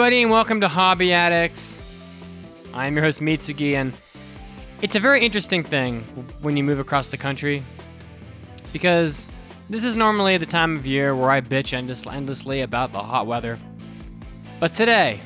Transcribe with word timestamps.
everybody, 0.00 0.22
and 0.22 0.30
welcome 0.30 0.62
to 0.62 0.66
Hobby 0.66 1.12
Addicts. 1.12 1.82
I'm 2.72 2.94
your 2.94 3.04
host, 3.04 3.20
Mitsugi, 3.20 3.74
and 3.74 3.92
it's 4.80 4.96
a 4.96 4.98
very 4.98 5.22
interesting 5.22 5.62
thing 5.62 6.00
when 6.40 6.56
you 6.56 6.64
move 6.64 6.80
across 6.80 7.08
the 7.08 7.18
country 7.18 7.62
because 8.72 9.28
this 9.68 9.84
is 9.84 9.96
normally 9.96 10.38
the 10.38 10.46
time 10.46 10.74
of 10.74 10.86
year 10.86 11.14
where 11.14 11.30
I 11.30 11.42
bitch 11.42 11.74
endless- 11.74 12.06
endlessly 12.06 12.62
about 12.62 12.94
the 12.94 13.02
hot 13.02 13.26
weather. 13.26 13.58
But 14.58 14.72
today, 14.72 15.20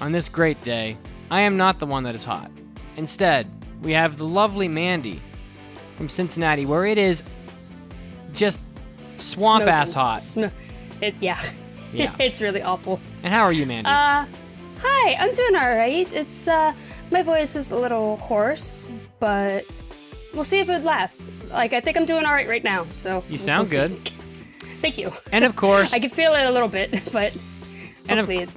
on 0.00 0.10
this 0.10 0.28
great 0.28 0.60
day, 0.60 0.96
I 1.30 1.42
am 1.42 1.56
not 1.56 1.78
the 1.78 1.86
one 1.86 2.02
that 2.02 2.16
is 2.16 2.24
hot. 2.24 2.50
Instead, 2.96 3.48
we 3.80 3.92
have 3.92 4.18
the 4.18 4.26
lovely 4.26 4.66
Mandy 4.66 5.22
from 5.96 6.08
Cincinnati, 6.08 6.66
where 6.66 6.84
it 6.84 6.98
is 6.98 7.22
just 8.32 8.58
swamp 9.18 9.66
ass 9.68 9.92
hot. 9.92 10.20
Sm- 10.20 10.46
it, 11.00 11.14
yeah. 11.20 11.38
Yeah. 11.92 12.14
it's 12.20 12.40
really 12.40 12.62
awful. 12.62 13.00
And 13.22 13.32
how 13.32 13.42
are 13.42 13.52
you, 13.52 13.66
Mandy? 13.66 13.88
Uh, 13.88 14.26
hi, 14.80 15.14
I'm 15.18 15.32
doing 15.32 15.54
alright. 15.56 16.12
It's, 16.12 16.48
uh, 16.48 16.72
my 17.10 17.22
voice 17.22 17.56
is 17.56 17.70
a 17.70 17.76
little 17.76 18.16
hoarse, 18.18 18.90
but 19.20 19.64
we'll 20.34 20.44
see 20.44 20.58
if 20.60 20.68
it 20.68 20.84
lasts. 20.84 21.30
Like, 21.50 21.72
I 21.72 21.80
think 21.80 21.96
I'm 21.96 22.04
doing 22.04 22.24
alright 22.24 22.48
right 22.48 22.64
now, 22.64 22.86
so. 22.92 23.22
You 23.28 23.38
sound 23.38 23.68
we'll 23.70 23.88
good. 23.88 24.10
Thank 24.82 24.98
you. 24.98 25.10
and 25.32 25.44
of 25.44 25.56
course, 25.56 25.92
I 25.94 25.98
can 25.98 26.10
feel 26.10 26.34
it 26.34 26.44
a 26.46 26.50
little 26.50 26.68
bit, 26.68 26.90
but 27.12 27.32
And 28.08 28.18
of- 28.20 28.26
hopefully 28.26 28.38
it. 28.44 28.50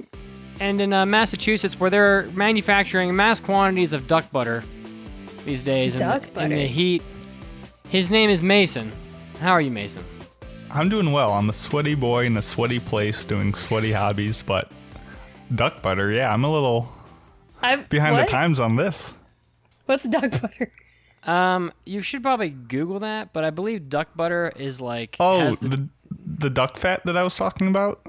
and 0.60 0.80
in 0.80 0.92
uh, 0.92 1.06
Massachusetts, 1.06 1.80
where 1.80 1.88
they're 1.90 2.24
manufacturing 2.34 3.14
mass 3.16 3.40
quantities 3.40 3.92
of 3.94 4.06
duck 4.06 4.30
butter 4.30 4.62
these 5.46 5.62
days 5.62 5.94
in, 5.94 6.00
Duck 6.02 6.26
in 6.26 6.32
butter. 6.34 6.48
the 6.56 6.66
heat. 6.66 7.02
His 7.88 8.10
name 8.10 8.28
is 8.28 8.42
Mason. 8.42 8.92
How 9.40 9.52
are 9.52 9.60
you, 9.62 9.70
Mason? 9.70 10.04
I'm 10.72 10.88
doing 10.88 11.12
well. 11.12 11.32
I'm 11.32 11.48
a 11.50 11.52
sweaty 11.52 11.94
boy 11.94 12.26
in 12.26 12.36
a 12.36 12.42
sweaty 12.42 12.78
place 12.80 13.24
doing 13.24 13.54
sweaty 13.54 13.92
hobbies, 13.92 14.42
but 14.42 14.70
duck 15.54 15.82
butter, 15.82 16.10
yeah, 16.12 16.32
I'm 16.32 16.44
a 16.44 16.52
little 16.52 16.88
I'm 17.62 17.84
behind 17.84 18.14
what? 18.14 18.26
the 18.26 18.30
times 18.30 18.60
on 18.60 18.76
this. 18.76 19.14
What's 19.86 20.08
duck 20.08 20.40
butter? 20.40 20.72
Um, 21.24 21.72
you 21.84 22.00
should 22.02 22.22
probably 22.22 22.50
Google 22.50 23.00
that, 23.00 23.32
but 23.32 23.44
I 23.44 23.50
believe 23.50 23.88
duck 23.88 24.08
butter 24.16 24.52
is 24.56 24.80
like 24.80 25.16
Oh, 25.20 25.40
has 25.40 25.58
the, 25.58 25.68
the 25.68 25.88
the 26.24 26.50
duck 26.50 26.76
fat 26.76 27.04
that 27.04 27.16
I 27.16 27.22
was 27.24 27.36
talking 27.36 27.66
about? 27.68 28.00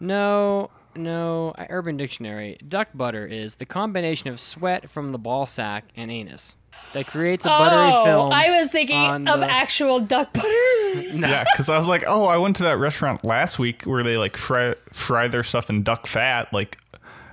no 0.00 0.70
no 1.02 1.54
uh, 1.58 1.66
Urban 1.70 1.96
Dictionary. 1.96 2.56
Duck 2.66 2.88
butter 2.94 3.24
is 3.24 3.56
the 3.56 3.66
combination 3.66 4.28
of 4.28 4.38
sweat 4.40 4.88
from 4.88 5.12
the 5.12 5.18
ball 5.18 5.46
sack 5.46 5.84
and 5.96 6.10
anus 6.10 6.56
that 6.92 7.06
creates 7.06 7.44
a 7.44 7.48
buttery 7.48 7.92
oh, 7.92 8.04
film. 8.04 8.30
I 8.32 8.50
was 8.50 8.70
thinking 8.70 9.28
of 9.28 9.40
the- 9.40 9.50
actual 9.50 10.00
duck 10.00 10.32
butter. 10.32 10.46
Yeah, 11.12 11.44
because 11.52 11.68
I 11.68 11.76
was 11.76 11.86
like, 11.86 12.02
oh, 12.06 12.24
I 12.24 12.36
went 12.36 12.56
to 12.56 12.64
that 12.64 12.76
restaurant 12.78 13.22
last 13.24 13.60
week 13.60 13.84
where 13.84 14.02
they 14.02 14.16
like 14.16 14.36
fry, 14.36 14.74
fry 14.92 15.28
their 15.28 15.44
stuff 15.44 15.70
in 15.70 15.84
duck 15.84 16.08
fat. 16.08 16.52
Like, 16.52 16.78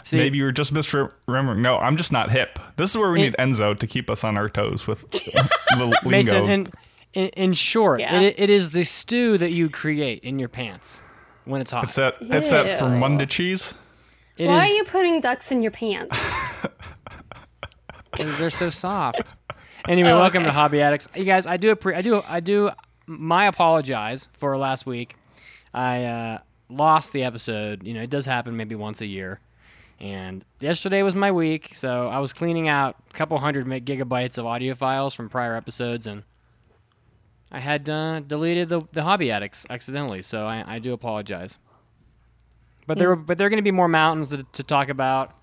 See- 0.04 0.18
maybe 0.18 0.38
you 0.38 0.44
were 0.44 0.52
just 0.52 0.72
misremembering. 0.74 1.60
No, 1.60 1.78
I'm 1.78 1.98
just 1.98 2.12
not 2.12 2.30
hip. 2.32 2.60
This 2.76 2.92
is 2.92 2.98
where 2.98 3.12
we 3.12 3.22
It- 3.22 3.24
need 3.24 3.36
Enzo 3.40 3.78
to 3.78 3.88
keep 3.88 4.10
us 4.12 4.24
on 4.24 4.38
our 4.38 4.48
toes 4.50 4.86
with 4.86 5.10
the 5.12 6.00
Mason, 6.06 6.46
lingo. 6.46 6.48
in, 6.48 6.68
in, 7.14 7.30
in 7.30 7.54
short, 7.54 8.00
Yeah. 8.00 8.20
it, 8.22 8.36
it 8.38 8.50
is 8.52 8.72
the 8.72 8.84
stew 8.84 9.40
that 9.40 9.52
you 9.52 9.70
create 9.70 10.24
in 10.24 10.38
your 10.38 10.50
pants 10.50 11.02
when 11.48 11.62
it's 11.62 11.72
hot. 11.72 11.86
it's 11.86 11.96
that 11.96 12.16
it's 12.22 12.50
that 12.50 12.66
Ew. 12.82 12.88
Fermunda 12.88 13.28
cheese. 13.28 13.74
It 14.38 14.48
Why 14.48 14.66
is- 14.66 14.72
are 14.72 14.76
you 14.76 14.84
putting 14.84 15.20
ducks 15.22 15.52
in 15.52 15.62
your 15.64 15.72
pants? 15.72 16.66
they're 18.40 18.50
so 18.50 18.70
soft. 18.70 19.34
Anyway, 19.88 20.10
Oh, 20.10 20.20
welcome 20.20 20.42
okay. 20.44 20.50
to 20.50 20.52
Hobby 20.54 20.82
Addicts. 20.82 21.08
You 21.16 21.24
guys, 21.24 21.48
I 21.48 21.56
do 21.56 21.74
appre- 21.74 21.96
I 21.96 22.02
do 22.02 22.22
I 22.28 22.42
do 22.42 22.72
my 23.06 23.46
apologize 23.46 24.28
for 24.34 24.58
last 24.58 24.86
week. 24.86 25.16
I 25.74 26.04
uh, 26.04 26.40
lost 26.70 27.14
the 27.14 27.24
episode. 27.24 27.88
You 27.88 27.94
know, 27.94 28.02
it 28.02 28.10
does 28.10 28.26
happen 28.26 28.58
maybe 28.58 28.76
once 28.76 29.00
a 29.00 29.06
year. 29.06 29.40
And 30.02 30.44
yesterday 30.60 31.04
was 31.04 31.16
my 31.16 31.32
week, 31.32 31.70
so 31.74 32.10
I 32.10 32.20
was 32.20 32.34
cleaning 32.34 32.68
out 32.68 32.98
a 33.10 33.14
couple 33.14 33.38
hundred 33.38 33.66
gigabytes 33.86 34.38
of 34.38 34.46
audio 34.46 34.74
files 34.74 35.14
from 35.14 35.30
prior 35.30 35.56
episodes, 35.56 36.06
and 36.06 36.24
I 37.52 37.60
had 37.60 37.88
uh, 37.90 38.20
deleted 38.22 38.70
the, 38.70 38.82
the 38.92 39.04
Hobby 39.04 39.32
Addicts 39.32 39.66
accidentally. 39.70 40.22
So 40.22 40.46
I, 40.46 40.64
I 40.76 40.80
do 40.80 40.94
apologize. 40.94 41.58
But 42.86 42.98
there, 42.98 43.10
were, 43.10 43.16
but 43.16 43.38
there 43.38 43.48
are 43.48 43.50
going 43.50 43.58
to 43.58 43.64
be 43.64 43.72
more 43.72 43.88
mountains 43.90 44.30
to, 44.30 44.44
to 44.44 44.64
talk 44.64 44.88
about, 44.90 45.34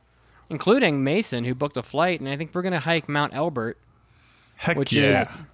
including 0.49 1.05
Mason, 1.05 1.45
who 1.45 1.55
booked 1.55 1.77
a 1.77 1.83
flight, 1.83 2.21
and 2.21 2.29
I 2.29 2.37
think 2.37 2.55
we're 2.55 2.63
going 2.63 2.73
to 2.73 2.79
hike 2.81 3.09
Mount 3.09 3.35
Elbert, 3.35 3.79
Heck 4.57 4.77
Which 4.79 4.93
yeah. 4.93 5.23
is- 5.23 5.47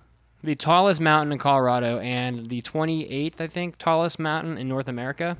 the 0.43 0.55
tallest 0.55 1.01
mountain 1.03 1.33
in 1.33 1.39
Colorado 1.39 1.99
and 1.99 2.47
the 2.47 2.63
28th, 2.63 3.41
I 3.41 3.47
think, 3.47 3.77
tallest 3.77 4.19
mountain 4.19 4.57
in 4.57 4.69
North 4.69 4.89
America. 4.89 5.37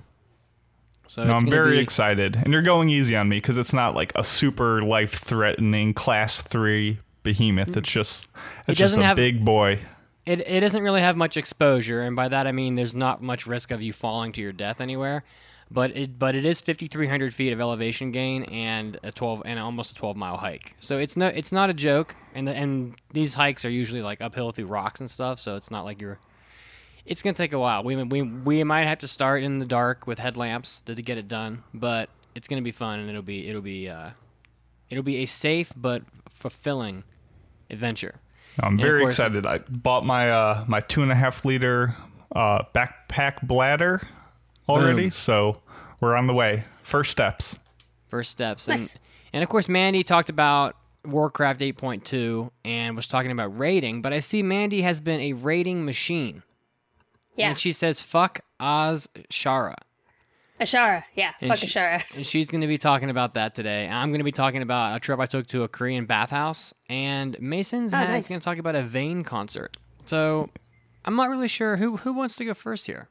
So 1.07 1.25
No, 1.25 1.33
I'm 1.33 1.49
very 1.49 1.77
be- 1.77 1.83
excited, 1.83 2.37
and 2.37 2.53
you're 2.53 2.61
going 2.63 2.89
easy 2.91 3.17
on 3.17 3.29
me 3.29 3.39
because 3.39 3.57
it's 3.57 3.73
not 3.73 3.95
like 3.95 4.13
a 4.15 4.23
super 4.23 4.83
life-threatening 4.83 5.95
class 5.95 6.41
three 6.43 6.99
behemoth. 7.23 7.77
It's 7.77 7.89
just 7.91 8.29
it's 8.69 8.79
just 8.79 8.97
a 8.99 9.03
have- 9.03 9.17
big 9.17 9.45
boy. 9.45 9.79
It, 10.31 10.47
it 10.47 10.61
doesn't 10.61 10.85
really 10.85 11.01
have 11.01 11.17
much 11.17 11.37
exposure, 11.37 12.03
and 12.03 12.15
by 12.15 12.29
that 12.29 12.47
I 12.47 12.53
mean 12.53 12.77
there's 12.77 12.95
not 12.95 13.21
much 13.21 13.49
risk 13.49 13.73
of 13.73 13.83
you 13.83 13.93
falling 13.93 14.31
to 14.33 14.41
your 14.41 14.53
death 14.53 14.81
anywhere. 14.81 15.25
But 15.73 15.97
it 15.97 16.21
but 16.21 16.37
it 16.37 16.47
is 16.47 16.61
5,300 16.61 17.35
feet 17.35 17.53
of 17.53 17.61
elevation 17.61 18.13
gain 18.13 18.45
and 18.45 18.97
a 19.03 19.11
12 19.11 19.43
and 19.45 19.59
almost 19.59 19.91
a 19.91 19.95
12 19.95 20.17
mile 20.17 20.37
hike. 20.37 20.77
So 20.79 20.99
it's 20.99 21.17
no 21.17 21.27
it's 21.27 21.51
not 21.51 21.69
a 21.69 21.75
joke. 21.75 22.15
And 22.33 22.47
the, 22.47 22.55
and 22.55 22.95
these 23.13 23.35
hikes 23.35 23.65
are 23.65 23.71
usually 23.71 24.03
like 24.03 24.21
uphill 24.21 24.53
through 24.53 24.67
rocks 24.67 25.01
and 25.01 25.11
stuff. 25.11 25.41
So 25.41 25.57
it's 25.57 25.71
not 25.71 25.85
like 25.85 26.01
you're. 26.01 26.21
It's 27.05 27.23
gonna 27.23 27.35
take 27.35 27.53
a 27.53 27.59
while. 27.59 27.83
We 27.83 27.97
we 28.05 28.23
we 28.23 28.63
might 28.63 28.87
have 28.87 28.99
to 28.99 29.09
start 29.09 29.43
in 29.43 29.59
the 29.59 29.67
dark 29.67 30.07
with 30.07 30.21
headlamps 30.21 30.81
to, 30.83 30.95
to 30.95 31.03
get 31.03 31.19
it 31.19 31.27
done, 31.27 31.65
but 31.75 32.09
it's 32.37 32.47
gonna 32.47 32.63
be 32.63 32.71
fun 32.71 33.01
and 33.01 33.11
it'll 33.11 33.23
be 33.23 33.49
it'll 33.49 33.63
be 33.63 33.89
uh, 33.89 34.11
it'll 34.91 35.03
be 35.03 35.17
a 35.19 35.27
safe 35.27 35.73
but 35.77 36.03
fulfilling 36.29 37.03
adventure. 37.69 38.21
No, 38.61 38.69
I'm 38.69 38.75
of 38.75 38.81
very 38.83 39.01
course- 39.03 39.15
excited. 39.15 39.47
I 39.47 39.59
bought 39.69 40.05
my 40.05 40.31
uh, 40.31 40.65
my 40.69 40.81
two 40.81 41.03
and 41.03 41.11
a 41.13 41.15
half 41.15 41.45
liter 41.45 41.95
uh, 42.35 42.63
backpack 42.75 43.43
bladder 43.47 44.07
already, 44.69 45.05
Boom. 45.05 45.11
so 45.11 45.63
we're 46.01 46.17
on 46.17 46.27
the 46.27 46.35
way. 46.35 46.65
First 46.83 47.11
steps. 47.11 47.59
first 48.09 48.31
steps. 48.31 48.67
Nice. 48.69 48.97
And, 48.97 49.03
and 49.35 49.43
of 49.45 49.49
course, 49.49 49.69
Mandy 49.69 50.03
talked 50.03 50.29
about 50.29 50.77
Warcraft 51.05 51.61
8.2 51.61 52.51
and 52.65 52.97
was 52.97 53.07
talking 53.07 53.31
about 53.31 53.57
raiding, 53.57 54.03
but 54.03 54.13
I 54.13 54.19
see 54.19 54.43
Mandy 54.43 54.83
has 54.83 55.01
been 55.01 55.21
a 55.21 55.33
raiding 55.35 55.85
machine. 55.85 56.43
Yeah. 57.37 57.51
And 57.51 57.59
she 57.59 57.71
says, 57.73 58.01
fuck 58.03 58.41
Oz 58.59 59.09
Shara. 59.31 59.77
Azshara. 60.61 61.03
Yeah. 61.15 61.33
And 61.41 61.49
Fuck 61.51 61.59
she- 61.59 61.67
Azshara. 61.67 62.17
And 62.17 62.27
she's 62.27 62.51
going 62.51 62.61
to 62.61 62.67
be 62.67 62.79
talking 62.79 63.11
about 63.11 63.35
that 63.35 63.55
today. 63.55 63.89
I'm 63.89 64.11
going 64.11 64.19
to 64.21 64.25
be 64.25 64.33
talking 64.33 64.63
about 64.63 64.97
a 64.97 65.01
trip 65.01 65.19
I 65.19 65.27
took 65.27 65.47
to 65.49 65.63
a 65.63 65.69
Korean 65.69 66.05
bathhouse. 66.07 66.75
And 66.89 67.37
Mason's 67.41 67.95
Oh, 67.95 67.99
nice. 67.99 68.29
going 68.29 68.41
to 68.41 68.45
talk 68.45 68.59
about 68.59 68.75
a 68.75 68.83
Vein 68.83 69.25
concert. 69.25 69.77
So 70.07 70.51
I'm 71.05 71.17
not 71.17 71.31
really 71.31 71.49
sure 71.49 71.77
who, 71.77 71.97
who 71.99 72.13
wants 72.13 72.37
to 72.37 72.45
go 72.45 72.55
first 72.55 72.87
here. 72.87 73.09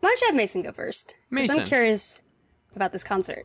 Why 0.00 0.08
don't 0.08 0.20
you 0.22 0.26
have 0.28 0.36
Mason 0.36 0.62
go 0.62 0.72
first? 0.72 1.14
Mason. 1.30 1.60
I'm 1.60 1.66
curious 1.66 2.24
about 2.74 2.92
this 2.92 3.04
concert. 3.04 3.44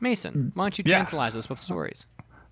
Mason, 0.00 0.34
mm. 0.52 0.56
why 0.56 0.64
don't 0.64 0.78
you 0.78 0.84
Yeah. 0.86 0.98
tantalize 0.98 1.34
us 1.36 1.48
with 1.48 1.58
stories? 1.58 2.06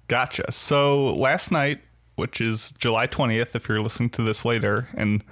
Gotcha. 0.08 0.50
So 0.52 1.06
last 1.10 1.50
night, 1.52 1.80
which 2.14 2.40
is 2.40 2.70
July 2.72 3.06
20th, 3.06 3.54
if 3.54 3.68
you're 3.68 3.80
listening 3.82 4.10
to 4.10 4.22
this 4.22 4.44
later, 4.44 4.88
and 4.94 5.22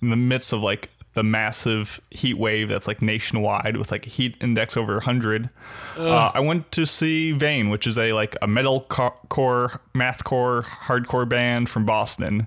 in 0.00 0.10
the 0.10 0.16
midst 0.16 0.52
of 0.52 0.60
like 0.62 0.88
the 1.14 1.22
massive 1.24 2.00
heat 2.10 2.38
wave 2.38 2.68
that's 2.68 2.86
like 2.86 3.02
nationwide 3.02 3.76
with 3.76 3.90
like 3.90 4.06
a 4.06 4.10
heat 4.10 4.36
index 4.40 4.76
over 4.76 4.94
100, 4.94 5.50
uh, 5.96 6.30
I 6.32 6.40
went 6.40 6.70
to 6.72 6.86
see 6.86 7.32
Vein, 7.32 7.68
which 7.68 7.86
is 7.86 7.98
a 7.98 8.12
like 8.12 8.36
a 8.40 8.46
metal 8.46 8.82
co- 8.82 9.18
core, 9.28 9.80
math 9.94 10.22
core, 10.24 10.62
hardcore 10.62 11.28
band 11.28 11.68
from 11.68 11.84
Boston, 11.84 12.46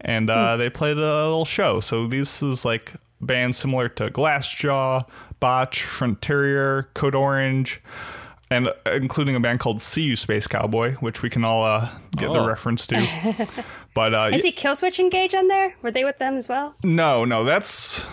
and 0.00 0.30
uh, 0.30 0.56
they 0.56 0.70
played 0.70 0.96
a 0.96 1.00
little 1.00 1.44
show. 1.44 1.80
So 1.80 2.06
this 2.06 2.42
is 2.42 2.64
like 2.64 2.92
bands 3.20 3.58
similar 3.58 3.88
to 3.90 4.10
Glassjaw, 4.10 5.08
Botch, 5.40 5.82
Frontier, 5.82 6.88
Code 6.94 7.14
Orange 7.14 7.80
and 8.50 8.68
uh, 8.68 8.72
including 8.92 9.34
a 9.34 9.40
band 9.40 9.58
called 9.58 9.80
See 9.80 10.02
You 10.02 10.16
Space 10.16 10.46
Cowboy, 10.46 10.92
which 10.96 11.22
we 11.22 11.30
can 11.30 11.44
all 11.46 11.64
uh, 11.64 11.88
get 12.16 12.30
the 12.32 12.40
Oh. 12.40 12.46
reference 12.46 12.86
to. 12.88 13.64
but 13.94 14.12
uh, 14.14 14.30
Is 14.32 14.42
he 14.42 14.52
Killswitch 14.52 14.98
Engage 14.98 15.34
on 15.34 15.48
there? 15.48 15.76
Were 15.82 15.90
they 15.90 16.04
with 16.04 16.18
them 16.18 16.34
as 16.36 16.48
well? 16.48 16.74
no, 16.84 17.24
no, 17.24 17.44
that's 17.44 18.06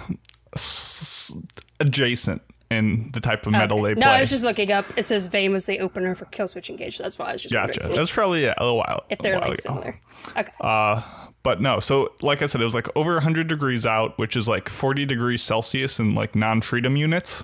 s- 0.56 1.32
adjacent. 1.80 2.42
in 2.70 3.10
the 3.12 3.20
type 3.20 3.46
of 3.46 3.52
metal 3.52 3.82
they 3.82 3.94
play. 3.96 4.00
no. 4.02 4.08
I 4.10 4.22
was 4.22 4.30
just 4.30 4.46
looking 4.46 4.72
up. 4.72 4.86
It 4.96 5.04
says 5.04 5.28
Vein 5.28 5.52
was 5.52 5.66
the 5.66 5.80
opener 5.80 6.16
for 6.16 6.24
Killswitch 6.26 6.70
Engage. 6.70 6.98
That's 6.98 7.20
why 7.20 7.26
I 7.30 7.32
was 7.34 7.42
just 7.42 7.54
gotcha. 7.54 7.80
wondering 7.82 7.98
That's 7.98 8.12
probably 8.14 8.44
yeah, 8.44 8.54
a 8.58 8.64
little 8.64 8.78
while. 8.78 9.04
if 9.10 9.20
they're 9.20 9.38
while 9.40 9.50
like 9.50 9.60
ago. 9.60 9.62
similar. 9.74 10.00
Okay. 10.38 10.52
Uh, 10.62 11.02
but 11.44 11.60
no, 11.60 11.80
so 11.80 12.14
like 12.22 12.42
I 12.42 12.46
said, 12.46 12.62
it 12.62 12.64
was 12.66 12.74
like 12.76 12.88
over 12.96 13.14
100 13.16 13.48
degrees 13.48 13.86
out, 13.86 14.18
which 14.18 14.38
is 14.38 14.48
like 14.48 14.70
40 14.70 15.06
degrees 15.06 15.42
Celsius 15.42 16.00
in 16.00 16.16
like 16.16 16.34
non-treatum 16.36 16.96
units. 16.96 17.44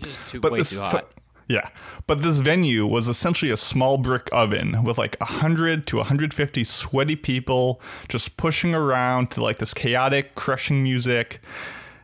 Just 0.00 0.28
too, 0.28 0.40
But 0.40 0.52
way 0.52 0.58
this, 0.58 0.70
too 0.70 0.80
hot. 0.82 1.10
Yeah, 1.48 1.68
but 2.06 2.22
this 2.22 2.40
venue 2.40 2.86
was 2.86 3.08
essentially 3.08 3.50
a 3.50 3.56
small 3.56 3.98
brick 3.98 4.28
oven 4.32 4.82
with 4.82 4.96
like 4.98 5.16
100 5.20 5.86
to 5.88 5.96
150 5.98 6.64
sweaty 6.64 7.16
people 7.16 7.80
just 8.08 8.36
pushing 8.36 8.74
around 8.74 9.30
to 9.32 9.42
like 9.42 9.58
this 9.58 9.74
chaotic, 9.74 10.34
crushing 10.34 10.82
music, 10.82 11.40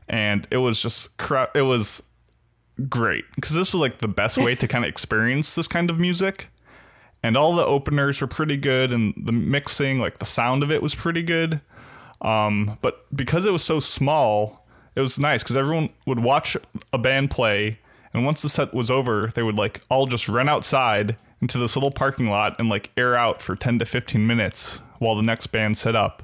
and 0.08 0.46
it 0.50 0.58
was 0.58 0.82
just 0.82 1.10
it 1.54 1.62
was 1.62 2.02
great 2.88 3.24
because 3.34 3.54
this 3.54 3.72
was 3.72 3.80
like 3.80 3.98
the 3.98 4.08
best 4.08 4.38
way 4.38 4.54
to 4.54 4.68
kind 4.68 4.84
of 4.84 4.88
experience 4.88 5.54
this 5.54 5.68
kind 5.68 5.90
of 5.90 5.98
music. 5.98 6.48
And 7.22 7.36
all 7.36 7.54
the 7.54 7.66
openers 7.66 8.22
were 8.22 8.26
pretty 8.26 8.56
good, 8.56 8.94
and 8.94 9.12
the 9.14 9.32
mixing, 9.32 9.98
like 9.98 10.18
the 10.18 10.24
sound 10.24 10.62
of 10.62 10.70
it, 10.70 10.80
was 10.80 10.94
pretty 10.94 11.22
good. 11.22 11.60
Um, 12.22 12.78
but 12.80 13.04
because 13.14 13.44
it 13.44 13.52
was 13.52 13.62
so 13.62 13.78
small, 13.78 14.66
it 14.94 15.00
was 15.00 15.18
nice 15.18 15.42
because 15.42 15.56
everyone 15.56 15.90
would 16.06 16.20
watch 16.20 16.56
a 16.92 16.98
band 16.98 17.30
play, 17.30 17.78
and 18.12 18.24
once 18.24 18.42
the 18.42 18.48
set 18.48 18.74
was 18.74 18.90
over, 18.90 19.28
they 19.34 19.42
would 19.42 19.56
like 19.56 19.80
all 19.88 20.06
just 20.06 20.28
run 20.28 20.48
outside 20.48 21.16
into 21.40 21.58
this 21.58 21.76
little 21.76 21.90
parking 21.90 22.28
lot 22.28 22.56
and 22.58 22.68
like 22.68 22.90
air 22.96 23.16
out 23.16 23.40
for 23.40 23.56
10 23.56 23.78
to 23.78 23.86
15 23.86 24.26
minutes 24.26 24.80
while 24.98 25.14
the 25.14 25.22
next 25.22 25.48
band 25.48 25.78
set 25.78 25.96
up. 25.96 26.22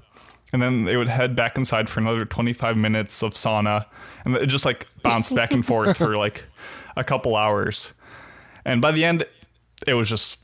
And 0.53 0.63
then 0.63 0.85
they 0.85 0.97
would 0.97 1.09
head 1.09 1.35
back 1.35 1.57
inside 1.57 1.89
for 1.89 2.01
another 2.01 2.25
25 2.25 2.77
minutes 2.77 3.23
of 3.23 3.35
sauna, 3.35 3.87
and 4.25 4.37
it 4.37 4.47
just 4.47 4.65
like 4.65 4.87
bounced 5.03 5.35
back 5.35 5.53
and 5.53 5.65
forth 5.67 5.97
for 5.97 6.17
like 6.19 6.45
a 6.97 7.03
couple 7.05 7.35
hours. 7.37 7.93
And 8.65 8.81
by 8.81 8.93
the 8.93 9.05
end, 9.05 9.25
it 9.87 9.95
was 9.95 10.09
just 10.09 10.39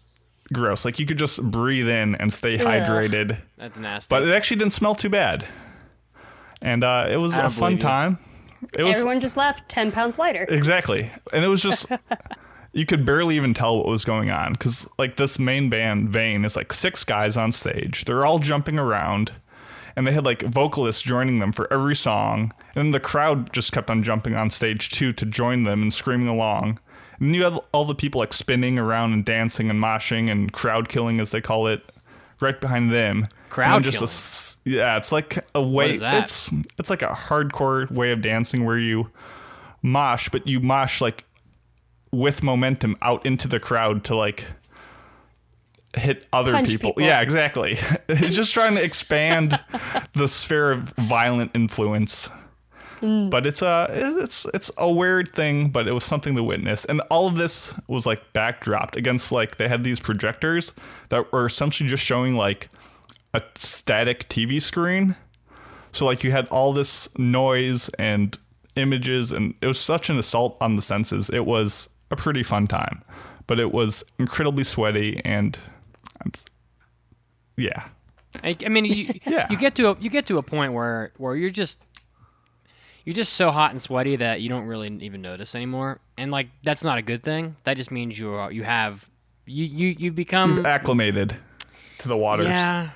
gross. 0.52 0.84
Like 0.84 0.98
you 0.98 1.06
could 1.06 1.18
just 1.18 1.42
breathe 1.42 1.88
in 1.88 2.14
and 2.16 2.32
stay 2.32 2.58
hydrated 2.58 3.38
That's 3.56 3.78
nasty. 3.78 4.08
but 4.10 4.22
it 4.22 4.32
actually 4.32 4.58
didn't 4.58 4.72
smell 4.72 4.94
too 4.94 5.08
bad. 5.08 5.46
And 6.60 6.84
uh, 6.84 7.06
it 7.10 7.16
was 7.16 7.36
a 7.36 7.48
fun 7.50 7.72
believe 7.72 7.78
you. 7.78 7.82
time. 7.82 8.18
Was 8.78 8.96
Everyone 8.96 9.20
just 9.20 9.36
left 9.36 9.68
10 9.68 9.92
pounds 9.92 10.18
lighter. 10.18 10.46
exactly, 10.48 11.10
and 11.32 11.44
it 11.44 11.48
was 11.48 11.62
just 11.62 11.90
you 12.72 12.86
could 12.86 13.04
barely 13.04 13.36
even 13.36 13.54
tell 13.54 13.76
what 13.76 13.86
was 13.86 14.04
going 14.04 14.30
on 14.30 14.52
because 14.52 14.88
like 14.98 15.16
this 15.16 15.38
main 15.38 15.68
band, 15.68 16.10
Vein, 16.10 16.44
is 16.44 16.56
like 16.56 16.72
six 16.72 17.04
guys 17.04 17.36
on 17.36 17.52
stage. 17.52 18.04
They're 18.04 18.24
all 18.24 18.38
jumping 18.38 18.78
around, 18.78 19.32
and 19.96 20.06
they 20.06 20.12
had 20.12 20.24
like 20.24 20.42
vocalists 20.42 21.02
joining 21.02 21.38
them 21.38 21.52
for 21.52 21.70
every 21.72 21.96
song, 21.96 22.52
and 22.74 22.84
then 22.86 22.90
the 22.92 23.00
crowd 23.00 23.52
just 23.52 23.72
kept 23.72 23.90
on 23.90 24.02
jumping 24.02 24.34
on 24.34 24.48
stage 24.48 24.90
too 24.90 25.12
to 25.12 25.26
join 25.26 25.64
them 25.64 25.82
and 25.82 25.92
screaming 25.92 26.28
along. 26.28 26.78
And 27.18 27.28
then 27.28 27.34
you 27.34 27.44
had 27.44 27.60
all 27.72 27.84
the 27.84 27.94
people 27.94 28.20
like 28.20 28.32
spinning 28.32 28.78
around 28.78 29.12
and 29.12 29.24
dancing 29.24 29.70
and 29.70 29.80
moshing 29.80 30.30
and 30.30 30.52
crowd 30.52 30.88
killing 30.88 31.20
as 31.20 31.30
they 31.30 31.40
call 31.40 31.66
it, 31.66 31.82
right 32.40 32.60
behind 32.60 32.92
them. 32.92 33.28
Crowd 33.52 33.74
And 33.74 33.84
just 33.84 34.56
a 34.64 34.70
yeah, 34.70 34.96
it's 34.96 35.12
like 35.12 35.44
a 35.54 35.62
way. 35.62 35.90
is 35.90 36.00
that? 36.00 36.22
It's 36.22 36.50
it's 36.78 36.88
like 36.88 37.02
a 37.02 37.08
hardcore 37.08 37.90
way 37.90 38.10
of 38.10 38.22
dancing 38.22 38.64
where 38.64 38.78
you 38.78 39.10
mosh, 39.82 40.30
but 40.30 40.46
you 40.46 40.58
mosh 40.58 41.02
like 41.02 41.26
with 42.10 42.42
momentum 42.42 42.96
out 43.02 43.26
into 43.26 43.48
the 43.48 43.60
crowd 43.60 44.04
to 44.04 44.16
like 44.16 44.46
hit 45.94 46.24
other 46.32 46.52
people. 46.62 46.92
people. 46.94 47.02
Yeah, 47.02 47.20
exactly. 47.20 47.78
it's 48.08 48.30
just 48.30 48.54
trying 48.54 48.74
to 48.76 48.82
expand 48.82 49.60
the 50.14 50.28
sphere 50.28 50.72
of 50.72 50.94
violent 50.96 51.50
influence. 51.54 52.30
Mm. 53.02 53.28
But 53.28 53.44
it's 53.44 53.60
a 53.60 53.86
it's 54.22 54.46
it's 54.54 54.70
a 54.78 54.90
weird 54.90 55.34
thing, 55.34 55.68
but 55.68 55.86
it 55.86 55.92
was 55.92 56.04
something 56.04 56.36
to 56.36 56.42
witness. 56.42 56.86
And 56.86 57.02
all 57.10 57.26
of 57.26 57.36
this 57.36 57.74
was 57.86 58.06
like 58.06 58.32
backdropped 58.32 58.96
against 58.96 59.30
like 59.30 59.58
they 59.58 59.68
had 59.68 59.84
these 59.84 60.00
projectors 60.00 60.72
that 61.10 61.30
were 61.34 61.44
essentially 61.44 61.86
just 61.86 62.02
showing 62.02 62.34
like 62.34 62.70
a 63.34 63.42
static 63.54 64.28
TV 64.28 64.60
screen. 64.60 65.16
So 65.92 66.06
like 66.06 66.24
you 66.24 66.30
had 66.32 66.46
all 66.48 66.72
this 66.72 67.08
noise 67.18 67.88
and 67.98 68.36
images 68.76 69.30
and 69.32 69.54
it 69.60 69.66
was 69.66 69.78
such 69.78 70.08
an 70.10 70.18
assault 70.18 70.56
on 70.60 70.76
the 70.76 70.82
senses. 70.82 71.28
It 71.30 71.44
was 71.46 71.88
a 72.10 72.16
pretty 72.16 72.42
fun 72.42 72.66
time. 72.66 73.02
But 73.46 73.58
it 73.60 73.72
was 73.72 74.04
incredibly 74.18 74.64
sweaty 74.64 75.20
and 75.24 75.58
yeah. 77.56 77.84
I, 78.42 78.56
I 78.64 78.68
mean, 78.68 78.84
you, 78.86 79.08
Yeah. 79.26 79.46
you 79.50 79.56
get 79.56 79.74
to 79.76 79.90
a, 79.90 79.96
you 80.00 80.10
get 80.10 80.26
to 80.26 80.38
a 80.38 80.42
point 80.42 80.72
where 80.72 81.12
where 81.18 81.36
you're 81.36 81.50
just 81.50 81.78
you're 83.04 83.14
just 83.14 83.32
so 83.34 83.50
hot 83.50 83.72
and 83.72 83.82
sweaty 83.82 84.16
that 84.16 84.40
you 84.40 84.48
don't 84.48 84.64
really 84.64 84.88
even 85.00 85.20
notice 85.22 85.54
anymore, 85.54 85.98
and 86.16 86.30
like 86.30 86.48
that's 86.62 86.84
not 86.84 86.98
a 86.98 87.02
good 87.02 87.22
thing. 87.22 87.56
That 87.64 87.76
just 87.76 87.90
means 87.90 88.18
you 88.18 88.30
are 88.32 88.50
you 88.52 88.62
have 88.62 89.08
you 89.44 89.64
you 89.64 89.88
you 89.88 90.12
become 90.12 90.64
acclimated 90.64 91.36
to 91.98 92.08
the 92.08 92.16
waters. 92.16 92.46
yeah 92.46 92.90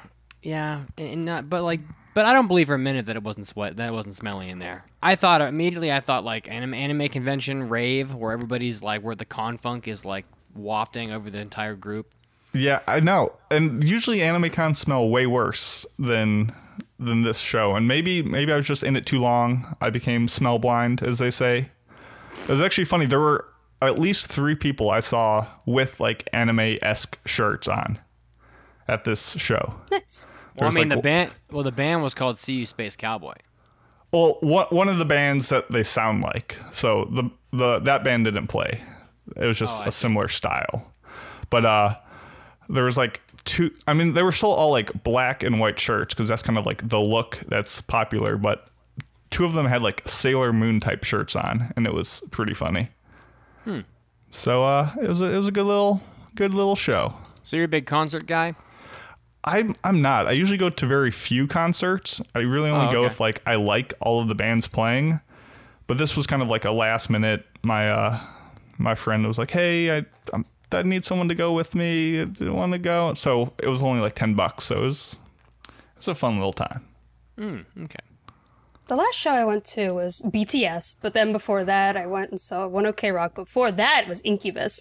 yeah 0.46 0.82
and, 0.96 1.08
and 1.08 1.24
not 1.24 1.50
but 1.50 1.62
like 1.62 1.80
but 2.14 2.24
I 2.24 2.32
don't 2.32 2.48
believe 2.48 2.68
for 2.68 2.74
a 2.74 2.78
minute 2.78 3.06
that 3.06 3.16
it 3.16 3.22
wasn't 3.22 3.46
sweat 3.46 3.76
that 3.76 3.88
it 3.88 3.92
wasn't 3.92 4.16
smelly 4.16 4.48
in 4.48 4.58
there. 4.58 4.86
I 5.02 5.16
thought 5.16 5.42
immediately 5.42 5.92
I 5.92 6.00
thought 6.00 6.24
like 6.24 6.48
anime 6.48 6.72
anime 6.72 7.08
convention 7.10 7.68
rave 7.68 8.14
where 8.14 8.32
everybody's 8.32 8.82
like 8.82 9.02
where 9.02 9.14
the 9.14 9.26
con 9.26 9.58
funk 9.58 9.86
is 9.86 10.06
like 10.06 10.24
wafting 10.54 11.12
over 11.12 11.28
the 11.28 11.40
entire 11.40 11.74
group. 11.74 12.10
Yeah, 12.54 12.80
I 12.86 13.00
know. 13.00 13.34
And 13.50 13.84
usually 13.84 14.22
anime 14.22 14.48
cons 14.48 14.78
smell 14.78 15.08
way 15.10 15.26
worse 15.26 15.84
than 15.98 16.54
than 16.98 17.22
this 17.22 17.38
show. 17.38 17.76
And 17.76 17.86
maybe 17.86 18.22
maybe 18.22 18.50
I 18.50 18.56
was 18.56 18.66
just 18.66 18.82
in 18.82 18.96
it 18.96 19.04
too 19.04 19.18
long. 19.18 19.76
I 19.82 19.90
became 19.90 20.26
smell 20.26 20.58
blind, 20.58 21.02
as 21.02 21.18
they 21.18 21.30
say. 21.30 21.70
It 22.44 22.48
was 22.48 22.62
actually 22.62 22.86
funny. 22.86 23.04
There 23.04 23.20
were 23.20 23.46
at 23.82 23.98
least 23.98 24.28
three 24.28 24.54
people 24.54 24.90
I 24.90 25.00
saw 25.00 25.48
with 25.66 26.00
like 26.00 26.26
anime 26.32 26.78
esque 26.80 27.18
shirts 27.26 27.68
on 27.68 27.98
at 28.88 29.04
this 29.04 29.32
show. 29.32 29.74
Nice. 29.90 30.26
Well, 30.58 30.70
I 30.70 30.74
mean 30.74 30.88
like, 30.88 30.98
the 30.98 31.02
band 31.02 31.30
well 31.50 31.62
the 31.62 31.72
band 31.72 32.02
was 32.02 32.14
called 32.14 32.38
See 32.38 32.54
You 32.54 32.66
Space 32.66 32.96
Cowboy. 32.96 33.34
Well, 34.12 34.38
one 34.40 34.66
one 34.70 34.88
of 34.88 34.98
the 34.98 35.04
bands 35.04 35.48
that 35.50 35.70
they 35.70 35.82
sound 35.82 36.22
like. 36.22 36.56
So 36.72 37.04
the 37.06 37.30
the 37.52 37.78
that 37.80 38.04
band 38.04 38.24
didn't 38.24 38.46
play. 38.46 38.80
It 39.36 39.44
was 39.46 39.58
just 39.58 39.80
Oh, 39.82 39.84
a 39.88 39.92
see. 39.92 40.00
similar 40.02 40.28
style. 40.28 40.92
But 41.50 41.64
uh 41.64 41.96
there 42.68 42.84
was 42.84 42.96
like 42.96 43.20
two 43.44 43.72
I 43.86 43.92
mean 43.92 44.14
they 44.14 44.22
were 44.22 44.32
still 44.32 44.52
all 44.52 44.70
like 44.70 45.02
black 45.02 45.42
and 45.42 45.58
white 45.60 45.78
shirts 45.78 46.14
because 46.14 46.28
that's 46.28 46.42
kind 46.42 46.58
of 46.58 46.64
like 46.66 46.88
the 46.88 47.00
look 47.00 47.38
that's 47.48 47.80
popular, 47.80 48.36
but 48.36 48.68
two 49.30 49.44
of 49.44 49.52
them 49.54 49.66
had 49.66 49.82
like 49.82 50.02
Sailor 50.08 50.52
Moon 50.52 50.80
type 50.80 51.04
shirts 51.04 51.34
on 51.36 51.72
and 51.76 51.86
it 51.86 51.92
was 51.92 52.22
pretty 52.30 52.54
funny. 52.54 52.88
Hmm. 53.64 53.80
So 54.30 54.64
uh 54.64 54.92
it 55.02 55.08
was 55.08 55.20
a, 55.20 55.26
it 55.26 55.36
was 55.36 55.46
a 55.48 55.52
good 55.52 55.66
little 55.66 56.00
good 56.34 56.54
little 56.54 56.76
show. 56.76 57.16
So 57.42 57.56
you're 57.56 57.64
a 57.66 57.68
big 57.68 57.86
concert 57.86 58.26
guy? 58.26 58.54
I'm 59.46 59.74
I'm 59.84 60.02
not. 60.02 60.26
I 60.26 60.32
usually 60.32 60.58
go 60.58 60.70
to 60.70 60.86
very 60.86 61.10
few 61.10 61.46
concerts. 61.46 62.20
I 62.34 62.40
really 62.40 62.68
only 62.70 62.86
Oh, 62.88 62.92
go 62.92 63.04
if 63.04 63.20
like 63.20 63.40
I 63.46 63.54
like 63.54 63.94
all 64.00 64.20
of 64.20 64.28
the 64.28 64.34
bands 64.34 64.66
playing. 64.66 65.20
But 65.86 65.98
this 65.98 66.16
was 66.16 66.26
kind 66.26 66.42
of 66.42 66.48
like 66.48 66.64
a 66.64 66.72
last 66.72 67.08
minute. 67.08 67.46
My 67.62 67.88
uh 67.88 68.20
my 68.78 68.94
friend 68.94 69.26
was 69.26 69.38
like, 69.38 69.50
"Hey, 69.52 69.96
I 69.98 70.04
I'm, 70.32 70.44
I 70.72 70.82
need 70.82 71.04
someone 71.04 71.28
to 71.28 71.34
go 71.36 71.52
with 71.52 71.74
me. 71.76 72.24
Do 72.24 72.44
you 72.46 72.52
want 72.52 72.72
to 72.72 72.78
go?" 72.78 73.14
So 73.14 73.52
it 73.62 73.68
was 73.68 73.82
only 73.82 74.00
like 74.00 74.16
ten 74.16 74.34
bucks. 74.34 74.64
So 74.64 74.78
it 74.78 74.82
was 74.82 75.18
it's 75.96 76.08
a 76.08 76.14
fun 76.14 76.36
little 76.36 76.52
time. 76.52 76.84
Mm, 77.38 77.64
Okay. 77.84 78.00
The 78.88 78.94
last 78.96 79.14
show 79.16 79.32
I 79.32 79.44
went 79.44 79.64
to 79.74 79.90
was 79.92 80.22
BTS, 80.24 80.98
but 81.02 81.12
then 81.12 81.32
before 81.32 81.64
that, 81.64 81.96
I 81.96 82.06
went 82.06 82.30
and 82.30 82.40
saw 82.40 82.68
One 82.68 82.86
OK 82.86 83.10
Rock. 83.10 83.34
Before 83.34 83.72
that 83.72 84.06
was 84.06 84.20
Incubus. 84.22 84.80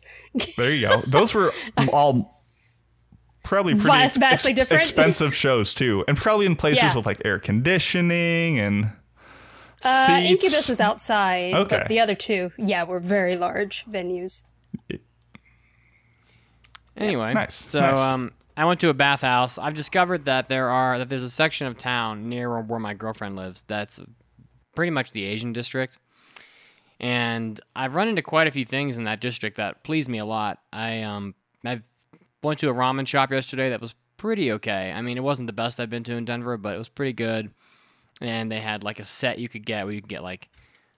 There 0.57 0.71
you 0.71 0.87
go. 0.87 1.01
Those 1.07 1.33
were 1.33 1.51
all 1.93 2.34
probably 3.45 3.73
pretty 3.73 3.87
Vast- 3.87 4.17
vastly 4.19 4.51
different. 4.53 4.81
expensive 4.81 5.33
shows 5.33 5.73
too, 5.73 6.03
and 6.07 6.17
probably 6.17 6.45
in 6.45 6.55
places 6.57 6.83
Yeah. 6.83 6.95
with 6.95 7.05
like 7.05 7.21
air 7.23 7.39
conditioning 7.39 8.59
and. 8.59 8.91
Uh. 9.83 10.19
Incubus 10.23 10.67
was 10.67 10.81
outside, 10.81 11.53
Okay. 11.53 11.77
but 11.77 11.87
the 11.87 11.99
other 11.99 12.15
two, 12.15 12.51
yeah, 12.57 12.83
were 12.83 12.99
very 12.99 13.35
large 13.35 13.85
venues. 13.85 14.45
Anyway, 16.97 17.31
Nice, 17.33 17.55
So 17.55 17.81
nice. 17.81 17.99
um, 17.99 18.31
I 18.55 18.63
went 18.65 18.79
to 18.79 18.89
a 18.89 18.93
bathhouse. 18.93 19.57
I've 19.57 19.73
discovered 19.73 20.25
that 20.25 20.47
there 20.47 20.69
are 20.69 20.97
that 20.97 21.09
there's 21.09 21.23
a 21.23 21.29
section 21.29 21.67
of 21.67 21.77
town 21.77 22.29
near 22.29 22.61
where 22.61 22.79
my 22.79 22.93
girlfriend 22.93 23.35
lives 23.35 23.63
that's 23.67 23.99
pretty 24.75 24.91
much 24.91 25.11
the 25.11 25.25
Asian 25.25 25.51
district, 25.51 25.97
and 27.01 27.59
I've 27.75 27.95
run 27.95 28.07
into 28.07 28.21
quite 28.21 28.47
a 28.47 28.51
few 28.51 28.65
things 28.65 28.97
in 28.97 29.03
that 29.03 29.19
district 29.19 29.57
that 29.57 29.83
please 29.83 30.07
me 30.07 30.19
a 30.19 30.25
lot. 30.25 30.59
I 30.71 31.01
um 31.01 31.35
I 31.65 31.81
went 32.45 32.59
to 32.61 32.69
a 32.69 32.73
ramen 32.73 33.07
shop 33.07 33.31
yesterday 33.31 33.69
that 33.69 33.81
was 33.81 33.95
pretty 34.17 34.51
okay. 34.53 34.91
I 34.91 35.01
mean, 35.01 35.17
it 35.17 35.23
wasn't 35.23 35.47
the 35.47 35.53
best 35.53 35.79
I've 35.79 35.89
been 35.89 36.03
to 36.05 36.15
in 36.15 36.25
Denver, 36.25 36.57
but 36.57 36.75
it 36.75 36.77
was 36.77 36.89
pretty 36.89 37.13
good. 37.13 37.51
And 38.21 38.51
they 38.51 38.61
had 38.61 38.83
like 38.83 38.99
a 38.99 39.05
set 39.05 39.39
you 39.39 39.49
could 39.49 39.65
get 39.65 39.85
where 39.85 39.93
you 39.93 40.01
could 40.01 40.09
get 40.09 40.23
like 40.23 40.49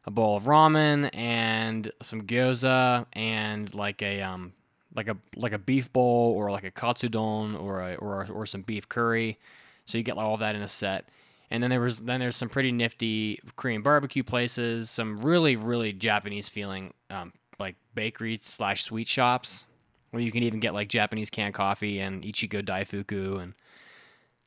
a 0.05 0.11
bowl 0.11 0.37
of 0.37 0.43
ramen 0.43 1.09
and 1.13 1.91
some 2.01 2.21
gyoza 2.21 3.05
and 3.13 3.73
like 3.73 4.01
a 4.01 4.21
um 4.21 4.53
like 4.95 5.07
a 5.07 5.17
like 5.35 5.51
a 5.51 5.57
beef 5.57 5.91
bowl 5.91 6.33
or 6.35 6.51
like 6.51 6.63
a 6.63 6.71
katsudon 6.71 7.59
or 7.59 7.81
a, 7.81 7.95
or 7.95 8.27
or 8.31 8.45
some 8.45 8.61
beef 8.61 8.87
curry. 8.87 9.37
So 9.85 9.97
you 9.97 10.03
get 10.03 10.17
all 10.17 10.37
that 10.37 10.55
in 10.55 10.61
a 10.61 10.67
set. 10.67 11.09
And 11.49 11.63
then 11.63 11.69
there 11.69 11.81
was 11.81 11.99
then 11.99 12.19
there's 12.19 12.35
some 12.35 12.49
pretty 12.49 12.71
nifty 12.71 13.39
Korean 13.55 13.81
barbecue 13.81 14.23
places, 14.23 14.89
some 14.89 15.19
really 15.19 15.55
really 15.55 15.91
Japanese 15.93 16.49
feeling 16.49 16.93
um, 17.09 17.33
like 17.59 17.75
bakery 17.95 18.39
slash 18.41 18.83
sweet 18.83 19.07
shops 19.07 19.65
where 20.11 20.21
you 20.21 20.31
can 20.31 20.43
even 20.43 20.59
get 20.59 20.73
like 20.73 20.87
Japanese 20.89 21.29
canned 21.29 21.53
coffee 21.53 21.99
and 21.99 22.23
Ichigo 22.23 22.63
Daifuku 22.63 23.41
and 23.41 23.53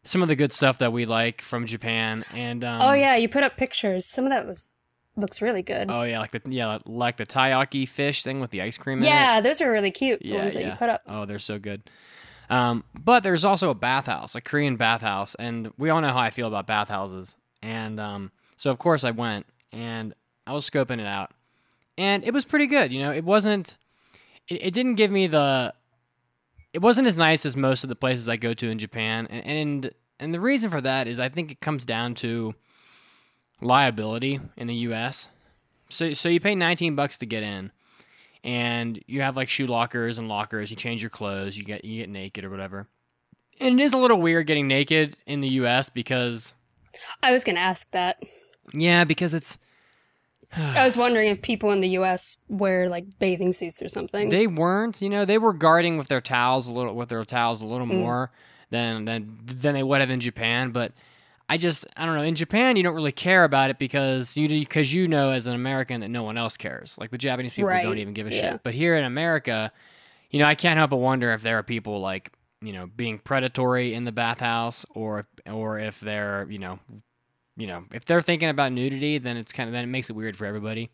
some 0.04 0.22
of 0.22 0.28
the 0.28 0.36
good 0.36 0.52
stuff 0.52 0.78
that 0.78 0.92
we 0.92 1.04
like 1.04 1.42
from 1.42 1.66
Japan. 1.66 2.24
And 2.34 2.64
um, 2.64 2.80
oh 2.82 2.92
yeah, 2.92 3.16
you 3.16 3.28
put 3.28 3.42
up 3.44 3.56
pictures. 3.56 4.06
Some 4.06 4.24
of 4.24 4.30
that 4.30 4.46
was 4.46 4.66
looks 5.16 5.42
really 5.42 5.62
good. 5.62 5.90
oh 5.90 6.02
yeah, 6.02 6.18
like 6.20 6.30
the 6.30 6.40
yeah 6.46 6.78
like 6.86 7.16
the 7.18 7.26
taiyaki 7.26 7.86
fish 7.88 8.22
thing 8.22 8.40
with 8.40 8.50
the 8.50 8.62
ice 8.62 8.78
cream. 8.78 8.98
in 8.98 9.04
it. 9.04 9.06
yeah, 9.08 9.40
those 9.40 9.60
are 9.60 9.70
really 9.70 9.90
cute. 9.90 10.20
The 10.20 10.28
Yeah, 10.28 10.36
ones 10.38 10.54
that 10.54 10.62
yeah. 10.62 10.70
you 10.70 10.76
put 10.76 10.88
up. 10.88 11.02
Oh, 11.06 11.26
they're 11.26 11.38
so 11.38 11.58
good. 11.58 11.82
Um, 12.48 12.82
but 12.98 13.22
there's 13.22 13.44
also 13.44 13.70
a 13.70 13.74
bathhouse, 13.74 14.34
a 14.34 14.40
Korean 14.40 14.76
bathhouse, 14.76 15.36
and 15.36 15.72
we 15.78 15.88
all 15.90 16.00
know 16.00 16.08
how 16.08 16.18
I 16.18 16.30
feel 16.30 16.48
about 16.48 16.66
bathhouses. 16.66 17.36
And 17.62 18.00
um, 18.00 18.32
so 18.56 18.70
of 18.70 18.78
course 18.78 19.04
I 19.04 19.10
went 19.12 19.46
and 19.70 20.14
I 20.46 20.52
was 20.52 20.68
scoping 20.68 20.98
it 20.98 21.06
out, 21.06 21.30
and 21.98 22.24
it 22.24 22.32
was 22.32 22.44
pretty 22.44 22.66
good. 22.66 22.92
You 22.92 23.00
know, 23.00 23.12
it 23.12 23.24
wasn't. 23.24 23.76
It, 24.50 24.62
it 24.62 24.74
didn't 24.74 24.96
give 24.96 25.10
me 25.10 25.26
the. 25.26 25.72
It 26.72 26.82
wasn't 26.82 27.08
as 27.08 27.16
nice 27.16 27.46
as 27.46 27.56
most 27.56 27.82
of 27.82 27.88
the 27.88 27.96
places 27.96 28.28
I 28.28 28.36
go 28.36 28.52
to 28.54 28.68
in 28.68 28.78
Japan, 28.78 29.26
and 29.30 29.46
and 29.46 29.90
and 30.18 30.34
the 30.34 30.40
reason 30.40 30.70
for 30.70 30.80
that 30.82 31.08
is 31.08 31.18
I 31.18 31.30
think 31.30 31.50
it 31.50 31.60
comes 31.60 31.84
down 31.84 32.14
to 32.16 32.54
liability 33.62 34.40
in 34.56 34.66
the 34.66 34.74
U.S. 34.74 35.28
So 35.88 36.12
so 36.12 36.28
you 36.28 36.40
pay 36.40 36.54
19 36.54 36.94
bucks 36.94 37.16
to 37.18 37.26
get 37.26 37.42
in 37.42 37.72
and 38.44 39.02
you 39.06 39.22
have 39.22 39.36
like 39.36 39.48
shoe 39.48 39.66
lockers 39.66 40.18
and 40.18 40.28
lockers. 40.28 40.70
You 40.70 40.76
change 40.76 41.02
your 41.02 41.10
clothes. 41.10 41.56
You 41.56 41.64
get 41.64 41.84
you 41.84 42.00
get 42.00 42.08
naked 42.08 42.44
or 42.44 42.50
whatever. 42.50 42.86
And 43.60 43.78
it 43.78 43.82
is 43.82 43.92
a 43.92 43.98
little 43.98 44.20
weird 44.20 44.46
getting 44.46 44.68
naked 44.68 45.16
in 45.26 45.42
the 45.42 45.48
U.S. 45.48 45.90
because 45.90 46.54
I 47.22 47.32
was 47.32 47.44
gonna 47.44 47.60
ask 47.60 47.90
that. 47.92 48.22
yeah, 48.72 49.04
because 49.04 49.34
it's 49.34 49.58
I 50.56 50.84
was 50.84 50.96
wondering 50.96 51.28
if 51.28 51.42
people 51.42 51.70
in 51.70 51.80
the 51.80 51.88
U.S. 51.90 52.42
wear 52.48 52.88
like 52.88 53.18
bathing 53.18 53.52
suits 53.52 53.82
or 53.82 53.88
something. 53.88 54.28
they 54.30 54.46
weren't. 54.46 55.00
You 55.00 55.08
know, 55.08 55.24
they 55.24 55.38
were 55.38 55.52
guarding 55.52 55.96
with 55.96 56.08
their 56.08 56.20
towels 56.20 56.66
a 56.66 56.72
little 56.72 56.94
with 56.94 57.08
their 57.08 57.24
towels 57.24 57.60
a 57.60 57.66
little 57.66 57.86
mm. 57.86 57.94
more 57.94 58.30
than 58.70 59.04
than 59.04 59.38
than 59.44 59.74
they 59.74 59.82
would 59.82 60.00
have 60.00 60.10
in 60.10 60.20
Japan. 60.20 60.70
But 60.70 60.92
I 61.48 61.56
just 61.56 61.86
I 61.96 62.06
don't 62.06 62.16
know. 62.16 62.22
In 62.22 62.34
Japan, 62.34 62.76
you 62.76 62.82
don't 62.82 62.94
really 62.94 63.12
care 63.12 63.44
about 63.44 63.70
it 63.70 63.78
because 63.78 64.36
you 64.36 64.48
because 64.48 64.92
you 64.92 65.06
know 65.06 65.30
as 65.30 65.46
an 65.46 65.54
American 65.54 66.00
that 66.00 66.08
no 66.08 66.22
one 66.22 66.38
else 66.38 66.56
cares. 66.56 66.96
Like 66.98 67.10
the 67.10 67.18
Japanese 67.18 67.54
people 67.54 67.70
Right, 67.70 67.82
don't 67.84 67.98
even 67.98 68.14
give 68.14 68.26
a 68.26 68.34
yeah. 68.34 68.52
shit. 68.52 68.62
But 68.62 68.74
here 68.74 68.96
in 68.96 69.04
America, 69.04 69.72
you 70.30 70.38
know, 70.38 70.46
I 70.46 70.54
can't 70.54 70.78
help 70.78 70.90
but 70.90 70.96
wonder 70.96 71.32
if 71.32 71.42
there 71.42 71.58
are 71.58 71.62
people 71.62 72.00
like 72.00 72.32
you 72.62 72.72
know 72.72 72.86
being 72.86 73.18
predatory 73.18 73.94
in 73.94 74.04
the 74.04 74.12
bathhouse, 74.12 74.86
or 74.94 75.26
or 75.44 75.78
if 75.78 76.00
they're 76.00 76.46
you 76.48 76.58
know, 76.58 76.78
you 77.60 77.66
know, 77.66 77.84
if 77.92 78.04
they're 78.04 78.22
thinking 78.22 78.48
about 78.48 78.72
nudity, 78.72 79.18
then 79.18 79.36
it's 79.36 79.52
kind 79.52 79.68
of 79.68 79.72
then 79.72 79.84
it 79.84 79.88
makes 79.88 80.08
it 80.08 80.16
weird 80.16 80.36
for 80.36 80.46
everybody. 80.46 80.90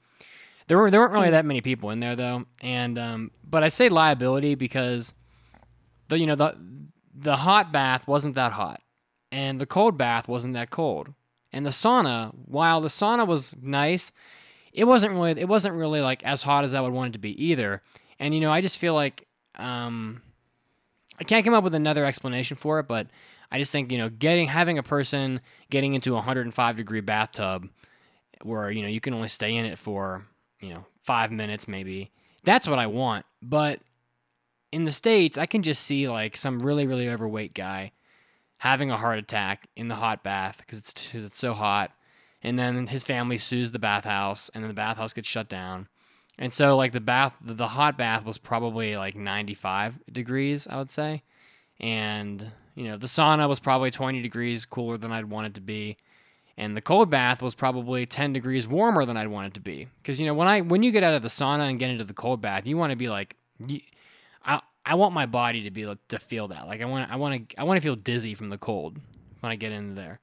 There 0.66 0.78
were 0.78 0.90
there 0.90 1.00
weren't 1.00 1.12
really 1.12 1.30
that 1.30 1.44
many 1.44 1.60
people 1.60 1.90
in 1.90 2.00
there 2.00 2.16
though, 2.16 2.44
and 2.60 2.98
um, 2.98 3.30
but 3.48 3.62
I 3.62 3.68
say 3.68 3.88
liability 3.88 4.56
because 4.56 5.14
the 6.08 6.18
you 6.18 6.26
know 6.26 6.34
the 6.34 6.56
the 7.14 7.36
hot 7.36 7.72
bath 7.72 8.08
wasn't 8.08 8.34
that 8.34 8.52
hot, 8.52 8.80
and 9.30 9.60
the 9.60 9.66
cold 9.66 9.96
bath 9.96 10.26
wasn't 10.26 10.54
that 10.54 10.70
cold, 10.70 11.14
and 11.52 11.64
the 11.64 11.70
sauna 11.70 12.34
while 12.46 12.80
the 12.80 12.88
sauna 12.88 13.26
was 13.26 13.54
nice, 13.62 14.10
it 14.72 14.84
wasn't 14.84 15.12
really 15.12 15.40
it 15.40 15.48
wasn't 15.48 15.74
really 15.76 16.00
like 16.00 16.24
as 16.24 16.42
hot 16.42 16.64
as 16.64 16.74
I 16.74 16.80
would 16.80 16.92
want 16.92 17.10
it 17.10 17.12
to 17.12 17.20
be 17.20 17.44
either, 17.44 17.80
and 18.18 18.34
you 18.34 18.40
know 18.40 18.50
I 18.50 18.60
just 18.60 18.78
feel 18.78 18.94
like 18.94 19.28
um, 19.54 20.20
I 21.20 21.24
can't 21.24 21.44
come 21.44 21.54
up 21.54 21.64
with 21.64 21.76
another 21.76 22.04
explanation 22.04 22.56
for 22.56 22.80
it, 22.80 22.88
but 22.88 23.06
I 23.50 23.58
just 23.58 23.72
think 23.72 23.92
you 23.92 23.98
know 23.98 24.08
getting 24.08 24.48
having 24.48 24.78
a 24.78 24.82
person 24.82 25.40
getting 25.70 25.94
into 25.94 26.12
a 26.12 26.16
105 26.16 26.76
degree 26.76 27.00
bathtub 27.00 27.68
where 28.42 28.70
you 28.70 28.82
know 28.82 28.88
you 28.88 29.00
can 29.00 29.14
only 29.14 29.28
stay 29.28 29.54
in 29.54 29.64
it 29.64 29.78
for 29.78 30.24
you 30.60 30.70
know 30.70 30.84
five 31.02 31.30
minutes 31.30 31.68
maybe 31.68 32.10
that's 32.44 32.68
what 32.68 32.78
i 32.78 32.86
want. 32.86 33.24
But 33.42 33.80
in 34.72 34.82
the 34.82 34.90
states 34.90 35.38
i 35.38 35.46
can 35.46 35.62
just 35.62 35.82
see 35.84 36.08
like 36.08 36.36
some 36.36 36.58
really 36.60 36.86
really 36.86 37.08
overweight 37.08 37.54
guy 37.54 37.92
having 38.58 38.90
a 38.90 38.96
heart 38.96 39.18
attack 39.18 39.68
in 39.76 39.88
the 39.88 39.94
hot 39.96 40.22
bath 40.24 40.58
because 40.58 40.78
it's, 40.78 40.92
'cause 41.12 41.24
it's 41.24 41.38
so 41.38 41.52
hot. 41.54 41.92
And 42.42 42.58
then 42.58 42.86
his 42.86 43.04
family 43.04 43.38
sues 43.38 43.72
the 43.72 43.78
bathhouse 43.78 44.48
and 44.50 44.62
then 44.62 44.68
the 44.68 44.74
bathhouse 44.74 45.12
gets 45.12 45.28
shut 45.28 45.48
down. 45.48 45.88
And 46.38 46.52
so 46.52 46.76
like 46.76 46.92
the 46.92 47.00
bath 47.00 47.36
the, 47.40 47.68
hot 47.68 47.96
bath 47.98 48.24
was 48.24 48.38
probably 48.38 48.96
like 48.96 49.14
95 49.14 49.98
degrees 50.12 50.66
i 50.66 50.76
would 50.76 50.90
say. 50.90 51.22
And 51.80 52.50
you 52.76 52.84
know 52.84 52.96
the 52.96 53.06
sauna 53.08 53.48
was 53.48 53.58
probably 53.58 53.90
20 53.90 54.22
degrees 54.22 54.64
cooler 54.64 54.96
than 54.96 55.10
i'd 55.10 55.24
want 55.24 55.48
it 55.48 55.54
to 55.54 55.60
be 55.60 55.96
and 56.58 56.74
the 56.76 56.80
cold 56.80 57.10
bath 57.10 57.42
was 57.42 57.54
probably 57.54 58.06
10 58.06 58.32
degrees 58.32 58.66
warmer 58.66 59.04
than 59.04 59.14
I'd 59.18 59.28
want 59.28 59.44
it 59.48 59.52
to 59.54 59.60
be. 59.60 59.88
Because 60.00 60.18
you 60.18 60.24
know 60.24 60.32
when 60.32 60.48
I 60.48 60.62
when 60.62 60.82
you 60.82 60.90
get 60.90 61.02
out 61.02 61.12
of 61.12 61.20
the 61.20 61.28
sauna 61.28 61.68
and 61.68 61.78
get 61.78 61.90
into 61.90 62.04
the 62.04 62.14
cold 62.14 62.40
bath, 62.40 62.66
you 62.66 62.78
want 62.78 62.92
to 62.92 62.96
be 62.96 63.08
like, 63.08 63.36
you, 63.66 63.80
I 64.42 64.62
I 64.86 64.94
want 64.94 65.12
my 65.12 65.26
body 65.26 65.64
to 65.64 65.70
be 65.70 65.84
like, 65.84 65.98
to 66.08 66.18
feel 66.18 66.48
that. 66.48 66.66
Like 66.66 66.80
I 66.80 66.86
want 66.86 67.10
I 67.12 67.16
want 67.16 67.50
to 67.50 67.60
I 67.60 67.64
want 67.64 67.76
to 67.76 67.82
feel 67.82 67.94
dizzy 67.94 68.32
from 68.34 68.48
the 68.48 68.56
cold 68.56 68.96
when 69.40 69.52
I 69.52 69.56
get 69.56 69.70
in 69.72 69.96
there. 69.96 70.18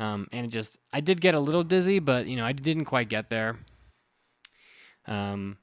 Um, 0.00 0.26
and 0.32 0.46
it 0.46 0.48
just 0.48 0.80
I 0.92 0.98
did 1.00 1.20
get 1.20 1.36
a 1.36 1.40
little 1.40 1.62
dizzy, 1.62 2.00
but 2.00 2.26
you 2.26 2.34
know 2.34 2.44
I 2.44 2.50
didn't 2.50 2.86
quite 2.86 3.08
get 3.08 3.30
there. 3.30 3.56
Um, 5.06 5.58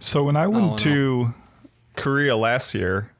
So 0.00 0.22
when 0.22 0.36
I 0.36 0.46
Oh, 0.46 0.50
went 0.50 0.66
no. 0.70 0.76
to 0.76 1.34
Korea 1.96 2.36
last 2.36 2.74
year, 2.74 3.11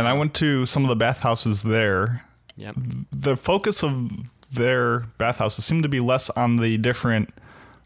and 0.00 0.08
I 0.08 0.14
went 0.14 0.32
to 0.36 0.64
some 0.64 0.82
of 0.82 0.88
the 0.88 0.96
bathhouses 0.96 1.62
there, 1.62 2.24
yep. 2.56 2.74
the 3.12 3.36
focus 3.36 3.84
of 3.84 4.10
their 4.50 5.00
bathhouses 5.18 5.66
seemed 5.66 5.82
to 5.82 5.90
be 5.90 6.00
less 6.00 6.30
on 6.30 6.56
the 6.56 6.78
different 6.78 7.34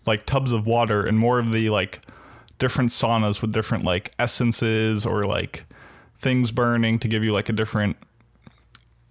like 0.06 0.24
tubs 0.24 0.52
of 0.52 0.64
water 0.64 1.04
and 1.04 1.18
more 1.18 1.40
of 1.40 1.50
the 1.50 1.70
like 1.70 2.02
different 2.60 2.92
saunas 2.92 3.42
with 3.42 3.50
different 3.50 3.82
like 3.82 4.12
essences 4.16 5.04
or 5.04 5.26
like 5.26 5.64
things 6.16 6.52
burning 6.52 7.00
to 7.00 7.08
give 7.08 7.24
you 7.24 7.32
like 7.32 7.48
a 7.48 7.52
different 7.52 7.96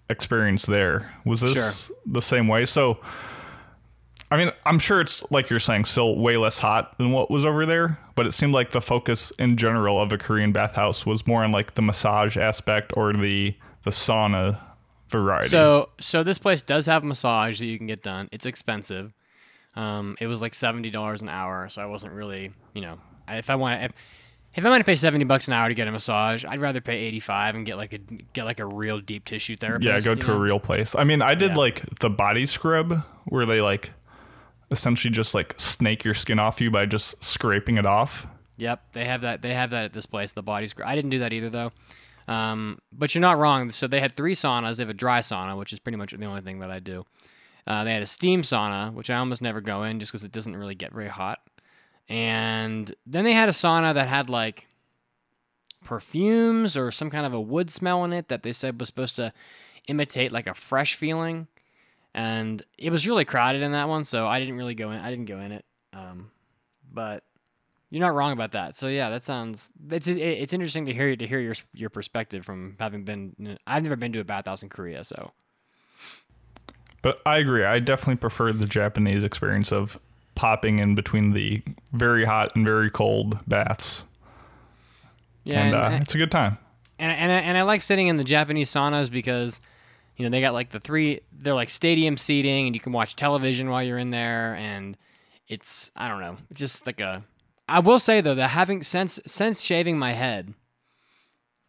experience 0.10 0.65
there. 0.65 1.13
Was 1.25 1.41
this 1.41 1.91
the 2.05 2.22
same 2.22 2.48
way? 2.48 2.63
So 2.63 3.00
I 4.32 4.38
mean, 4.38 4.51
I'm 4.65 4.80
sure 4.80 5.00
it's 5.00 5.30
like 5.32 5.50
you're 5.50 5.60
saying, 5.60 5.86
still 5.86 6.18
way 6.18 6.38
less 6.38 6.58
hot 6.60 6.98
than 6.98 7.12
what 7.12 7.30
was 7.30 7.46
over 7.46 7.65
there, 7.65 8.00
but 8.15 8.25
it 8.25 8.32
seemed 8.32 8.53
like 8.53 8.72
the 8.72 8.82
focus 8.82 9.32
in 9.38 9.58
general 9.58 10.00
of 10.01 10.12
a 10.12 10.18
Korean 10.18 10.51
bathhouse 10.51 11.06
was 11.06 11.27
more 11.27 11.44
on 11.44 11.51
like 11.51 11.75
the 11.75 11.82
massage 11.84 12.38
aspect 12.38 12.94
or 12.98 13.13
the 13.13 13.56
the 13.84 13.92
sauna 13.92 14.60
variety. 15.10 15.50
So 15.50 15.89
so 16.00 16.24
this 16.24 16.38
place 16.39 16.63
does 16.63 16.86
have 16.88 17.03
massage 17.03 17.60
that 17.60 17.65
you 17.65 17.77
can 17.77 17.86
get 17.88 18.01
done. 18.01 18.30
It's 18.32 18.46
expensive. 18.46 19.13
Um, 19.75 20.15
it 20.20 20.27
was 20.27 20.42
like 20.42 20.53
seventy 20.53 20.89
dollars 20.89 21.22
an 21.22 21.30
hour, 21.30 21.68
so 21.70 21.82
I 21.82 21.86
wasn't 21.86 22.13
really, 22.13 22.51
you 22.74 22.82
know, 22.82 23.00
if 23.27 23.50
I 23.50 23.56
want 23.56 23.84
if, 23.84 23.92
if 24.56 24.65
I 24.65 24.70
want 24.70 24.82
to 24.82 24.86
pay 24.86 24.96
seventy 24.96 25.25
bucks 25.25 25.48
an 25.48 25.53
hour 25.53 25.68
to 25.68 25.74
get 25.75 25.88
a 25.88 25.92
massage, 25.92 26.46
I'd 26.46 26.62
rather 26.62 26.80
pay 26.82 26.98
eighty 26.98 27.20
five 27.20 27.56
and 27.56 27.65
get 27.65 27.77
like 27.77 27.94
a 27.94 27.98
get 27.98 28.46
like 28.46 28.60
a 28.60 28.65
real 28.65 29.00
deep 29.00 29.25
tissue 29.25 29.56
therapist. 29.58 29.86
yeah, 29.88 30.00
go 30.00 30.15
to 30.15 30.27
know? 30.27 30.38
a 30.38 30.39
real 30.39 30.60
place. 30.60 30.96
I 30.96 31.03
mean, 31.03 31.22
I 31.22 31.34
did 31.36 31.51
Yeah. 31.51 31.58
like 31.58 32.00
the 32.00 32.10
body 32.10 32.46
scrub 32.46 33.03
where 33.25 33.46
they 33.46 33.62
like 33.62 33.92
essentially 34.72 35.12
just 35.12 35.34
like 35.34 35.60
snake 35.60 36.03
your 36.03 36.13
skin 36.13 36.39
off 36.39 36.62
you 36.62 36.72
by 36.72 36.86
just 36.86 37.24
scraping 37.24 37.77
it 37.77 37.86
off. 37.86 38.27
Yep, 38.58 38.93
they 38.93 39.05
have 39.05 39.22
that. 39.22 39.41
They 39.41 39.53
have 39.53 39.72
that 39.72 39.86
at 39.86 39.93
this 39.93 40.05
place. 40.05 40.34
The 40.34 40.43
body's. 40.43 40.74
I 40.84 40.96
didn't 40.96 41.12
do 41.12 41.20
that 41.20 41.34
either 41.34 41.50
though. 41.50 41.72
Um, 42.27 42.79
but 42.91 43.13
you're 43.13 43.22
not 43.22 43.38
wrong. 43.38 43.72
So 43.72 43.88
they 43.88 44.00
had 44.00 44.15
three 44.15 44.36
saunas. 44.36 44.77
They 44.77 44.84
have 44.84 44.89
a 44.89 44.93
dry 44.93 45.20
sauna, 45.20 45.58
which 45.58 45.74
is 45.74 45.79
pretty 45.79 45.98
much 45.98 46.12
the 46.12 46.25
only 46.25 46.41
thing 46.41 46.60
that 46.60 46.72
I 46.72 46.79
do. 46.79 47.05
Uh, 47.65 47.84
they 47.84 47.93
had 47.93 48.03
a 48.03 48.08
steam 48.08 48.41
sauna, 48.41 48.93
which 48.93 49.10
I 49.10 49.17
almost 49.17 49.41
never 49.41 49.62
go 49.62 49.84
in 49.84 50.00
just 50.00 50.12
because 50.12 50.24
it 50.24 50.32
doesn't 50.32 50.55
really 50.55 50.75
get 50.75 50.93
very 50.93 51.08
hot. 51.08 51.39
And 52.10 52.93
then 53.05 53.24
they 53.24 53.34
had 53.34 53.50
a 53.50 53.53
sauna 53.53 53.93
that 53.93 54.08
had 54.08 54.29
like 54.29 54.67
perfumes 55.84 56.75
or 56.77 56.91
some 56.91 57.10
kind 57.10 57.25
of 57.25 57.34
a 57.34 57.41
wood 57.41 57.72
smell 57.72 58.03
in 58.03 58.13
it 58.13 58.27
that 58.29 58.43
they 58.43 58.51
said 58.51 58.79
was 58.79 58.88
supposed 58.88 59.15
to 59.15 59.34
imitate 59.88 60.32
like 60.32 60.48
a 60.48 60.53
fresh 60.53 60.96
feeling. 60.96 61.48
And 62.13 62.62
it 62.77 62.91
was 62.91 63.08
really 63.08 63.25
crowded 63.25 63.62
in 63.62 63.72
that 63.72 63.89
one, 63.89 64.05
so 64.05 64.27
I 64.27 64.39
didn't 64.39 64.55
really 64.55 64.75
go 64.75 64.91
in. 64.91 65.00
I 65.00 65.10
didn't 65.10 65.25
go 65.25 65.39
in 65.39 65.51
it. 65.51 65.65
Um, 65.93 66.32
but 66.91 67.24
you're 67.89 68.01
not 68.01 68.13
wrong 68.15 68.32
about 68.32 68.53
that. 68.53 68.75
So 68.75 68.88
yeah, 68.88 69.10
that 69.10 69.24
sounds 69.24 69.72
it's 69.91 70.08
it's 70.08 70.53
interesting 70.53 70.88
to 70.88 70.93
hear 70.93 71.15
to 71.15 71.27
hear 71.27 71.39
your 71.39 71.55
your 71.74 71.89
perspective 71.89 72.46
from 72.46 72.75
having 72.79 73.03
been. 73.03 73.58
I've 73.67 73.84
never 73.84 73.96
been 73.96 74.12
to 74.13 74.20
a 74.20 74.24
bathhouse 74.24 74.63
in 74.63 74.70
Korea, 74.70 75.03
so 75.03 75.32
But 77.01 77.22
I 77.25 77.38
agree. 77.38 77.63
I 77.63 77.79
definitely 77.79 78.15
prefer 78.15 78.51
the 78.51 78.65
Japanese 78.65 79.24
experience 79.24 79.72
of 79.72 80.00
popping 80.36 80.79
in 80.79 80.96
between 80.96 81.34
the 81.34 81.62
very 81.91 82.25
hot 82.25 82.55
and 82.55 82.65
very 82.65 82.89
cold 82.89 83.38
baths. 83.48 84.05
yeah. 85.43 85.60
and, 85.63 85.75
and, 85.75 85.93
uh, 85.96 85.98
it's 86.01 86.15
a 86.15 86.17
good 86.17 86.32
time. 86.32 86.58
and 86.98 87.12
and 87.12 87.32
I, 87.32 87.36
and 87.36 87.58
I 87.58 87.62
like 87.62 87.84
sitting 87.84 88.08
in 88.08 88.17
the 88.17 88.24
Japanese 88.24 88.72
saunas 88.72 89.12
because 89.12 89.60
you 90.17 90.24
know 90.24 90.29
they 90.29 90.41
got 90.41 90.53
like 90.53 90.72
the 90.72 90.79
three 90.79 91.22
they're 91.32 91.53
like 91.53 91.70
stadium 91.70 92.17
seating 92.17 92.67
and 92.67 92.75
you 92.75 92.79
can 92.79 92.93
watch 92.93 93.15
television 93.15 93.70
while 93.70 93.84
you're 93.84 93.98
in 93.98 94.12
there 94.12 94.55
and 94.55 94.98
it's 95.48 95.91
I 95.96 96.08
don't 96.08 96.22
know 96.22 96.38
just 96.53 96.86
like 96.86 97.00
a 97.01 97.24
I 97.67 97.79
will 97.79 98.00
say 98.00 98.22
though 98.22 98.36
that 98.36 98.50
having 98.50 98.84
since 98.84 99.20
since 99.25 99.62
shaving 99.62 99.98
my 99.98 100.13
head 100.13 100.53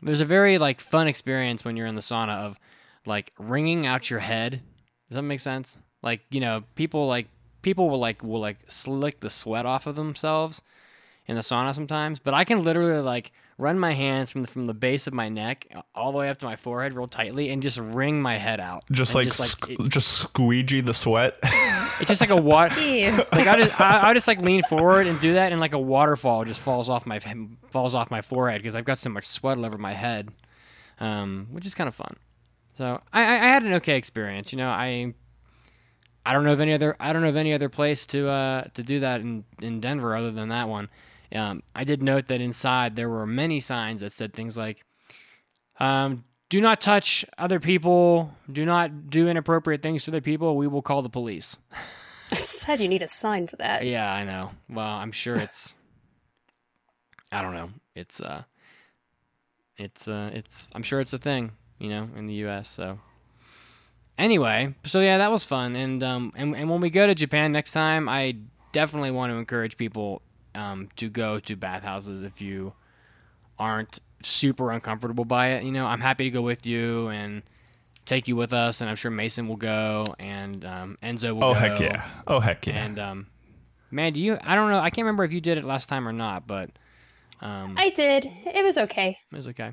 there's 0.04 0.20
a 0.20 0.26
very 0.26 0.58
like 0.58 0.80
fun 0.80 1.08
experience 1.08 1.64
when 1.64 1.76
you're 1.76 1.86
in 1.86 1.94
the 1.94 2.00
sauna 2.00 2.44
of 2.44 2.58
like 3.06 3.32
wringing 3.38 3.86
out 3.86 4.10
your 4.10 4.20
head. 4.20 4.62
Does 5.08 5.16
that 5.16 5.22
make 5.22 5.40
sense? 5.40 5.78
Like 6.02 6.20
you 6.30 6.40
know, 6.40 6.64
people 6.74 7.06
like 7.08 7.28
people 7.62 7.88
will 7.88 7.98
like 7.98 8.22
will 8.22 8.40
like 8.40 8.58
slick 8.68 9.20
the 9.20 9.30
sweat 9.30 9.66
off 9.66 9.86
of 9.86 9.96
themselves 9.96 10.62
in 11.26 11.36
the 11.36 11.42
sauna 11.42 11.74
sometimes, 11.74 12.18
but 12.18 12.34
I 12.34 12.44
can 12.44 12.62
literally 12.62 13.00
like 13.00 13.32
run 13.58 13.78
my 13.78 13.92
hands 13.92 14.30
from 14.30 14.42
the, 14.42 14.48
from 14.48 14.66
the 14.66 14.74
base 14.74 15.06
of 15.06 15.14
my 15.14 15.28
neck 15.28 15.66
all 15.94 16.12
the 16.12 16.18
way 16.18 16.28
up 16.28 16.38
to 16.38 16.44
my 16.44 16.56
forehead 16.56 16.94
real 16.94 17.06
tightly 17.06 17.50
and 17.50 17.62
just 17.62 17.78
wring 17.78 18.20
my 18.20 18.36
head 18.38 18.60
out. 18.60 18.84
Just 18.90 19.14
like, 19.14 19.24
just, 19.26 19.60
sque- 19.60 19.88
just 19.88 20.08
squeegee 20.08 20.80
the 20.80 20.94
sweat. 20.94 21.38
it's 21.42 22.06
just 22.06 22.20
like 22.20 22.30
a 22.30 22.36
water. 22.40 22.74
Like 22.74 23.46
I 23.46 23.56
just 23.56 23.80
I, 23.80 24.10
I 24.10 24.14
just 24.14 24.28
like 24.28 24.40
lean 24.40 24.62
forward 24.64 25.06
and 25.06 25.20
do 25.20 25.34
that, 25.34 25.52
and 25.52 25.60
like 25.60 25.72
a 25.72 25.78
waterfall 25.78 26.44
just 26.44 26.60
falls 26.60 26.88
off 26.88 27.06
my 27.06 27.20
falls 27.70 27.94
off 27.94 28.10
my 28.10 28.22
forehead 28.22 28.60
because 28.60 28.74
I've 28.74 28.84
got 28.84 28.98
so 28.98 29.10
much 29.10 29.26
sweat 29.26 29.58
all 29.58 29.66
over 29.66 29.78
my 29.78 29.92
head, 29.92 30.30
um, 31.00 31.48
which 31.50 31.66
is 31.66 31.74
kind 31.74 31.88
of 31.88 31.94
fun. 31.94 32.16
So 32.76 33.00
I, 33.12 33.22
I 33.22 33.34
I 33.34 33.48
had 33.48 33.62
an 33.62 33.74
okay 33.74 33.96
experience. 33.96 34.52
You 34.52 34.58
know, 34.58 34.68
I 34.68 35.14
I 36.26 36.32
don't 36.32 36.44
know 36.44 36.52
of 36.52 36.60
any 36.60 36.72
other 36.72 36.96
I 36.98 37.12
don't 37.12 37.22
know 37.22 37.28
of 37.28 37.36
any 37.36 37.52
other 37.52 37.68
place 37.68 38.06
to 38.06 38.28
uh, 38.28 38.64
to 38.74 38.82
do 38.82 39.00
that 39.00 39.20
in 39.20 39.44
in 39.60 39.80
Denver 39.80 40.16
other 40.16 40.32
than 40.32 40.48
that 40.48 40.68
one. 40.68 40.88
Um, 41.34 41.62
I 41.74 41.84
did 41.84 42.02
note 42.02 42.28
that 42.28 42.40
inside 42.40 42.96
there 42.96 43.08
were 43.08 43.26
many 43.26 43.60
signs 43.60 44.00
that 44.00 44.12
said 44.12 44.32
things 44.32 44.56
like, 44.56 44.84
um, 45.80 46.24
"Do 46.48 46.60
not 46.60 46.80
touch 46.80 47.24
other 47.38 47.60
people. 47.60 48.32
Do 48.50 48.64
not 48.64 49.10
do 49.10 49.28
inappropriate 49.28 49.82
things 49.82 50.04
to 50.04 50.10
other 50.10 50.20
people. 50.20 50.56
We 50.56 50.66
will 50.66 50.82
call 50.82 51.02
the 51.02 51.08
police." 51.08 51.58
I 52.30 52.34
said 52.34 52.80
you 52.80 52.88
need 52.88 53.02
a 53.02 53.08
sign 53.08 53.46
for 53.46 53.56
that. 53.56 53.84
Yeah, 53.84 54.10
I 54.10 54.24
know. 54.24 54.50
Well, 54.68 54.86
I'm 54.86 55.12
sure 55.12 55.36
it's. 55.36 55.74
I 57.32 57.42
don't 57.42 57.54
know. 57.54 57.70
It's 57.94 58.20
uh. 58.20 58.42
It's 59.76 60.06
uh. 60.06 60.30
It's. 60.32 60.68
I'm 60.74 60.82
sure 60.82 61.00
it's 61.00 61.12
a 61.12 61.18
thing. 61.18 61.52
You 61.78 61.90
know, 61.90 62.08
in 62.16 62.26
the 62.26 62.34
U.S. 62.34 62.68
So. 62.68 63.00
Anyway, 64.16 64.72
so 64.84 65.00
yeah, 65.00 65.18
that 65.18 65.32
was 65.32 65.44
fun, 65.44 65.74
and 65.74 66.00
um, 66.04 66.32
and 66.36 66.54
and 66.54 66.70
when 66.70 66.80
we 66.80 66.88
go 66.88 67.04
to 67.04 67.16
Japan 67.16 67.50
next 67.50 67.72
time, 67.72 68.08
I 68.08 68.36
definitely 68.70 69.10
want 69.10 69.32
to 69.32 69.36
encourage 69.36 69.76
people 69.76 70.22
um 70.54 70.88
to 70.96 71.08
go 71.08 71.38
to 71.40 71.56
bathhouses 71.56 72.22
if 72.22 72.40
you 72.40 72.72
aren't 73.58 74.00
super 74.22 74.70
uncomfortable 74.70 75.24
by 75.24 75.48
it. 75.48 75.64
You 75.64 75.72
know, 75.72 75.86
I'm 75.86 76.00
happy 76.00 76.24
to 76.24 76.30
go 76.30 76.42
with 76.42 76.66
you 76.66 77.08
and 77.08 77.42
take 78.06 78.28
you 78.28 78.36
with 78.36 78.52
us, 78.52 78.80
and 78.80 78.90
I'm 78.90 78.96
sure 78.96 79.10
Mason 79.10 79.48
will 79.48 79.56
go 79.56 80.14
and 80.18 80.64
um, 80.64 80.98
Enzo 81.02 81.32
will 81.34 81.40
go. 81.40 81.50
oh 81.50 81.54
go. 81.54 81.58
heck 81.60 81.80
yeah! 81.80 82.04
Oh 82.26 82.40
heck 82.40 82.66
yeah! 82.66 82.84
And 82.84 82.98
um, 82.98 83.26
man, 83.90 84.12
do 84.12 84.20
you? 84.20 84.38
I 84.42 84.54
don't 84.54 84.70
know. 84.70 84.78
I 84.78 84.90
can't 84.90 85.04
remember 85.04 85.24
if 85.24 85.32
you 85.32 85.40
did 85.40 85.58
it 85.58 85.64
last 85.64 85.88
time 85.88 86.06
or 86.08 86.12
not, 86.12 86.46
but 86.46 86.70
um, 87.40 87.74
I 87.78 87.90
did. 87.90 88.24
It 88.46 88.64
was 88.64 88.78
okay. 88.78 89.18
it 89.30 89.36
was 89.36 89.48
okay. 89.48 89.72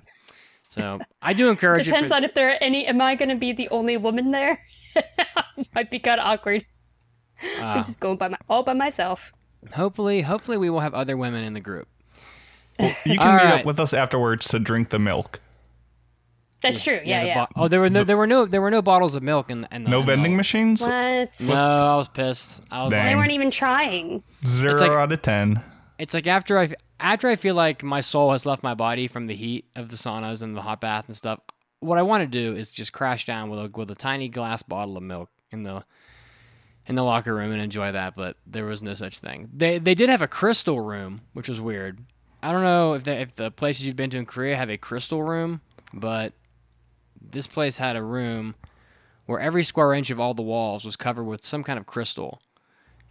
So 0.70 1.00
I 1.22 1.34
do 1.34 1.50
encourage 1.50 1.86
you. 1.86 1.92
Depends 1.92 2.10
For, 2.10 2.16
on 2.16 2.24
if 2.24 2.34
there 2.34 2.50
are 2.50 2.58
any. 2.62 2.86
Am 2.86 3.02
I 3.02 3.16
going 3.16 3.30
to 3.30 3.36
be 3.36 3.52
the 3.52 3.70
only 3.70 3.98
woman 3.98 4.32
there? 4.32 4.58
Might 5.76 5.92
be 5.92 6.00
kind 6.00 6.20
of 6.20 6.28
awkward. 6.28 6.66
uh, 7.60 7.66
I'm 7.66 7.84
just 7.84 8.00
going 8.00 8.18
by 8.18 8.30
my 8.30 8.38
all 8.48 8.64
by 8.64 8.74
myself. 8.74 9.34
Hopefully, 9.74 10.22
hopefully 10.22 10.58
we 10.58 10.70
will 10.70 10.80
have 10.82 10.94
other 10.94 11.16
women 11.18 11.44
in 11.44 11.54
the 11.54 11.60
group. 11.60 11.88
you 12.80 12.90
can 13.06 13.20
all 13.20 13.34
meet 13.34 13.44
right. 13.44 13.60
up 13.60 13.66
with 13.66 13.80
us 13.80 13.94
afterwards 13.94 14.48
to 14.50 14.60
drink 14.60 14.90
the 14.90 15.00
milk. 15.00 15.40
That's 16.62 16.84
true. 16.84 17.00
Yeah, 17.04 17.22
the 17.22 17.28
yeah. 17.28 17.46
bo- 17.46 17.64
oh, 17.64 17.68
there 17.68 17.80
were 17.80 17.90
no, 17.90 18.04
there 18.04 18.18
were 18.18 18.28
no, 18.28 18.46
there 18.46 18.62
were 18.62 18.70
no 18.70 18.82
bottles 18.84 19.16
of 19.16 19.24
milk 19.24 19.50
in, 19.50 19.68
in 19.72 19.84
the 19.84 19.90
No 19.90 20.02
in 20.02 20.06
vending 20.06 20.34
the, 20.34 20.38
machines. 20.38 20.82
What? 20.82 21.32
No, 21.48 21.56
I 21.56 21.96
was 21.96 22.08
pissed. 22.08 22.62
I 22.70 22.84
was 22.84 22.92
Dang. 22.92 23.04
They 23.04 23.10
like, 23.10 23.18
weren't 23.18 23.32
even 23.32 23.50
trying. 23.52 24.24
Zero 24.46 24.80
like- 24.80 24.92
out 24.92 25.12
of 25.12 25.22
ten. 25.22 25.62
it's 25.98 26.14
like 26.14 26.28
after 26.28 26.60
I 26.60 26.70
after 27.00 27.28
I 27.28 27.36
feel 27.36 27.56
like 27.56 27.82
my 27.84 28.02
soul 28.02 28.32
has 28.32 28.46
left 28.46 28.62
my 28.62 28.76
body 28.76 29.08
from 29.08 29.26
the 29.26 29.36
heat 29.36 29.66
of 29.76 29.90
the 29.90 29.96
saunas 29.96 30.44
and 30.44 30.56
the 30.56 30.62
hot 30.62 30.82
bath 30.82 31.06
and 31.08 31.18
stuff. 31.18 31.40
What 31.80 31.98
I 31.98 32.04
want 32.04 32.22
to 32.22 32.28
do 32.28 32.56
is 32.56 32.70
just 32.70 32.94
crash 32.94 33.26
down 33.26 33.50
with 33.50 33.60
a 33.60 33.72
with 33.76 33.90
a 33.90 33.96
tiny 33.96 34.30
glass 34.30 34.62
bottle 34.62 34.98
of 34.98 35.04
milk 35.04 35.30
in 35.52 35.64
the 35.64 35.84
in 36.88 36.96
the 36.96 37.04
locker 37.04 37.34
room 37.34 37.52
and 37.52 37.62
enjoy 37.62 37.92
that. 37.92 38.16
But 38.16 38.38
there 38.46 38.66
was 38.66 38.82
no 38.82 38.94
such 38.94 39.20
thing. 39.20 39.50
They 39.54 39.78
they 39.80 39.96
did 39.96 40.10
have 40.10 40.22
a 40.22 40.28
crystal 40.28 40.80
room, 40.82 41.22
which 41.34 41.48
was 41.50 41.60
weird. 41.62 42.00
I 42.44 42.52
don't 42.52 42.64
know 42.64 42.94
if 42.94 43.04
they, 43.04 43.22
if 43.22 43.36
the 43.36 43.52
places 43.52 43.86
you've 43.86 43.96
been 43.96 44.10
to 44.12 44.18
in 44.18 44.26
Korea 44.26 44.56
have 44.58 44.70
a 44.70 44.78
crystal 44.78 45.22
room, 45.22 45.62
but 45.94 46.34
this 47.22 47.46
place 47.46 47.78
had 47.78 47.96
a 47.96 48.02
room 48.04 48.56
where 49.28 49.40
every 49.40 49.64
square 49.64 49.94
inch 49.94 50.10
of 50.10 50.20
all 50.20 50.34
the 50.34 50.42
walls 50.42 50.84
was 50.84 50.96
covered 50.96 51.24
with 51.26 51.46
some 51.46 51.64
kind 51.64 51.78
of 51.78 51.86
crystal, 51.86 52.42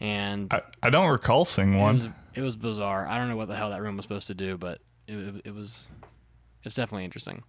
and 0.00 0.52
I, 0.52 0.62
I 0.82 0.90
don't 0.90 1.08
recall 1.10 1.44
seeing 1.44 1.74
it 1.74 1.78
one. 1.78 1.94
was 1.94 2.08
it 2.34 2.42
was 2.42 2.56
bizarre. 2.56 3.06
I 3.06 3.18
don't 3.18 3.28
know 3.28 3.36
what 3.36 3.46
the 3.48 3.54
hell 3.56 3.70
that 3.70 3.80
room 3.80 3.96
was 3.96 4.04
supposed 4.04 4.26
to 4.26 4.34
do, 4.34 4.56
but 4.56 4.80
it, 5.06 5.14
it, 5.14 5.34
it 5.46 5.54
was 5.54 5.86
it 6.02 6.64
was 6.64 6.74
definitely 6.74 7.04
interesting. 7.04 7.44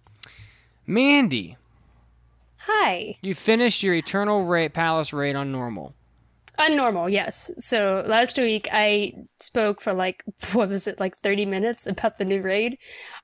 Mandy, 0.86 1.56
Hi. 2.60 3.16
you 3.22 3.34
finished 3.34 3.82
your 3.82 3.94
Eternal 3.94 4.44
Ra- 4.44 4.68
Palace 4.68 5.12
raid 5.12 5.34
on 5.36 5.50
normal. 5.52 5.94
Unnormal, 6.58 7.10
yes. 7.10 7.50
So 7.58 8.04
last 8.06 8.36
week 8.38 8.68
I 8.70 9.14
spoke 9.38 9.80
for 9.80 9.92
like 9.92 10.22
what 10.52 10.68
was 10.68 10.86
it, 10.86 11.00
like 11.00 11.16
thirty 11.18 11.46
minutes 11.46 11.86
about 11.86 12.18
the 12.18 12.24
new 12.24 12.42
raid. 12.42 12.78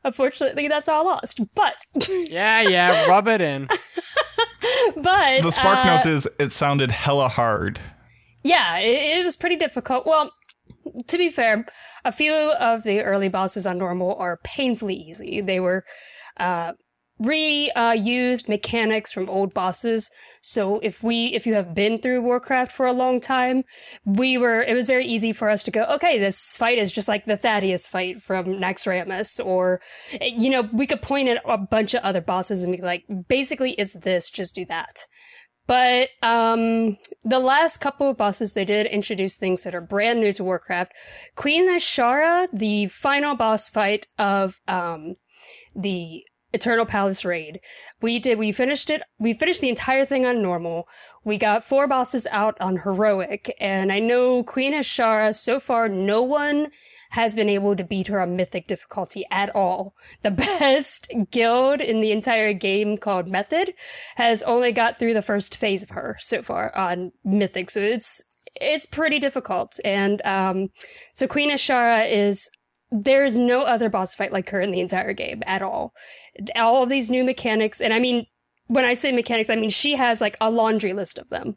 Unfortunately, 0.04 0.68
that's 0.68 0.88
all 0.88 1.04
lost. 1.04 1.40
But 1.54 1.76
Yeah, 2.08 2.62
yeah, 2.62 3.06
rub 3.06 3.28
it 3.28 3.40
in. 3.40 3.66
but 4.96 5.42
the 5.42 5.50
spark 5.50 5.78
uh, 5.78 5.94
notes 5.94 6.06
is 6.06 6.28
it 6.38 6.52
sounded 6.52 6.90
hella 6.90 7.28
hard. 7.28 7.80
Yeah, 8.42 8.78
it, 8.78 9.18
it 9.18 9.24
was 9.24 9.36
pretty 9.36 9.56
difficult. 9.56 10.06
Well, 10.06 10.32
to 11.06 11.18
be 11.18 11.28
fair, 11.28 11.66
a 12.04 12.12
few 12.12 12.32
of 12.32 12.84
the 12.84 13.02
early 13.02 13.28
bosses 13.28 13.66
on 13.66 13.78
normal 13.78 14.14
are 14.16 14.38
painfully 14.42 14.94
easy. 14.94 15.40
They 15.40 15.60
were 15.60 15.84
uh, 16.38 16.72
reused 17.20 18.48
mechanics 18.48 19.12
from 19.12 19.28
old 19.28 19.52
bosses. 19.52 20.10
So 20.40 20.78
if 20.80 21.02
we, 21.02 21.26
if 21.26 21.46
you 21.46 21.54
have 21.54 21.74
been 21.74 21.98
through 21.98 22.22
Warcraft 22.22 22.72
for 22.72 22.86
a 22.86 22.92
long 22.92 23.20
time, 23.20 23.64
we 24.04 24.38
were. 24.38 24.62
It 24.62 24.74
was 24.74 24.86
very 24.86 25.06
easy 25.06 25.32
for 25.32 25.50
us 25.50 25.62
to 25.64 25.70
go. 25.70 25.84
Okay, 25.84 26.18
this 26.18 26.56
fight 26.56 26.78
is 26.78 26.92
just 26.92 27.08
like 27.08 27.26
the 27.26 27.36
Thaddius 27.36 27.88
fight 27.88 28.22
from 28.22 28.46
Naxxramas, 28.46 29.44
or 29.44 29.80
you 30.20 30.50
know, 30.50 30.68
we 30.72 30.86
could 30.86 31.02
point 31.02 31.28
at 31.28 31.42
a 31.44 31.58
bunch 31.58 31.94
of 31.94 32.02
other 32.02 32.20
bosses 32.20 32.64
and 32.64 32.76
be 32.76 32.82
like, 32.82 33.04
basically, 33.28 33.72
it's 33.72 33.94
this. 33.94 34.30
Just 34.30 34.54
do 34.54 34.64
that. 34.66 35.06
But 35.68 36.08
um, 36.22 36.96
the 37.22 37.38
last 37.38 37.76
couple 37.76 38.08
of 38.08 38.16
bosses, 38.16 38.54
they 38.54 38.64
did 38.64 38.86
introduce 38.86 39.36
things 39.36 39.64
that 39.64 39.74
are 39.74 39.82
brand 39.82 40.18
new 40.18 40.32
to 40.32 40.42
Warcraft. 40.42 40.92
Queen 41.36 41.68
Azshara, 41.68 42.48
the 42.50 42.86
final 42.86 43.36
boss 43.36 43.68
fight 43.68 44.06
of 44.18 44.60
um, 44.66 45.16
the 45.76 46.24
Eternal 46.52 46.86
Palace 46.86 47.24
raid. 47.24 47.60
We 48.00 48.18
did. 48.18 48.38
We 48.38 48.52
finished 48.52 48.88
it. 48.88 49.02
We 49.18 49.32
finished 49.32 49.60
the 49.60 49.68
entire 49.68 50.04
thing 50.04 50.24
on 50.24 50.40
normal. 50.40 50.88
We 51.24 51.36
got 51.36 51.64
four 51.64 51.86
bosses 51.86 52.26
out 52.30 52.56
on 52.60 52.78
heroic, 52.78 53.54
and 53.60 53.92
I 53.92 53.98
know 53.98 54.42
Queen 54.42 54.72
Azshara. 54.72 55.34
So 55.34 55.60
far, 55.60 55.88
no 55.88 56.22
one 56.22 56.68
has 57.10 57.34
been 57.34 57.48
able 57.48 57.74
to 57.76 57.84
beat 57.84 58.06
her 58.08 58.20
on 58.20 58.36
mythic 58.36 58.66
difficulty 58.66 59.24
at 59.30 59.54
all. 59.54 59.94
The 60.22 60.30
best 60.58 61.10
guild 61.30 61.80
in 61.80 62.00
the 62.00 62.12
entire 62.12 62.52
game 62.52 62.96
called 62.96 63.30
Method 63.30 63.74
has 64.16 64.42
only 64.42 64.72
got 64.72 64.98
through 64.98 65.14
the 65.14 65.22
first 65.22 65.56
phase 65.56 65.82
of 65.82 65.90
her 65.90 66.16
so 66.18 66.42
far 66.42 66.74
on 66.76 67.12
mythic. 67.24 67.70
So 67.70 67.80
it's 67.80 68.24
it's 68.60 68.86
pretty 68.86 69.18
difficult. 69.18 69.78
And 69.84 70.22
um 70.24 70.70
so 71.14 71.26
Queen 71.26 71.50
Azshara 71.50 72.10
is 72.10 72.50
there 72.90 73.24
is 73.24 73.36
no 73.36 73.62
other 73.62 73.88
boss 73.88 74.14
fight 74.14 74.32
like 74.32 74.50
her 74.50 74.60
in 74.60 74.70
the 74.70 74.80
entire 74.80 75.12
game 75.12 75.42
at 75.46 75.62
all. 75.62 75.94
All 76.56 76.82
of 76.82 76.88
these 76.88 77.10
new 77.10 77.24
mechanics, 77.24 77.80
and 77.80 77.92
I 77.92 77.98
mean 77.98 78.26
when 78.68 78.84
I 78.84 78.92
say 78.92 79.12
mechanics, 79.12 79.50
I 79.50 79.56
mean 79.56 79.70
she 79.70 79.96
has 79.96 80.20
like 80.20 80.36
a 80.40 80.50
laundry 80.50 80.92
list 80.92 81.18
of 81.18 81.28
them. 81.30 81.56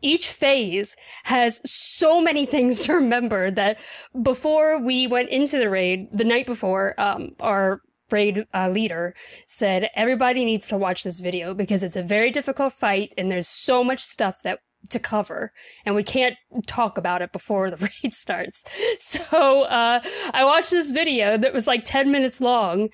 Each 0.00 0.28
phase 0.28 0.96
has 1.24 1.60
so 1.68 2.20
many 2.20 2.46
things 2.52 2.84
to 2.84 2.94
remember 2.94 3.50
that 3.50 3.78
before 4.22 4.78
we 4.78 5.06
went 5.06 5.28
into 5.28 5.58
the 5.58 5.70
raid, 5.70 6.08
the 6.12 6.24
night 6.24 6.46
before, 6.46 6.94
um, 6.98 7.34
our 7.40 7.82
raid 8.10 8.46
uh, 8.54 8.68
leader 8.68 9.14
said 9.46 9.88
everybody 9.94 10.44
needs 10.44 10.68
to 10.68 10.76
watch 10.76 11.02
this 11.02 11.18
video 11.18 11.54
because 11.54 11.82
it's 11.82 11.96
a 11.96 12.02
very 12.02 12.30
difficult 12.30 12.72
fight 12.74 13.14
and 13.16 13.32
there's 13.32 13.48
so 13.48 13.82
much 13.82 14.00
stuff 14.00 14.36
that 14.44 14.60
to 14.90 14.98
cover 14.98 15.52
and 15.86 15.94
we 15.94 16.02
can't 16.02 16.36
talk 16.66 16.98
about 16.98 17.22
it 17.22 17.32
before 17.32 17.70
the 17.70 17.76
raid 18.02 18.12
starts 18.14 18.64
so 18.98 19.62
uh, 19.62 20.00
i 20.32 20.44
watched 20.44 20.70
this 20.70 20.90
video 20.90 21.36
that 21.36 21.52
was 21.52 21.66
like 21.66 21.84
10 21.84 22.10
minutes 22.10 22.40
long 22.40 22.88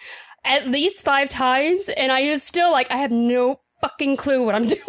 at 0.44 0.68
least 0.68 1.04
five 1.04 1.28
times 1.28 1.88
and 1.90 2.12
i 2.12 2.28
was 2.28 2.42
still 2.42 2.70
like 2.70 2.90
i 2.90 2.96
have 2.96 3.10
no 3.10 3.56
fucking 3.80 4.16
clue 4.16 4.44
what 4.44 4.54
i'm 4.54 4.66
doing 4.66 4.82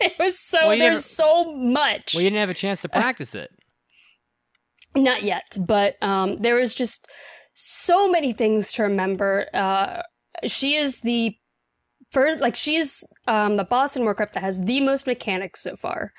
it 0.00 0.14
was 0.18 0.38
so 0.38 0.68
Well, 0.68 0.78
there's 0.78 1.04
so 1.04 1.54
much 1.54 2.14
Well, 2.14 2.22
you 2.22 2.30
didn't 2.30 2.40
have 2.40 2.50
a 2.50 2.54
chance 2.54 2.82
to 2.82 2.88
practice 3.00 3.34
it. 3.34 3.50
not 4.96 5.22
yet, 5.22 5.56
but 5.66 5.96
um, 6.02 6.38
there 6.38 6.58
is 6.58 6.74
just 6.74 7.06
so 7.54 8.10
many 8.10 8.32
things 8.32 8.72
to 8.72 8.82
remember. 8.82 9.46
Uh, 9.52 10.02
she 10.46 10.74
is 10.76 11.00
the 11.02 11.36
first, 12.10 12.40
like 12.40 12.56
she's 12.56 13.06
um, 13.26 13.56
the 13.56 13.64
boss 13.64 13.96
in 13.96 14.04
Warcraft 14.04 14.34
that 14.34 14.42
has 14.42 14.64
the 14.64 14.80
most 14.80 15.06
mechanics 15.06 15.60
so 15.60 15.76
far. 15.76 16.12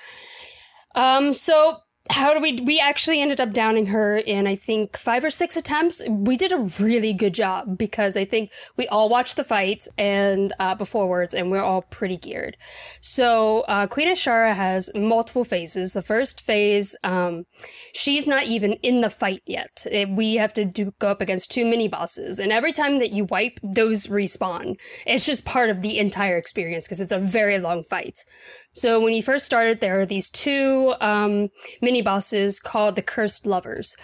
Um, 0.95 1.33
so 1.33 1.77
how 2.11 2.33
do 2.33 2.39
we 2.39 2.59
we 2.63 2.79
actually 2.79 3.21
ended 3.21 3.39
up 3.39 3.53
downing 3.53 3.87
her 3.87 4.17
in 4.17 4.45
I 4.45 4.55
think 4.55 4.97
five 4.97 5.23
or 5.23 5.29
six 5.29 5.55
attempts. 5.55 6.01
We 6.09 6.35
did 6.37 6.51
a 6.51 6.57
really 6.79 7.13
good 7.13 7.33
job 7.33 7.77
because 7.77 8.17
I 8.17 8.25
think 8.25 8.51
we 8.77 8.87
all 8.87 9.09
watched 9.09 9.37
the 9.37 9.43
fights 9.43 9.87
and 9.97 10.53
uh, 10.59 10.75
beforewards, 10.75 11.33
and 11.33 11.49
we're 11.49 11.61
all 11.63 11.83
pretty 11.83 12.17
geared. 12.17 12.57
So 12.99 13.61
uh, 13.61 13.87
Queen 13.87 14.09
Azshara 14.09 14.53
has 14.53 14.91
multiple 14.93 15.43
phases. 15.43 15.93
The 15.93 16.01
first 16.01 16.41
phase, 16.41 16.95
um, 17.03 17.45
she's 17.93 18.27
not 18.27 18.43
even 18.43 18.73
in 18.83 19.01
the 19.01 19.09
fight 19.09 19.41
yet. 19.45 19.85
It- 19.89 20.09
we 20.11 20.35
have 20.35 20.53
to 20.55 20.65
do 20.65 20.93
go 20.99 21.07
up 21.07 21.21
against 21.21 21.51
two 21.51 21.65
mini 21.65 21.87
bosses, 21.87 22.37
and 22.37 22.51
every 22.51 22.73
time 22.73 22.99
that 22.99 23.11
you 23.11 23.23
wipe, 23.25 23.59
those 23.63 24.07
respawn. 24.07 24.77
It's 25.07 25.25
just 25.25 25.45
part 25.45 25.69
of 25.69 25.81
the 25.81 25.97
entire 25.99 26.37
experience 26.37 26.85
because 26.85 26.99
it's 26.99 27.13
a 27.13 27.19
very 27.19 27.59
long 27.59 27.83
fight. 27.83 28.25
So 28.73 28.99
when 29.01 29.13
you 29.13 29.21
first 29.23 29.45
started, 29.45 29.79
there 29.79 29.99
are 29.99 30.05
these 30.05 30.29
two 30.29 30.93
um, 31.01 31.49
mini 31.81 32.00
bosses 32.01 32.59
called 32.59 32.95
the 32.95 33.01
Cursed 33.01 33.45
Lovers, 33.45 33.95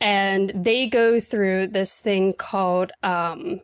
and 0.00 0.50
they 0.54 0.86
go 0.86 1.20
through 1.20 1.68
this 1.68 2.00
thing 2.00 2.32
called 2.32 2.92
um, 3.02 3.60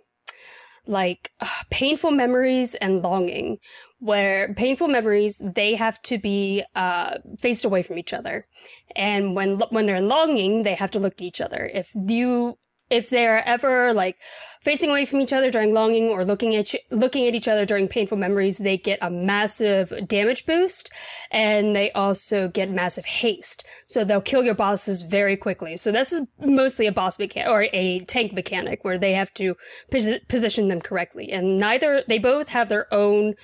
like 0.87 1.31
uh, 1.41 1.47
painful 1.71 2.11
memories 2.11 2.75
and 2.77 3.03
longing. 3.03 3.59
Where 4.01 4.55
painful 4.55 4.89
memories 4.89 5.43
they 5.45 5.75
have 5.75 6.01
to 6.03 6.19
be 6.19 6.63
uh, 6.75 7.19
faced 7.39 7.65
away 7.65 7.83
from 7.83 7.99
each 7.99 8.13
other, 8.13 8.47
and 8.95 9.35
when 9.35 9.59
when 9.71 9.87
they're 9.87 9.97
in 9.97 10.09
longing, 10.09 10.63
they 10.63 10.75
have 10.75 10.93
to 10.93 10.99
look 10.99 11.15
at 11.15 11.23
each 11.23 11.41
other. 11.41 11.71
If 11.73 11.91
you 11.95 12.59
if 12.91 13.11
they're 13.11 13.47
ever 13.47 13.93
like 13.93 14.17
facing 14.63 14.91
away 14.91 15.05
from 15.05 15.21
each 15.21 15.33
other 15.33 15.51
during 15.51 15.73
longing 15.73 16.09
or 16.09 16.25
looking 16.25 16.57
at 16.57 16.75
looking 16.91 17.27
at 17.27 17.35
each 17.35 17.49
other 17.49 17.65
during 17.67 17.89
painful 17.89 18.17
memories, 18.17 18.59
they 18.59 18.77
get 18.77 18.99
a 19.03 19.11
massive 19.11 19.93
damage 20.07 20.47
boost 20.47 20.93
and 21.31 21.77
they 21.77 21.91
also 21.93 22.49
get 22.49 22.71
massive 22.71 23.05
haste. 23.05 23.67
So 23.87 24.05
they'll 24.05 24.21
kill 24.21 24.43
your 24.43 24.55
bosses 24.55 25.03
very 25.03 25.37
quickly. 25.37 25.77
So 25.77 25.93
this 25.93 26.13
is 26.13 26.27
mostly 26.41 26.87
a 26.87 26.93
boss 26.93 27.19
mechanic 27.19 27.51
or 27.51 27.67
a 27.73 28.01
tank 28.01 28.33
mechanic 28.33 28.85
where 28.85 28.99
they 28.99 29.13
have 29.13 29.33
to 29.35 29.55
posi- 29.91 30.27
position 30.29 30.69
them 30.69 30.81
correctly. 30.81 31.31
And 31.31 31.59
neither 31.59 32.03
they 32.09 32.19
both 32.19 32.51
have 32.51 32.69
their 32.69 32.93
own 32.93 33.35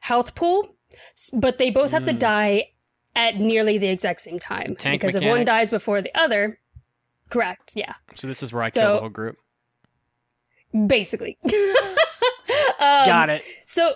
health 0.00 0.34
pool, 0.34 0.76
but 1.32 1.58
they 1.58 1.70
both 1.70 1.90
have 1.90 2.04
to 2.04 2.12
mm. 2.12 2.18
die 2.18 2.64
at 3.16 3.36
nearly 3.36 3.76
the 3.76 3.88
exact 3.88 4.20
same 4.20 4.38
time 4.38 4.76
Tank 4.76 5.00
because 5.00 5.16
if 5.16 5.24
one 5.24 5.44
dies 5.44 5.70
before 5.70 6.00
the 6.00 6.14
other, 6.14 6.59
correct, 7.30 7.72
yeah. 7.74 7.92
So 8.16 8.26
this 8.26 8.42
is 8.42 8.52
where 8.52 8.62
I 8.62 8.70
So- 8.70 8.80
kill 8.80 8.94
the 8.94 9.00
whole 9.00 9.08
group. 9.08 9.36
basically. 10.86 11.38
um, 11.44 13.06
Got 13.06 13.30
it. 13.30 13.42
So, 13.66 13.94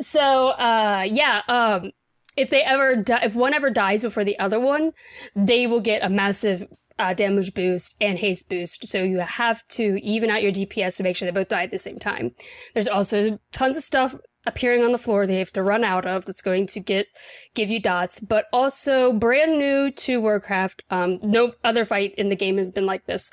so 0.00 0.48
uh, 0.48 1.06
yeah. 1.08 1.42
Um, 1.48 1.92
if 2.36 2.48
they 2.50 2.62
ever, 2.62 2.96
di- 2.96 3.20
if 3.24 3.34
one 3.34 3.54
ever 3.54 3.70
dies 3.70 4.02
before 4.02 4.24
the 4.24 4.38
other 4.38 4.60
one, 4.60 4.92
they 5.34 5.66
will 5.66 5.80
get 5.80 6.02
a 6.04 6.08
massive 6.08 6.66
uh, 6.98 7.12
damage 7.14 7.54
boost 7.54 7.96
and 8.00 8.18
haste 8.18 8.48
boost. 8.48 8.86
So 8.86 9.02
you 9.02 9.18
have 9.18 9.66
to 9.70 9.98
even 10.02 10.30
out 10.30 10.42
your 10.42 10.52
DPS 10.52 10.96
to 10.98 11.02
make 11.02 11.16
sure 11.16 11.26
they 11.26 11.32
both 11.32 11.48
die 11.48 11.64
at 11.64 11.70
the 11.70 11.78
same 11.78 11.98
time. 11.98 12.30
There's 12.74 12.88
also 12.88 13.38
tons 13.52 13.76
of 13.76 13.82
stuff 13.82 14.14
appearing 14.46 14.82
on 14.82 14.92
the 14.92 14.98
floor 14.98 15.26
they 15.26 15.38
have 15.38 15.52
to 15.52 15.62
run 15.62 15.84
out 15.84 16.06
of 16.06 16.24
that's 16.24 16.42
going 16.42 16.66
to 16.66 16.80
get 16.80 17.06
give 17.54 17.70
you 17.70 17.80
dots 17.80 18.20
but 18.20 18.46
also 18.52 19.12
brand 19.12 19.58
new 19.58 19.90
to 19.90 20.20
warcraft 20.20 20.82
um, 20.90 21.18
no 21.22 21.52
other 21.62 21.84
fight 21.84 22.14
in 22.16 22.30
the 22.30 22.36
game 22.36 22.56
has 22.56 22.70
been 22.70 22.86
like 22.86 23.06
this 23.06 23.30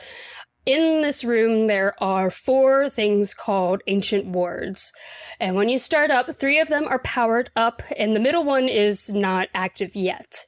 in 0.67 1.01
this 1.01 1.23
room, 1.23 1.67
there 1.67 1.95
are 2.03 2.29
four 2.29 2.89
things 2.89 3.33
called 3.33 3.81
ancient 3.87 4.25
wards. 4.25 4.91
And 5.39 5.55
when 5.55 5.69
you 5.69 5.79
start 5.79 6.11
up, 6.11 6.31
three 6.33 6.59
of 6.59 6.67
them 6.67 6.85
are 6.89 6.99
powered 6.99 7.49
up, 7.55 7.81
and 7.97 8.13
the 8.13 8.19
middle 8.19 8.43
one 8.43 8.67
is 8.67 9.09
not 9.09 9.47
active 9.53 9.95
yet. 9.95 10.45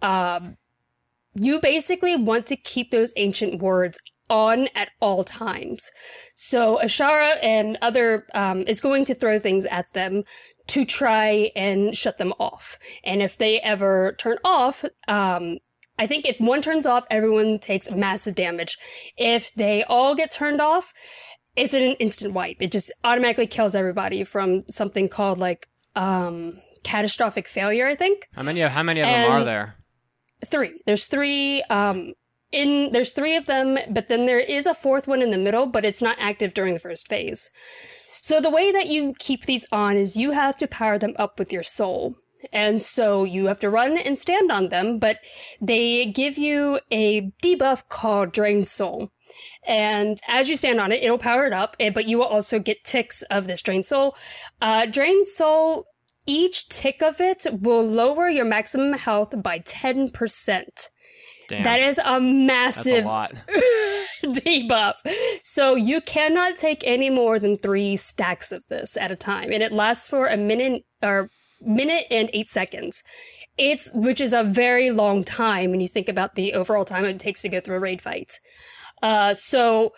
Um, 0.00 0.56
you 1.34 1.60
basically 1.60 2.14
want 2.14 2.46
to 2.46 2.56
keep 2.56 2.92
those 2.92 3.12
ancient 3.16 3.60
wards 3.60 3.98
on 4.28 4.68
at 4.74 4.90
all 5.00 5.24
times. 5.24 5.90
So 6.34 6.78
Azshara 6.82 7.36
and 7.42 7.78
other 7.82 8.26
um, 8.34 8.62
is 8.62 8.80
going 8.80 9.04
to 9.06 9.14
throw 9.14 9.38
things 9.38 9.66
at 9.66 9.92
them 9.92 10.24
to 10.68 10.84
try 10.84 11.50
and 11.54 11.96
shut 11.96 12.18
them 12.18 12.32
off. 12.38 12.78
And 13.04 13.22
if 13.22 13.38
they 13.38 13.60
ever 13.60 14.14
turn 14.18 14.38
off, 14.44 14.84
um, 15.06 15.58
I 15.98 16.06
think 16.06 16.26
if 16.26 16.38
one 16.38 16.60
turns 16.60 16.86
off, 16.86 17.06
everyone 17.10 17.58
takes 17.58 17.90
massive 17.90 18.34
damage. 18.34 18.76
If 19.16 19.52
they 19.54 19.84
all 19.84 20.14
get 20.14 20.30
turned 20.30 20.60
off, 20.60 20.92
it's 21.54 21.72
an 21.72 21.82
instant 21.82 22.34
wipe. 22.34 22.58
It 22.60 22.70
just 22.70 22.92
automatically 23.02 23.46
kills 23.46 23.74
everybody 23.74 24.24
from 24.24 24.64
something 24.68 25.08
called 25.08 25.38
like 25.38 25.68
um 25.94 26.58
catastrophic 26.82 27.48
failure, 27.48 27.86
I 27.86 27.94
think. 27.94 28.28
How 28.34 28.42
many? 28.42 28.60
How 28.60 28.82
many 28.82 29.00
of 29.00 29.06
them 29.06 29.32
are 29.32 29.44
there? 29.44 29.76
Three. 30.44 30.78
There's 30.84 31.06
three 31.06 31.62
um 31.64 32.12
in 32.56 32.92
there's 32.92 33.12
three 33.12 33.36
of 33.36 33.46
them, 33.46 33.78
but 33.90 34.08
then 34.08 34.26
there 34.26 34.40
is 34.40 34.66
a 34.66 34.74
fourth 34.74 35.06
one 35.06 35.22
in 35.22 35.30
the 35.30 35.38
middle, 35.38 35.66
but 35.66 35.84
it's 35.84 36.02
not 36.02 36.16
active 36.18 36.54
during 36.54 36.74
the 36.74 36.80
first 36.80 37.08
phase. 37.08 37.50
So 38.22 38.40
the 38.40 38.50
way 38.50 38.72
that 38.72 38.88
you 38.88 39.14
keep 39.18 39.44
these 39.44 39.66
on 39.70 39.96
is 39.96 40.16
you 40.16 40.32
have 40.32 40.56
to 40.56 40.66
power 40.66 40.98
them 40.98 41.14
up 41.18 41.38
with 41.38 41.52
your 41.52 41.62
soul. 41.62 42.16
And 42.52 42.80
so 42.80 43.24
you 43.24 43.46
have 43.46 43.58
to 43.60 43.70
run 43.70 43.98
and 43.98 44.18
stand 44.18 44.50
on 44.50 44.68
them, 44.68 44.98
but 44.98 45.18
they 45.60 46.06
give 46.06 46.38
you 46.38 46.80
a 46.90 47.30
debuff 47.42 47.88
called 47.88 48.32
Drain 48.32 48.64
Soul. 48.64 49.10
And 49.66 50.18
as 50.28 50.48
you 50.48 50.56
stand 50.56 50.80
on 50.80 50.92
it, 50.92 51.02
it'll 51.02 51.18
power 51.18 51.46
it 51.46 51.52
up, 51.52 51.76
eh, 51.78 51.90
but 51.90 52.06
you 52.06 52.18
will 52.18 52.26
also 52.26 52.58
get 52.58 52.84
ticks 52.84 53.22
of 53.22 53.46
this 53.46 53.62
Drain 53.62 53.82
Soul. 53.82 54.16
Uh, 54.60 54.86
Drained 54.86 55.26
Soul, 55.26 55.86
each 56.26 56.68
tick 56.68 57.02
of 57.02 57.20
it 57.20 57.46
will 57.52 57.84
lower 57.84 58.28
your 58.28 58.44
maximum 58.44 58.94
health 58.94 59.42
by 59.42 59.58
10%. 59.58 60.88
Damn, 61.48 61.62
That 61.62 61.80
is 61.80 61.98
a 61.98 62.16
a 62.16 62.20
massive 62.20 63.04
lot. 63.04 63.34
debuff. 64.24 64.94
So 65.42 65.74
you 65.74 66.00
cannot 66.00 66.56
take 66.56 66.82
any 66.84 67.10
more 67.10 67.38
than 67.38 67.56
three 67.56 67.96
stacks 67.96 68.52
of 68.52 68.66
this 68.68 68.96
at 68.96 69.10
a 69.10 69.16
time, 69.16 69.52
and 69.52 69.62
it 69.62 69.72
lasts 69.72 70.08
for 70.08 70.26
a 70.26 70.36
minute 70.36 70.84
or 71.02 71.30
minute 71.60 72.06
and 72.10 72.30
eight 72.32 72.48
seconds. 72.48 73.02
It's 73.58 73.90
which 73.94 74.20
is 74.20 74.32
a 74.32 74.44
very 74.44 74.90
long 74.90 75.24
time 75.24 75.70
when 75.70 75.80
you 75.80 75.88
think 75.88 76.08
about 76.08 76.34
the 76.34 76.52
overall 76.52 76.84
time 76.84 77.04
it 77.04 77.18
takes 77.18 77.42
to 77.42 77.48
go 77.48 77.60
through 77.60 77.76
a 77.76 77.80
raid 77.80 78.02
fight. 78.02 78.38
Uh, 79.02 79.34
so 79.34 79.92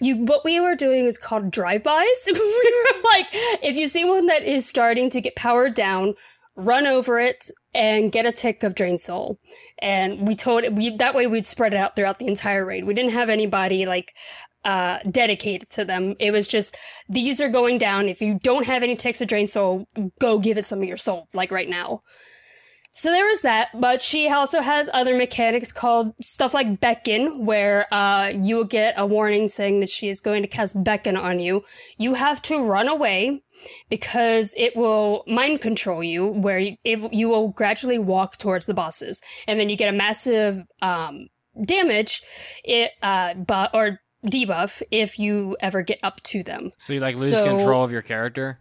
you 0.00 0.16
what 0.16 0.44
we 0.44 0.60
were 0.60 0.74
doing 0.74 1.06
is 1.06 1.18
called 1.18 1.50
drive-bys. 1.50 2.26
we 2.26 2.32
were 2.32 3.02
like, 3.04 3.26
if 3.62 3.76
you 3.76 3.86
see 3.86 4.04
one 4.04 4.26
that 4.26 4.42
is 4.42 4.66
starting 4.66 5.10
to 5.10 5.20
get 5.20 5.36
powered 5.36 5.74
down, 5.74 6.14
run 6.56 6.86
over 6.86 7.20
it 7.20 7.50
and 7.74 8.12
get 8.12 8.26
a 8.26 8.32
tick 8.32 8.62
of 8.62 8.74
drain 8.74 8.98
soul. 8.98 9.38
And 9.78 10.26
we 10.26 10.34
told 10.34 10.76
we 10.76 10.96
that 10.96 11.14
way 11.14 11.26
we'd 11.26 11.46
spread 11.46 11.74
it 11.74 11.78
out 11.78 11.96
throughout 11.96 12.18
the 12.18 12.26
entire 12.26 12.64
raid. 12.64 12.84
We 12.84 12.94
didn't 12.94 13.12
have 13.12 13.28
anybody 13.28 13.86
like 13.86 14.14
uh 14.64 14.98
dedicated 15.10 15.70
to 15.70 15.84
them. 15.84 16.16
It 16.18 16.32
was 16.32 16.46
just 16.46 16.76
these 17.08 17.40
are 17.40 17.48
going 17.48 17.78
down. 17.78 18.08
If 18.08 18.20
you 18.20 18.38
don't 18.42 18.66
have 18.66 18.82
any 18.82 18.96
ticks 18.96 19.20
of 19.20 19.28
drain 19.28 19.46
soul, 19.46 19.86
go 20.20 20.38
give 20.38 20.58
it 20.58 20.64
some 20.64 20.80
of 20.80 20.88
your 20.88 20.96
soul, 20.96 21.28
like 21.32 21.50
right 21.50 21.68
now. 21.68 22.02
So 22.92 23.12
there 23.12 23.26
was 23.26 23.42
that, 23.42 23.68
but 23.80 24.02
she 24.02 24.28
also 24.28 24.60
has 24.60 24.90
other 24.92 25.16
mechanics 25.16 25.70
called 25.70 26.12
stuff 26.20 26.52
like 26.52 26.80
beckon, 26.80 27.46
where 27.46 27.86
uh, 27.94 28.32
you 28.34 28.56
will 28.56 28.64
get 28.64 28.94
a 28.96 29.06
warning 29.06 29.48
saying 29.48 29.80
that 29.80 29.88
she 29.88 30.08
is 30.08 30.20
going 30.20 30.42
to 30.42 30.48
cast 30.48 30.82
beckon 30.82 31.16
on 31.16 31.38
you. 31.38 31.62
You 31.98 32.14
have 32.14 32.42
to 32.42 32.58
run 32.60 32.88
away 32.88 33.42
because 33.88 34.54
it 34.56 34.76
will 34.76 35.22
mind 35.28 35.60
control 35.60 36.02
you, 36.02 36.26
where 36.26 36.58
you, 36.58 36.76
it, 36.84 37.12
you 37.12 37.28
will 37.28 37.48
gradually 37.50 37.98
walk 37.98 38.38
towards 38.38 38.66
the 38.66 38.74
bosses, 38.74 39.22
and 39.46 39.60
then 39.60 39.68
you 39.70 39.76
get 39.76 39.88
a 39.88 39.96
massive 39.96 40.64
um, 40.82 41.28
damage, 41.64 42.22
it 42.64 42.92
uh, 43.02 43.34
but 43.34 43.70
or 43.72 44.00
debuff 44.26 44.82
if 44.90 45.18
you 45.18 45.56
ever 45.60 45.82
get 45.82 46.00
up 46.02 46.20
to 46.24 46.42
them. 46.42 46.72
So 46.78 46.92
you 46.92 47.00
like 47.00 47.16
lose 47.16 47.30
So- 47.30 47.44
control 47.44 47.84
of 47.84 47.92
your 47.92 48.02
character. 48.02 48.58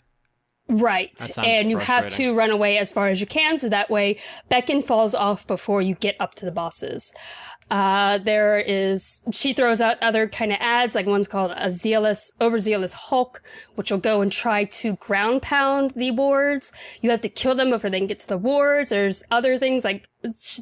Right. 0.70 1.38
And 1.38 1.72
you 1.72 1.80
have 1.80 2.10
to 2.10 2.36
run 2.36 2.52
away 2.52 2.78
as 2.78 2.92
far 2.92 3.08
as 3.08 3.20
you 3.20 3.26
can, 3.26 3.58
so 3.58 3.70
that 3.70 3.90
way 3.90 4.18
Beckon 4.50 4.82
falls 4.82 5.16
off 5.16 5.48
before 5.48 5.82
you 5.82 5.96
get 5.96 6.16
up 6.20 6.36
to 6.36 6.46
the 6.46 6.52
bosses. 6.52 7.14
Uh, 7.72 8.18
there 8.20 8.60
is, 8.60 9.22
she 9.32 9.54
throws 9.54 9.80
out 9.80 9.98
other 10.02 10.28
kind 10.28 10.52
of 10.52 10.58
ads, 10.60 10.96
like 10.96 11.06
one's 11.06 11.28
called 11.28 11.54
a 11.56 11.70
zealous, 11.70 12.32
overzealous 12.42 12.94
Hulk, 12.94 13.42
which 13.76 13.92
will 13.92 14.00
go 14.00 14.22
and 14.22 14.32
try 14.32 14.64
to 14.66 14.96
ground 14.96 15.42
pound 15.42 15.92
the 15.92 16.12
wards. 16.12 16.72
You 17.02 17.12
have 17.12 17.22
to 17.22 17.30
kill 17.30 17.56
them 17.56 17.70
before 17.70 17.90
they 17.90 18.00
can 18.00 18.08
get 18.08 18.20
to 18.22 18.28
the 18.28 18.38
wards. 18.38 18.90
There's 18.90 19.24
other 19.30 19.58
things 19.58 19.84
like 19.84 20.08
sh- 20.40 20.62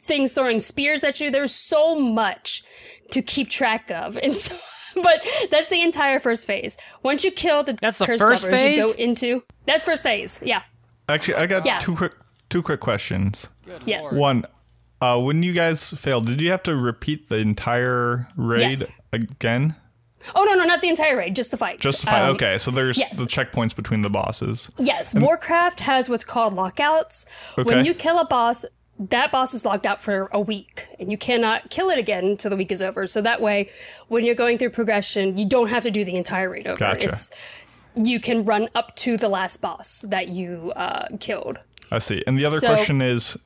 things 0.00 0.32
throwing 0.32 0.60
spears 0.60 1.02
at 1.02 1.20
you. 1.20 1.30
There's 1.30 1.54
so 1.54 1.98
much 1.98 2.62
to 3.10 3.22
keep 3.22 3.48
track 3.50 3.90
of. 3.90 4.18
And 4.22 4.32
so, 4.32 4.56
but 5.02 5.26
that's 5.50 5.68
the 5.68 5.82
entire 5.82 6.20
first 6.20 6.46
phase. 6.46 6.76
Once 7.02 7.24
you 7.24 7.30
kill 7.30 7.62
the 7.62 7.74
That's 7.80 7.98
the 7.98 8.06
first 8.06 8.22
lovers, 8.22 8.44
you 8.62 8.76
go 8.76 8.92
phase? 8.92 8.94
into 8.96 9.42
that's 9.66 9.84
first 9.84 10.02
phase. 10.02 10.40
Yeah. 10.44 10.62
Actually, 11.08 11.36
I 11.36 11.46
got 11.46 11.66
Yeah. 11.66 11.78
two 11.78 11.96
quick 11.96 12.14
two 12.50 12.62
quick 12.62 12.80
questions. 12.80 13.50
Good 13.64 13.82
Yes. 13.84 14.12
One, 14.12 14.44
uh, 15.00 15.20
when 15.20 15.42
you 15.42 15.52
guys 15.52 15.92
failed, 15.92 16.26
did 16.26 16.40
you 16.40 16.50
have 16.50 16.62
to 16.64 16.76
repeat 16.76 17.28
the 17.28 17.36
entire 17.38 18.28
raid 18.36 18.78
Yes. 18.80 18.90
again? 19.12 19.76
Oh 20.34 20.44
no, 20.44 20.54
no, 20.54 20.64
not 20.64 20.80
the 20.80 20.88
entire 20.88 21.16
raid, 21.18 21.36
just 21.36 21.50
the 21.50 21.58
fight. 21.58 21.80
Just 21.80 22.00
to 22.00 22.06
fight. 22.06 22.22
Um, 22.22 22.34
okay, 22.36 22.56
so 22.56 22.70
there's 22.70 22.96
yes. 22.96 23.18
the 23.18 23.26
checkpoints 23.28 23.76
between 23.76 24.00
the 24.00 24.08
bosses. 24.08 24.70
Yes, 24.78 25.14
Warcraft 25.14 25.80
has 25.80 26.08
what's 26.08 26.24
called 26.24 26.54
lockouts. 26.54 27.26
Okay. 27.58 27.62
When 27.74 27.84
you 27.84 27.92
kill 27.92 28.18
a 28.18 28.26
boss, 28.26 28.64
that 28.98 29.32
boss 29.32 29.54
is 29.54 29.64
locked 29.64 29.86
out 29.86 30.00
for 30.00 30.28
a 30.32 30.40
week 30.40 30.86
and 31.00 31.10
you 31.10 31.18
cannot 31.18 31.68
kill 31.70 31.90
it 31.90 31.98
again 31.98 32.24
until 32.24 32.50
the 32.50 32.56
week 32.56 32.70
is 32.70 32.80
over. 32.80 33.06
So 33.06 33.20
that 33.22 33.40
way, 33.40 33.68
when 34.08 34.24
you're 34.24 34.34
going 34.36 34.56
through 34.58 34.70
progression, 34.70 35.36
you 35.36 35.48
don't 35.48 35.68
have 35.68 35.82
to 35.82 35.90
do 35.90 36.04
the 36.04 36.14
entire 36.16 36.48
raid 36.50 36.66
over. 36.66 36.78
Gotcha. 36.78 37.08
It's 37.08 37.30
you 37.96 38.18
can 38.20 38.44
run 38.44 38.68
up 38.74 38.94
to 38.96 39.16
the 39.16 39.28
last 39.28 39.60
boss 39.62 40.02
that 40.08 40.28
you 40.28 40.72
uh, 40.76 41.06
killed. 41.20 41.58
I 41.92 41.98
see. 41.98 42.22
And 42.26 42.38
the 42.38 42.44
other 42.44 42.58
So- 42.58 42.68
question 42.68 43.00
is 43.02 43.36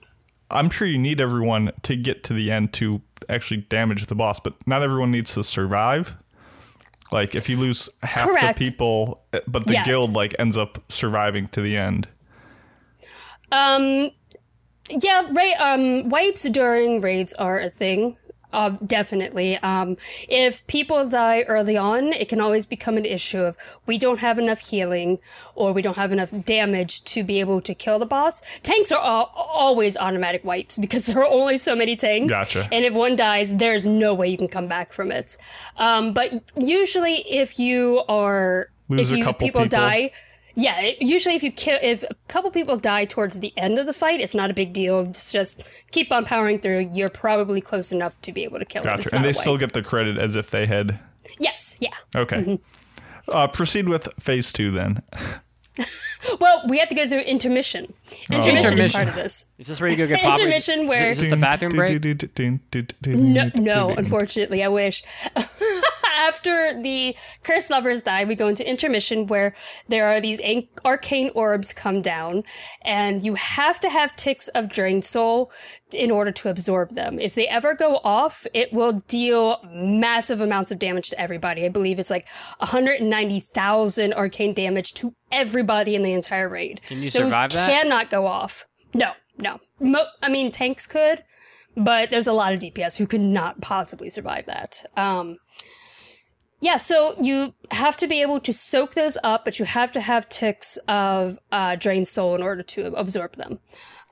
I'm 0.51 0.71
sure 0.71 0.87
you 0.87 0.99
need 0.99 1.21
everyone 1.21 1.73
to 1.83 1.97
get 1.97 2.25
to 2.25 2.33
the 2.33 2.51
end 2.51 2.73
to 2.75 3.03
actually 3.29 3.59
damage 3.59 4.07
the 4.07 4.15
boss, 4.15 4.41
but 4.41 4.55
not 4.67 4.83
everyone 4.83 5.11
needs 5.11 5.35
to 5.35 5.45
survive. 5.45 6.17
Like 7.13 7.35
if 7.35 7.49
you 7.49 7.57
lose 7.57 7.89
half 8.03 8.27
Correct. 8.29 8.59
the 8.59 8.65
people, 8.67 9.23
eh, 9.33 9.41
but 9.47 9.67
the 9.67 9.73
Yes. 9.75 9.87
guild 9.87 10.13
like 10.13 10.35
ends 10.39 10.57
up 10.59 10.83
surviving 10.91 11.49
to 11.49 11.61
the 11.63 11.77
end. 11.77 12.09
Um, 13.51 14.11
yeah, 14.90 15.27
right. 15.33 15.55
Um, 15.61 16.09
wipes 16.09 16.42
during 16.44 17.01
raids 17.01 17.33
are 17.35 17.59
a 17.61 17.70
thing. 17.70 18.16
Uh, 18.51 18.70
definitely. 18.87 19.59
Um, 19.59 19.98
if 20.27 20.66
people 20.68 21.07
die 21.07 21.42
early 21.48 21.77
on, 21.77 22.14
it 22.14 22.31
can 22.31 22.40
always 22.40 22.64
become 22.64 22.96
an 22.96 23.05
issue 23.05 23.40
of 23.42 23.59
we 23.85 23.98
don't 23.98 24.20
have 24.20 24.38
enough 24.38 24.59
healing 24.70 25.18
or 25.55 25.74
we 25.74 25.83
don't 25.83 25.98
have 25.98 26.12
enough 26.12 26.31
damage 26.46 27.05
to 27.05 27.22
be 27.22 27.40
able 27.40 27.61
to 27.61 27.74
kill 27.74 27.98
the 27.98 28.07
boss. 28.07 28.40
Tanks 28.62 28.90
are 28.90 29.05
al- 29.05 29.31
always 29.37 29.98
automatic 29.98 30.44
wipes 30.44 30.79
because 30.79 31.05
there 31.07 31.20
are 31.20 31.27
only 31.29 31.59
so 31.59 31.77
many 31.77 31.94
tanks. 31.94 32.31
Gotcha. 32.31 32.66
And 32.72 32.87
if 32.87 32.94
one 32.94 33.16
dies, 33.16 33.55
there's 33.55 33.85
no 33.85 34.14
way 34.14 34.29
you 34.29 34.38
can 34.38 34.48
come 34.48 34.66
back 34.66 34.94
from 34.94 35.12
it. 35.12 35.37
Um, 35.77 36.14
but 36.14 36.33
usually, 36.57 37.16
if 37.31 37.59
you 37.59 38.03
are 38.09 38.70
Lose 38.88 39.11
if 39.11 39.14
a 39.14 39.18
you 39.18 39.24
couple 39.24 39.46
people, 39.46 39.62
people. 39.64 39.79
die, 39.79 40.11
yeah, 40.59 40.81
it- 40.81 41.01
usually 41.01 41.35
if 41.37 41.42
you 41.42 41.53
kill, 41.53 41.79
if 41.81 42.03
a 42.03 42.14
couple 42.27 42.51
people 42.51 42.77
die 42.77 43.05
towards 43.05 43.38
the 43.40 43.53
end 43.57 43.79
of 43.79 43.87
the 43.87 43.92
fight, 43.92 44.21
it's 44.21 44.35
not 44.35 44.51
a 44.51 44.55
big 44.55 44.73
deal. 44.73 45.05
Just, 45.07 45.33
just 45.33 45.62
keep 45.92 46.12
on 46.12 46.25
powering 46.25 46.59
through. 46.59 46.90
You're 46.92 47.09
probably 47.09 47.61
close 47.61 47.92
enough 47.92 48.21
to 48.23 48.33
be 48.33 48.42
able 48.44 48.59
to 48.59 48.64
kill 48.64 48.83
it. 48.83 48.87
Gotcha. 48.87 49.03
It's 49.03 49.12
And 49.12 49.25
they 49.25 49.33
still 49.33 49.57
get 49.57 49.73
the 49.73 49.83
credit 49.83 50.18
as 50.18 50.37
if 50.37 50.51
they 50.51 50.66
had. 50.66 50.99
yes, 51.38 51.77
yeah. 51.81 51.94
Okay. 52.16 52.37
Mm-hmm. 52.37 53.31
Uh, 53.31 53.47
proceed 53.47 53.88
with 53.88 54.09
phase 54.18 54.51
two 54.53 54.71
then. 54.71 55.03
Well, 56.40 56.64
we 56.68 56.79
have 56.79 56.88
to 56.88 56.94
go 56.97 57.07
through 57.09 57.21
intermission. 57.21 57.92
Intermission, 58.29 58.57
is 58.59 58.64
Intermission. 58.64 58.90
part 58.90 59.07
of 59.09 59.14
this. 59.14 59.47
Is 59.59 59.68
this 59.68 59.81
where 59.81 59.88
you 59.88 59.97
go 59.97 60.09
get 60.09 60.21
poppers? 60.23 60.40
Intermission 60.40 60.81
Is, 60.81 60.88
where- 60.88 61.11
is 61.11 61.18
this 61.18 61.29
the 61.29 61.37
bathroom 61.37 61.71
break? 61.71 62.03
No, 63.07 63.51
no, 63.55 63.90
unfortunately, 63.90 64.64
I 64.64 64.68
wish. 64.68 65.05
After 66.18 66.81
the 66.83 67.16
cursed 67.44 67.70
lovers 67.70 68.02
die, 68.02 68.24
we 68.24 68.35
go 68.35 68.48
into 68.48 68.68
intermission 68.68 69.26
where 69.28 69.54
there 69.87 70.09
are 70.09 70.20
these 70.20 70.40
an- 70.40 70.66
arcane 70.85 71.31
orbs 71.35 71.72
come 71.72 72.02
down, 72.02 72.42
and 72.83 73.24
you 73.24 73.35
have 73.35 73.78
to 73.81 73.88
have 73.88 74.16
ticks 74.16 74.48
of 74.48 74.68
drain 74.68 75.00
soul 75.00 75.52
in 75.92 76.11
order 76.11 76.33
to 76.33 76.48
absorb 76.50 76.90
them. 76.94 77.20
If 77.20 77.35
they 77.35 77.46
ever 77.46 77.72
go 77.74 78.00
off, 78.02 78.46
it 78.52 78.72
will 78.72 78.94
deal 79.07 79.61
massive 79.72 80.40
amounts 80.40 80.72
of 80.72 80.81
damage 80.81 81.11
to 81.11 81.20
everybody. 81.20 81.64
I 81.64 81.68
believe 81.68 82.00
it's 82.00 82.11
like 82.11 82.26
190,000 82.59 84.12
arcane 84.14 84.54
damage 84.54 84.94
to 84.94 85.14
everybody 85.31 85.94
in 85.94 86.02
the 86.02 86.12
entire 86.12 86.48
raid. 86.48 86.81
Can 86.88 86.98
you 86.98 87.11
Those 87.11 87.31
survive 87.31 87.52
that? 87.52 87.70
Cannot 87.70 88.11
go 88.11 88.26
off. 88.26 88.66
No, 88.92 89.12
no. 89.38 89.61
Mo- 89.78 90.09
I 90.20 90.28
mean, 90.28 90.50
tanks 90.50 90.87
could 90.87 91.22
but 91.78 92.11
there's 92.11 92.26
a 92.26 92.33
lot 92.33 92.52
of 92.52 92.61
DPS 92.61 92.98
who 92.98 93.07
could 93.07 93.20
not 93.20 93.61
possibly 93.61 94.11
survive 94.11 94.46
that. 94.46 94.83
Um, 94.96 95.38
yeah, 96.61 96.77
so 96.77 97.14
you 97.21 97.55
have 97.71 97.97
to 97.99 98.09
be 98.09 98.21
able 98.23 98.40
to 98.40 98.53
soak 98.53 98.94
those 98.94 99.16
up, 99.23 99.44
but 99.44 99.59
you 99.59 99.64
have 99.64 99.92
to 99.92 100.01
have 100.01 100.29
ticks 100.29 100.77
of 100.88 101.38
uh, 101.53 101.77
drain 101.77 102.05
soul 102.05 102.35
in 102.35 102.42
order 102.42 102.62
to 102.62 102.92
absorb 102.94 103.37
them. 103.37 103.61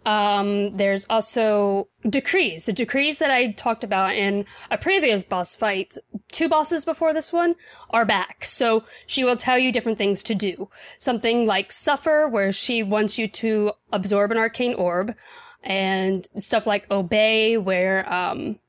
Um, 0.05 0.77
there's 0.77 1.05
also 1.11 1.89
decrees. 2.09 2.67
The 2.67 2.73
decrees 2.73 3.19
that 3.19 3.33
I 3.33 3.51
talked 3.51 3.83
about 3.83 4.15
in 4.15 4.47
a 4.71 4.79
previous 4.79 5.25
boss 5.25 5.57
fight, 5.57 5.97
two 6.31 6.49
bosses 6.49 6.85
before 6.85 7.13
this 7.13 7.33
one, 7.33 7.57
are 7.91 8.05
back. 8.05 8.45
So 8.45 8.85
she 9.09 9.25
will 9.25 9.37
tell 9.37 9.59
you 9.59 9.73
different 9.73 9.99
things 9.99 10.23
to 10.23 10.35
do. 10.37 10.69
Something 10.97 11.45
like 11.45 11.73
suffer, 11.73 12.29
where 12.29 12.53
she 12.53 12.85
wants 12.85 13.19
you 13.19 13.27
to 13.27 13.73
absorb 13.91 14.31
an 14.31 14.39
arcane 14.39 14.75
orb, 14.75 15.13
and 15.65 16.29
stuff 16.39 16.69
like 16.69 16.89
obey, 16.89 17.59
where 17.59 18.11
um, 18.13 18.61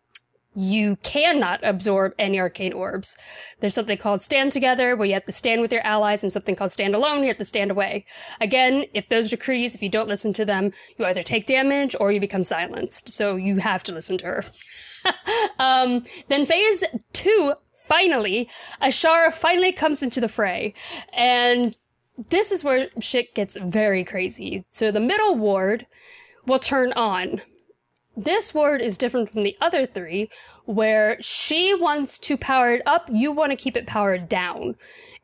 you 0.60 0.96
cannot 1.04 1.60
absorb 1.62 2.16
any 2.18 2.40
arcane 2.40 2.74
orbs. 2.74 3.16
There's 3.60 3.76
something 3.76 3.98
called 3.98 4.24
stand 4.24 4.52
together 4.52 4.96
where 4.96 5.06
you 5.06 5.14
have 5.14 5.26
to 5.26 5.32
stand 5.32 5.62
with 5.62 5.72
your 5.72 5.86
allies 5.86 6.24
and 6.24 6.34
something 6.34 6.56
called 6.56 6.72
stand 6.72 6.96
alone, 6.96 7.22
you 7.22 7.28
have 7.28 7.38
to 7.38 7.46
stand 7.46 7.70
away. 7.70 8.06
Again, 8.42 8.86
if 8.92 9.08
those 9.08 9.30
decrees, 9.30 9.76
if 9.76 9.84
you 9.84 9.90
don't 9.90 10.08
listen 10.08 10.34
to 10.34 10.46
them, 10.46 10.72
you 10.98 11.06
either 11.06 11.22
take 11.22 11.46
damage 11.46 11.96
or 12.00 12.12
you 12.12 12.20
become 12.20 12.42
silenced. 12.42 13.12
So 13.12 13.36
you 13.36 13.58
have 13.58 13.84
to 13.84 13.92
listen 13.92 14.18
to 14.18 14.26
her. 14.26 14.44
um, 15.60 16.02
then 16.28 16.44
phase 16.44 16.84
two, 17.14 17.54
finally, 17.86 18.50
Azshara 18.82 19.32
finally 19.32 19.72
comes 19.72 20.02
into 20.02 20.20
the 20.20 20.28
fray. 20.28 20.74
And 21.14 21.76
this 22.30 22.52
is 22.52 22.64
where 22.64 22.88
shit 23.00 23.36
gets 23.36 23.58
very 23.58 24.04
crazy. 24.04 24.66
So 24.72 24.90
the 24.90 25.00
middle 25.00 25.36
ward 25.36 25.86
will 26.48 26.58
turn 26.58 26.94
on 26.94 27.42
this 28.18 28.54
ward 28.54 28.82
is 28.82 28.98
different 28.98 29.30
from 29.30 29.44
the 29.44 29.56
other 29.62 29.86
three, 29.86 30.30
where 30.66 31.22
she 31.22 31.76
wants 31.76 32.18
to 32.20 32.36
power 32.36 32.74
it 32.74 32.82
up, 32.86 33.08
you 33.12 33.32
want 33.32 33.52
to 33.52 33.56
keep 33.56 33.78
it 33.78 33.86
powered 33.86 34.28
down. 34.28 34.76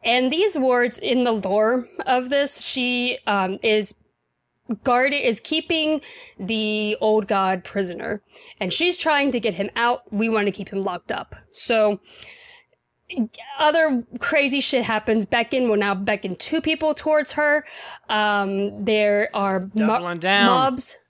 And 0.04 0.32
these 0.32 0.58
wards, 0.58 1.00
in 1.00 1.24
the 1.24 1.32
lore 1.32 1.88
of 2.06 2.30
this, 2.30 2.64
she 2.64 3.18
um, 3.26 3.58
is 3.64 3.96
guard 4.84 5.12
is 5.12 5.40
keeping 5.40 6.02
the 6.40 6.96
old 7.02 7.28
god 7.28 7.64
prisoner, 7.64 8.22
and 8.60 8.72
she's 8.72 8.96
trying 8.96 9.32
to 9.32 9.40
get 9.40 9.56
him 9.56 9.72
out. 9.76 10.14
We 10.14 10.30
want 10.30 10.46
to 10.46 10.52
keep 10.52 10.70
him 10.70 10.84
locked 10.84 11.12
up. 11.12 11.36
So. 11.52 12.00
Other 13.60 14.06
crazy 14.18 14.60
shit 14.60 14.86
happens. 14.86 15.26
Beckon 15.26 15.70
will 15.70 15.78
now 15.78 15.94
beckon 15.94 16.36
two 16.36 16.62
people 16.62 16.96
towards 16.96 17.34
her. 17.34 17.64
Um, 18.10 18.86
there 18.86 19.30
are 19.36 19.70
mo- 19.76 20.18
mobs 20.24 21.03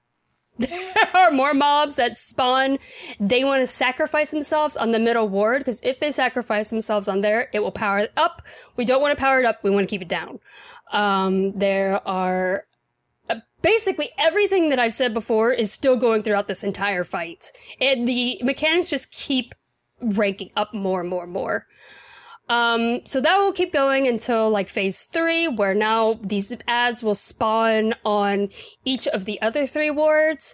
there 0.58 0.94
are 1.16 1.32
more 1.32 1.54
mobs 1.54 1.96
that 1.96 2.18
spawn. 2.18 2.78
They 3.20 3.44
want 3.44 3.62
to 3.62 3.68
sacrifice 3.68 4.32
themselves 4.32 4.78
on 4.78 4.92
the 4.92 5.00
middle 5.00 5.28
ward 5.28 5.60
because 5.60 5.82
if 5.82 6.00
they 6.00 6.12
sacrifice 6.12 6.70
themselves 6.70 7.08
on 7.08 7.22
there, 7.22 7.50
it 7.54 7.62
will 7.62 7.72
power 7.72 8.00
it 8.00 8.14
up. 8.16 8.42
We 8.76 8.86
don't 8.86 9.02
want 9.02 9.18
to 9.18 9.22
power 9.22 9.40
it 9.40 9.46
up. 9.46 9.64
We 9.64 9.72
want 9.72 9.88
to 9.88 9.90
keep 9.90 10.02
it 10.02 10.08
down. 10.08 10.40
Um, 10.92 11.54
there 11.54 12.08
are 12.08 12.66
uh, 13.30 13.40
basically 13.64 14.10
everything 14.20 14.70
that 14.70 14.78
I've 14.78 14.94
said 14.94 15.14
before 15.14 15.52
is 15.52 15.72
still 15.72 15.98
going 15.98 16.22
throughout 16.22 16.48
this 16.48 16.64
entire 16.64 17.04
fight. 17.04 17.52
And 17.82 18.08
the 18.08 18.40
mechanics 18.44 18.92
just 18.92 19.12
keep 19.12 19.56
ranking 20.00 20.52
up 20.56 20.74
more 20.74 21.02
and 21.02 21.10
more 21.10 21.24
and 21.24 21.34
more. 21.34 21.66
Um, 22.50 23.06
so 23.06 23.22
that 23.22 23.38
will 23.38 23.54
keep 23.54 23.72
going 23.72 24.06
until 24.08 24.50
like 24.50 24.68
phase 24.68 25.04
three, 25.04 25.48
where 25.48 25.74
now 25.74 26.20
these 26.22 26.56
ads 26.68 27.02
will 27.02 27.16
spawn 27.16 27.96
on 28.04 28.50
each 28.84 29.08
of 29.08 29.26
the 29.26 29.42
other 29.42 29.66
three 29.66 29.90
wards, 29.90 30.54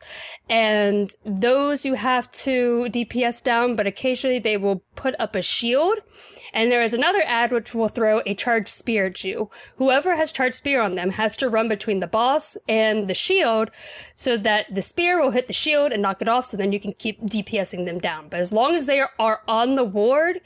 and 0.50 1.10
those 1.26 1.86
you 1.86 1.96
have 1.96 2.30
to 2.32 2.88
DPS 2.90 3.44
down, 3.44 3.76
but 3.76 3.88
occasionally 3.88 4.40
they 4.40 4.56
will 4.56 4.84
put 4.96 5.16
up 5.20 5.36
a 5.36 5.42
shield. 5.42 5.98
And 6.54 6.72
there 6.72 6.82
is 6.82 6.94
another 6.94 7.22
ad 7.26 7.52
which 7.52 7.76
will 7.76 7.88
throw 7.88 8.22
a 8.26 8.34
charged 8.34 8.70
spear 8.70 9.06
at 9.08 9.24
you. 9.24 9.50
Whoever 9.78 10.16
has 10.16 10.32
charged 10.32 10.56
spear 10.56 10.82
on 10.82 10.96
them 10.96 11.12
has 11.12 11.38
to 11.38 11.50
run 11.50 11.68
between 11.68 12.00
the 12.00 12.08
boss 12.08 12.58
and 12.68 13.08
the 13.08 13.14
shield 13.14 13.70
so 14.16 14.36
that 14.38 14.74
the 14.74 14.82
spear 14.82 15.22
will 15.22 15.32
hit 15.32 15.48
the 15.48 15.54
shield 15.54 15.92
and 15.92 16.02
knock 16.02 16.22
it 16.22 16.28
off 16.28 16.48
so 16.48 16.58
then 16.58 16.72
you 16.72 16.80
can 16.80 16.94
keep 16.94 17.22
DPSing 17.22 17.86
them 17.86 18.00
down. 18.00 18.30
But 18.30 18.40
as 18.40 18.52
long 18.52 18.76
as 18.76 18.88
they 18.88 19.00
are, 19.00 19.12
are 19.20 19.42
on 19.48 19.76
the 19.76 19.84
ward, 19.84 20.42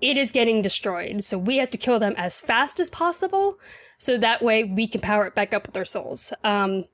it 0.00 0.16
is 0.16 0.30
getting 0.30 0.62
destroyed. 0.62 1.24
So 1.24 1.38
we 1.38 1.56
have 1.58 1.70
to 1.70 1.78
kill 1.78 1.98
them 1.98 2.14
as 2.16 2.40
fast 2.40 2.80
as 2.80 2.90
possible 2.90 3.58
so 3.98 4.18
that 4.18 4.42
way 4.42 4.64
we 4.64 4.86
can 4.86 5.00
power 5.00 5.26
it 5.26 5.34
back 5.34 5.54
up 5.54 5.66
with 5.66 5.76
our 5.76 5.84
souls. 5.84 6.32
Um, 6.44 6.84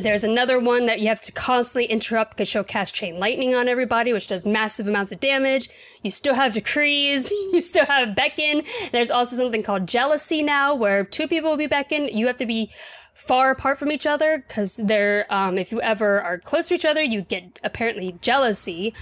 There's 0.00 0.24
another 0.24 0.58
one 0.58 0.86
that 0.86 1.00
you 1.00 1.08
have 1.08 1.20
to 1.22 1.32
constantly 1.32 1.84
interrupt 1.84 2.32
because 2.32 2.48
she'll 2.48 2.64
cast 2.64 2.94
chain 2.94 3.18
lightning 3.18 3.54
on 3.54 3.68
everybody, 3.68 4.12
which 4.12 4.28
does 4.28 4.46
massive 4.46 4.88
amounts 4.88 5.12
of 5.12 5.20
damage. 5.20 5.68
You 6.02 6.10
still 6.10 6.34
have 6.34 6.54
decrees, 6.54 7.30
you 7.52 7.60
still 7.60 7.86
have 7.86 8.14
beckon. 8.14 8.62
There's 8.92 9.10
also 9.10 9.36
something 9.36 9.62
called 9.62 9.86
jealousy 9.86 10.42
now, 10.42 10.74
where 10.74 11.04
two 11.04 11.28
people 11.28 11.50
will 11.50 11.58
be 11.58 11.66
beckon. 11.66 12.08
You 12.08 12.26
have 12.28 12.38
to 12.38 12.46
be 12.46 12.70
far 13.12 13.50
apart 13.50 13.78
from 13.78 13.92
each 13.92 14.06
other 14.06 14.42
because 14.48 14.76
they're 14.76 15.26
um, 15.28 15.58
if 15.58 15.70
you 15.70 15.80
ever 15.82 16.22
are 16.22 16.38
close 16.38 16.68
to 16.68 16.74
each 16.74 16.86
other, 16.86 17.02
you 17.02 17.20
get 17.20 17.58
apparently 17.62 18.16
jealousy, 18.22 18.94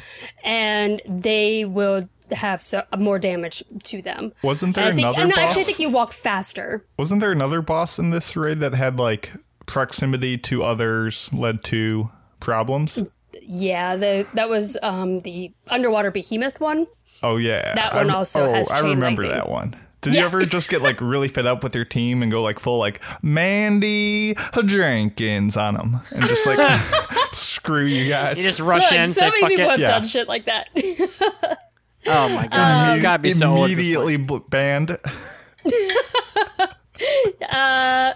and 0.43 1.01
they 1.07 1.65
will 1.65 2.09
have 2.33 2.63
so 2.63 2.83
more 2.99 3.19
damage 3.19 3.63
to 3.85 4.03
them. 4.03 4.33
Wasn't 4.43 4.75
there 4.75 4.85
And 4.85 4.93
I 4.93 4.95
think, 4.97 5.07
another 5.09 5.23
and 5.23 5.31
boss? 5.31 5.39
actually, 5.39 5.63
I 5.63 5.65
think 5.65 5.79
you 5.81 5.91
walk 5.91 6.13
faster. 6.13 6.85
Wasn't 6.99 7.21
there 7.21 7.33
another 7.33 7.63
boss 7.63 7.99
in 7.99 8.11
this 8.11 8.37
raid 8.37 8.61
that 8.61 8.75
had 8.75 8.99
like 8.99 9.33
proximity 9.67 10.39
to 10.39 10.63
others 10.63 11.31
led 11.33 11.63
to 11.65 12.11
problems? 12.41 13.09
Yeah, 13.43 13.97
the 13.97 14.27
that 14.35 14.49
was 14.49 14.77
um, 14.83 15.21
the 15.21 15.53
underwater 15.69 16.11
behemoth 16.11 16.61
one. 16.61 16.87
Oh 17.23 17.37
yeah, 17.37 17.75
That 17.75 17.95
one 17.95 18.11
I- 18.11 18.15
also 18.15 18.45
oh, 18.47 18.53
has 18.53 18.71
I 18.71 18.81
remember 18.81 19.23
lightning. 19.23 19.39
that 19.41 19.49
one. 19.49 19.77
Did 20.01 20.15
you 20.15 20.21
ever 20.21 20.45
just 20.45 20.69
get 20.71 20.81
like 20.81 21.01
really 21.01 21.27
fed 21.27 21.47
up 21.47 21.65
with 21.65 21.75
your 21.75 21.85
team 21.85 22.23
and 22.23 22.31
go 22.31 22.41
like 22.41 22.61
full 22.61 22.79
like 22.79 23.03
Mandy 23.21 24.37
Jenkins 24.65 25.57
on 25.57 25.75
them 25.75 26.01
and 26.13 26.23
just 26.25 26.47
like 26.47 26.59
Screw 27.33 27.85
you 27.85 28.09
guys. 28.09 28.39
You 28.39 28.45
just 28.45 28.61
rush 28.61 28.85
Look, 28.85 28.93
in, 28.93 29.09
so 29.13 29.23
say 29.23 29.27
many 29.31 29.41
fuck 29.41 29.49
people 29.51 29.65
it. 29.65 29.71
have 29.71 29.81
Yeah. 29.81 29.87
done 29.89 30.07
shit 30.07 30.29
like 30.29 30.45
that. 30.45 30.69
Oh 32.09 32.29
my 32.31 32.47
god, 32.53 32.95
it's 32.95 33.03
gotta 33.03 33.23
be 33.23 33.33
so 33.33 33.49
old. 33.51 33.65
at 33.67 33.73
immediately 33.73 34.17
banned. 34.17 34.91
uh, 37.51 38.13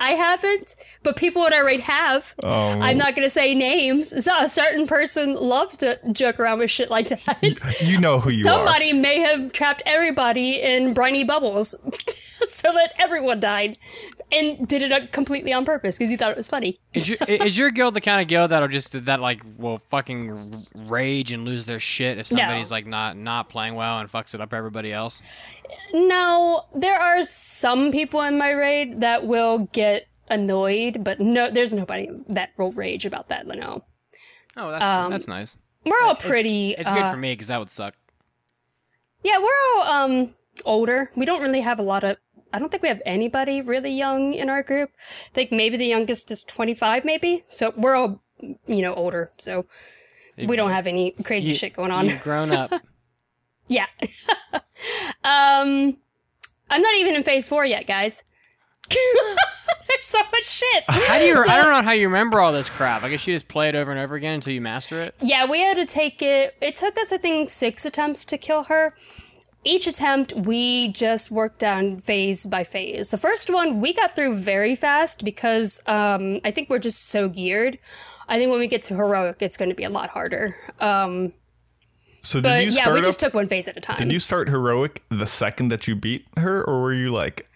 I 0.00 0.10
haven't, 0.14 0.74
but 1.04 1.16
people 1.16 1.46
in 1.46 1.52
our 1.52 1.64
raid 1.64 1.80
have. 1.80 2.34
Oh, 2.42 2.48
I'm 2.50 2.98
not 2.98 3.14
going 3.14 3.24
to 3.24 3.30
say 3.30 3.54
names. 3.54 4.24
So 4.24 4.32
a 4.36 4.48
certain 4.48 4.88
person 4.88 5.34
loves 5.34 5.76
to 5.76 6.00
joke 6.10 6.40
around 6.40 6.58
with 6.58 6.70
shit 6.72 6.90
like 6.90 7.08
that. 7.08 7.38
you 7.80 8.00
know 8.00 8.18
who 8.18 8.30
you 8.30 8.44
are. 8.46 8.48
Somebody 8.48 8.92
may 8.92 9.20
have 9.20 9.52
trapped 9.52 9.82
everybody 9.86 10.60
in 10.60 10.92
briny 10.92 11.22
bubbles 11.22 11.76
so 12.48 12.72
that 12.72 12.92
everyone 12.98 13.40
died 13.40 13.78
and 14.30 14.66
did 14.66 14.82
it 14.82 15.12
completely 15.12 15.52
on 15.52 15.64
purpose 15.64 15.98
because 15.98 16.10
he 16.10 16.16
thought 16.16 16.30
it 16.30 16.36
was 16.36 16.48
funny. 16.48 16.78
Is 16.94 17.08
your, 17.08 17.18
is 17.28 17.58
your 17.58 17.70
guild 17.70 17.94
the 17.94 18.00
kind 18.00 18.20
of 18.20 18.28
guild 18.28 18.50
that'll 18.50 18.68
just 18.68 19.04
that 19.06 19.20
like 19.20 19.42
will 19.58 19.78
fucking 19.90 20.66
rage 20.74 21.32
and 21.32 21.44
lose 21.44 21.66
their 21.66 21.80
shit 21.80 22.18
if 22.18 22.26
somebody's 22.26 22.70
like 22.70 22.86
not 22.86 23.16
not 23.16 23.48
playing 23.48 23.74
well 23.74 23.98
and 23.98 24.10
fucks 24.10 24.34
it 24.34 24.40
up 24.40 24.50
for 24.50 24.56
everybody 24.56 24.92
else? 24.92 25.22
No, 25.92 26.62
there 26.74 26.98
are 26.98 27.22
some 27.24 27.90
people 27.90 28.20
in 28.22 28.38
my 28.38 28.50
raid 28.50 29.00
that 29.00 29.26
will 29.26 29.68
get 29.72 30.06
annoyed, 30.28 31.04
but 31.04 31.20
no, 31.20 31.50
there's 31.50 31.74
nobody 31.74 32.08
that 32.28 32.50
will 32.56 32.72
rage 32.72 33.04
about 33.04 33.28
that. 33.28 33.46
No, 33.46 33.84
Oh, 34.56 34.70
that's 34.70 35.10
that's 35.10 35.28
nice. 35.28 35.56
we're 35.84 36.00
all 36.02 36.12
It's- 36.12 36.26
pretty. 36.26 36.72
It's, 36.72 36.88
good 36.88 36.98
uh, 37.02 37.10
for 37.10 37.16
me 37.18 37.32
because 37.32 37.48
that 37.48 37.58
would 37.58 37.70
suck. 37.70 37.94
Yeah, 39.22 39.38
we're 39.38 39.48
all 39.76 39.86
um 39.86 40.34
older. 40.64 41.10
We 41.16 41.26
don't 41.26 41.40
really 41.42 41.60
have 41.60 41.78
a 41.78 41.82
lot 41.82 42.04
of. 42.04 42.16
I 42.52 42.58
don't 42.58 42.70
think 42.70 42.82
we 42.82 42.88
have 42.88 43.02
anybody 43.04 43.60
really 43.60 43.90
young 43.92 44.34
in 44.34 44.48
our 44.50 44.62
group. 44.62 44.90
I 44.98 45.30
think 45.34 45.52
maybe 45.52 45.76
the 45.76 45.86
youngest 45.86 46.30
is 46.30 46.44
25, 46.44 47.04
maybe. 47.04 47.44
So 47.48 47.72
we're 47.76 47.94
all, 47.96 48.22
you 48.40 48.82
know, 48.82 48.94
older. 48.94 49.30
So 49.38 49.66
we 50.36 50.56
don't 50.56 50.70
have 50.70 50.86
any 50.86 51.12
crazy 51.24 51.52
You- 51.52 51.56
shit 51.56 51.74
going 51.74 51.90
on. 51.90 52.06
You've 52.06 52.22
grown 52.22 52.50
up. 52.52 52.72
Yeah. 53.68 53.86
um, 55.24 55.96
I'm 56.68 56.82
not 56.82 56.94
even 56.96 57.14
in 57.14 57.22
phase 57.22 57.48
four 57.48 57.64
yet, 57.64 57.86
guys. 57.86 58.24
There's 58.90 60.06
so 60.06 60.18
much 60.18 60.44
shit. 60.44 60.84
How 60.88 61.18
do 61.18 61.24
you? 61.24 61.42
So- 61.44 61.50
I 61.50 61.56
don't 61.62 61.72
know 61.72 61.82
how 61.82 61.92
you 61.92 62.08
remember 62.08 62.40
all 62.40 62.52
this 62.52 62.68
crap. 62.68 63.02
I 63.02 63.08
guess 63.08 63.26
you 63.26 63.34
just 63.34 63.48
play 63.48 63.68
it 63.68 63.74
over 63.74 63.90
and 63.90 64.00
over 64.00 64.14
again 64.14 64.34
until 64.34 64.52
you 64.52 64.60
master 64.60 65.00
it. 65.00 65.14
Yeah, 65.20 65.46
we 65.48 65.60
had 65.60 65.76
to 65.76 65.86
take 65.86 66.20
it. 66.20 66.54
It 66.60 66.74
took 66.74 66.98
us, 66.98 67.12
I 67.12 67.16
think, 67.18 67.48
six 67.50 67.86
attempts 67.86 68.24
to 68.26 68.36
kill 68.36 68.64
her. 68.64 68.94
Each 69.64 69.86
attempt, 69.86 70.32
we 70.32 70.88
just 70.88 71.30
worked 71.30 71.60
down 71.60 71.98
phase 71.98 72.46
by 72.46 72.64
phase. 72.64 73.10
The 73.10 73.18
first 73.18 73.48
one, 73.48 73.80
we 73.80 73.92
got 73.92 74.16
through 74.16 74.34
very 74.38 74.74
fast 74.74 75.24
because 75.24 75.80
um, 75.86 76.40
I 76.44 76.50
think 76.50 76.68
we're 76.68 76.80
just 76.80 77.08
so 77.10 77.28
geared. 77.28 77.78
I 78.28 78.38
think 78.38 78.50
when 78.50 78.58
we 78.58 78.66
get 78.66 78.82
to 78.84 78.96
heroic, 78.96 79.36
it's 79.40 79.56
going 79.56 79.68
to 79.68 79.74
be 79.76 79.84
a 79.84 79.90
lot 79.90 80.10
harder. 80.10 80.56
Um, 80.80 81.32
So 82.22 82.38
did 82.38 82.42
but 82.42 82.64
you 82.64 82.70
yeah, 82.72 82.82
start 82.82 82.94
we 82.94 82.98
up, 83.00 83.04
just 83.04 83.20
took 83.20 83.34
one 83.34 83.46
phase 83.46 83.68
at 83.68 83.76
a 83.76 83.80
time. 83.80 83.98
Did 83.98 84.10
you 84.10 84.18
start 84.18 84.48
heroic 84.48 85.02
the 85.10 85.26
second 85.26 85.68
that 85.68 85.86
you 85.86 85.94
beat 85.94 86.26
her, 86.36 86.64
or 86.64 86.82
were 86.82 86.94
you 86.94 87.10
like 87.10 87.48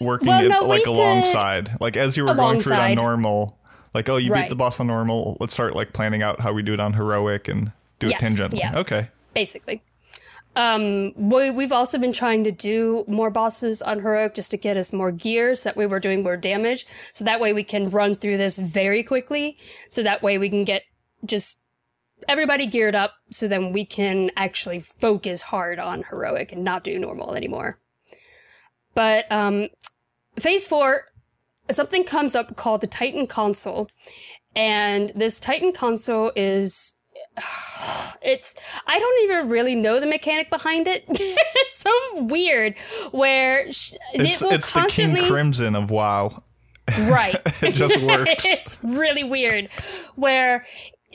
working 0.00 0.28
Well, 0.28 0.48
no, 0.48 0.62
we 0.62 0.68
like 0.68 0.86
alongside, 0.86 1.80
like 1.80 1.96
as 1.96 2.16
you 2.16 2.26
were 2.26 2.34
going 2.34 2.60
through 2.60 2.74
it 2.74 2.78
on 2.78 2.94
normal? 2.94 3.58
Like, 3.94 4.08
oh, 4.08 4.18
you 4.18 4.32
beat 4.32 4.50
the 4.50 4.56
boss 4.56 4.78
on 4.78 4.86
normal. 4.86 5.36
Let's 5.40 5.52
start 5.54 5.74
like 5.74 5.92
planning 5.92 6.22
out 6.22 6.40
how 6.42 6.52
we 6.52 6.62
do 6.62 6.74
it 6.74 6.80
on 6.80 6.92
heroic 6.92 7.48
and 7.48 7.72
do 7.98 8.08
Yes, 8.08 8.20
it 8.22 8.24
tangentially. 8.26 8.58
yeah. 8.60 8.78
Okay. 8.78 9.08
basically. 9.34 9.82
Um, 10.56 11.12
we, 11.14 11.50
we've 11.50 11.72
also 11.72 11.98
been 11.98 12.12
trying 12.12 12.42
to 12.44 12.50
do 12.50 13.04
more 13.06 13.30
bosses 13.30 13.80
on 13.80 14.00
heroic 14.00 14.34
just 14.34 14.50
to 14.50 14.56
get 14.56 14.76
us 14.76 14.92
more 14.92 15.12
gear, 15.12 15.54
so 15.54 15.68
that 15.68 15.76
way 15.76 15.86
we're 15.86 16.00
doing 16.00 16.22
more 16.22 16.36
damage. 16.36 16.84
So 17.12 17.24
that 17.24 17.40
way 17.40 17.52
we 17.52 17.62
can 17.62 17.90
run 17.90 18.14
through 18.16 18.38
this 18.38 18.58
very 18.58 19.04
quickly. 19.04 19.56
So 19.88 20.02
that 20.02 20.22
way 20.22 20.36
we 20.36 20.50
can 20.50 20.64
get 20.64 20.82
just 21.24 21.62
everybody 22.26 22.66
geared 22.66 22.96
up, 22.96 23.14
so 23.30 23.46
then 23.46 23.72
we 23.72 23.84
can 23.84 24.30
actually 24.36 24.80
focus 24.80 25.42
hard 25.42 25.78
on 25.78 26.02
heroic 26.10 26.50
and 26.50 26.64
not 26.64 26.82
do 26.82 26.98
normal 26.98 27.34
anymore. 27.34 27.78
But 28.94 29.30
um, 29.30 29.68
phase 30.36 30.66
four, 30.66 31.04
something 31.70 32.02
comes 32.02 32.34
up 32.34 32.56
called 32.56 32.80
the 32.80 32.88
Titan 32.88 33.28
console, 33.28 33.88
and 34.56 35.10
this 35.14 35.38
Titan 35.38 35.72
console 35.72 36.32
is 36.34 36.96
it's 38.22 38.54
I 38.86 38.98
don't 38.98 39.24
even 39.24 39.48
really 39.48 39.74
know 39.74 40.00
the 40.00 40.06
mechanic 40.06 40.50
behind 40.50 40.86
it. 40.88 41.04
it's 41.08 41.74
so 41.76 41.90
weird 42.24 42.74
where 43.10 43.72
sh- 43.72 43.94
It's 44.14 44.40
it 44.42 44.44
will 44.44 44.52
it's 44.52 44.66
the 44.70 44.72
King 44.72 44.82
constantly 44.82 45.26
Crimson 45.26 45.74
of 45.74 45.90
WoW. 45.90 46.42
right. 47.00 47.36
It 47.62 47.74
just 47.74 48.00
works. 48.02 48.30
it's 48.44 48.78
really 48.82 49.24
weird 49.24 49.68
where 50.16 50.64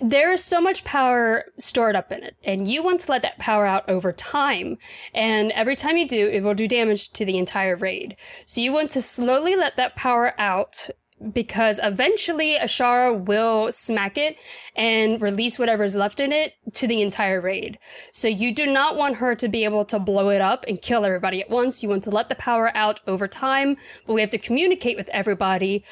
there 0.01 0.31
is 0.33 0.43
so 0.43 0.59
much 0.59 0.83
power 0.83 1.45
stored 1.57 1.95
up 1.95 2.11
in 2.11 2.23
it, 2.23 2.35
and 2.43 2.67
you 2.67 2.81
want 2.83 3.01
to 3.01 3.11
let 3.11 3.21
that 3.21 3.37
power 3.37 3.65
out 3.65 3.87
over 3.87 4.11
time. 4.11 4.77
And 5.13 5.51
every 5.51 5.75
time 5.75 5.97
you 5.97 6.07
do, 6.07 6.27
it 6.27 6.41
will 6.41 6.55
do 6.55 6.67
damage 6.67 7.11
to 7.13 7.23
the 7.25 7.37
entire 7.37 7.75
raid. 7.75 8.17
So 8.47 8.59
you 8.59 8.73
want 8.73 8.89
to 8.91 9.01
slowly 9.03 9.55
let 9.55 9.77
that 9.77 9.95
power 9.95 10.33
out 10.39 10.89
because 11.31 11.79
eventually 11.83 12.55
Azshara 12.55 13.25
will 13.25 13.71
smack 13.71 14.17
it 14.17 14.37
and 14.75 15.21
release 15.21 15.57
whatever 15.57 15.83
is 15.83 15.95
left 15.95 16.19
in 16.19 16.31
it 16.31 16.53
to 16.73 16.87
the 16.87 17.01
entire 17.01 17.39
raid. 17.39 17.77
So 18.11 18.27
you 18.27 18.53
do 18.53 18.65
not 18.65 18.95
want 18.95 19.17
her 19.17 19.35
to 19.35 19.47
be 19.47 19.63
able 19.63 19.85
to 19.85 19.99
blow 19.99 20.29
it 20.29 20.41
up 20.41 20.65
and 20.67 20.81
kill 20.81 21.05
everybody 21.05 21.41
at 21.41 21.49
once. 21.49 21.83
You 21.83 21.89
want 21.89 22.03
to 22.03 22.11
let 22.11 22.29
the 22.29 22.35
power 22.35 22.71
out 22.75 22.99
over 23.07 23.27
time, 23.27 23.77
but 24.05 24.13
we 24.13 24.21
have 24.21 24.29
to 24.31 24.37
communicate 24.37 24.97
with 24.97 25.09
everybody 25.09 25.83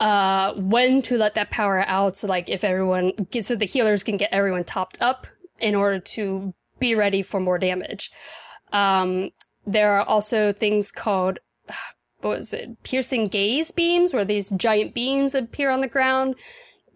uh 0.00 0.52
when 0.54 1.00
to 1.00 1.16
let 1.16 1.34
that 1.34 1.52
power 1.52 1.84
out 1.86 2.16
so 2.16 2.26
like 2.26 2.48
if 2.48 2.64
everyone 2.64 3.12
gets 3.30 3.46
so 3.46 3.54
the 3.54 3.64
healers 3.64 4.02
can 4.02 4.16
get 4.16 4.28
everyone 4.32 4.64
topped 4.64 5.00
up 5.00 5.28
in 5.60 5.76
order 5.76 6.00
to 6.00 6.52
be 6.80 6.96
ready 6.96 7.22
for 7.22 7.38
more 7.38 7.58
damage 7.58 8.10
um 8.72 9.30
there 9.64 9.92
are 9.92 10.04
also 10.04 10.50
things 10.50 10.90
called 10.90 11.38
what 12.24 12.38
was 12.38 12.52
it 12.52 12.82
piercing 12.82 13.28
gaze 13.28 13.70
beams 13.70 14.12
where 14.14 14.24
these 14.24 14.50
giant 14.50 14.94
beams 14.94 15.34
appear 15.34 15.70
on 15.70 15.80
the 15.80 15.88
ground 15.88 16.34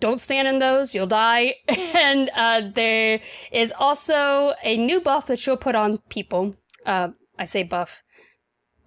don't 0.00 0.20
stand 0.20 0.48
in 0.48 0.58
those 0.58 0.94
you'll 0.94 1.06
die 1.06 1.54
and 1.94 2.30
uh 2.34 2.62
there 2.74 3.20
is 3.52 3.72
also 3.78 4.54
a 4.62 4.76
new 4.76 5.00
buff 5.00 5.26
that 5.26 5.44
you'll 5.46 5.56
put 5.56 5.74
on 5.74 5.98
people 6.08 6.54
uh 6.86 7.08
i 7.38 7.44
say 7.44 7.62
buff 7.62 8.02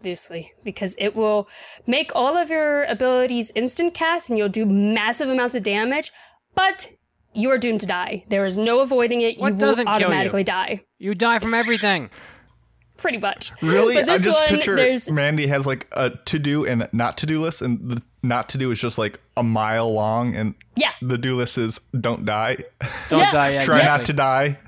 loosely 0.03 0.53
because 0.63 0.95
it 0.97 1.15
will 1.15 1.47
make 1.87 2.11
all 2.15 2.35
of 2.37 2.49
your 2.49 2.83
abilities 2.85 3.51
instant 3.55 3.93
cast 3.93 4.29
and 4.29 4.37
you'll 4.37 4.49
do 4.49 4.65
massive 4.65 5.29
amounts 5.29 5.55
of 5.55 5.63
damage, 5.63 6.11
but 6.55 6.91
you 7.33 7.49
are 7.49 7.57
doomed 7.57 7.81
to 7.81 7.85
die. 7.85 8.25
There 8.27 8.45
is 8.45 8.57
no 8.57 8.79
avoiding 8.81 9.21
it. 9.21 9.39
What 9.39 9.59
you 9.59 9.65
will 9.65 9.73
kill 9.75 9.83
you? 9.83 9.89
automatically 9.89 10.43
die. 10.43 10.85
You 10.97 11.15
die 11.15 11.39
from 11.39 11.53
everything. 11.53 12.09
Pretty 13.01 13.17
much. 13.17 13.51
Really? 13.61 13.95
But 13.95 14.09
I 14.09 14.13
this 14.13 14.25
just 14.25 14.39
one, 14.41 14.49
picture 14.49 14.75
there's 14.75 15.09
Mandy 15.09 15.47
has 15.47 15.65
like 15.65 15.87
a 15.91 16.11
to 16.11 16.37
do 16.39 16.65
and 16.65 16.87
not 16.93 17.17
to 17.17 17.25
do 17.25 17.39
list, 17.41 17.61
and 17.63 17.79
the 17.89 18.01
not 18.21 18.47
to 18.49 18.59
do 18.59 18.69
is 18.69 18.79
just 18.79 18.99
like 18.99 19.19
a 19.35 19.41
mile 19.41 19.91
long, 19.91 20.35
and 20.35 20.53
yeah. 20.75 20.91
the 21.01 21.17
do 21.17 21.35
list 21.35 21.57
is 21.57 21.79
don't 21.99 22.25
die, 22.25 22.57
Don't 23.09 23.19
Yeah. 23.21 23.31
die. 23.31 23.49
Yeah, 23.53 23.59
try 23.61 23.79
exactly. 23.79 23.83
not 23.83 24.05
to 24.05 24.13
die, 24.13 24.59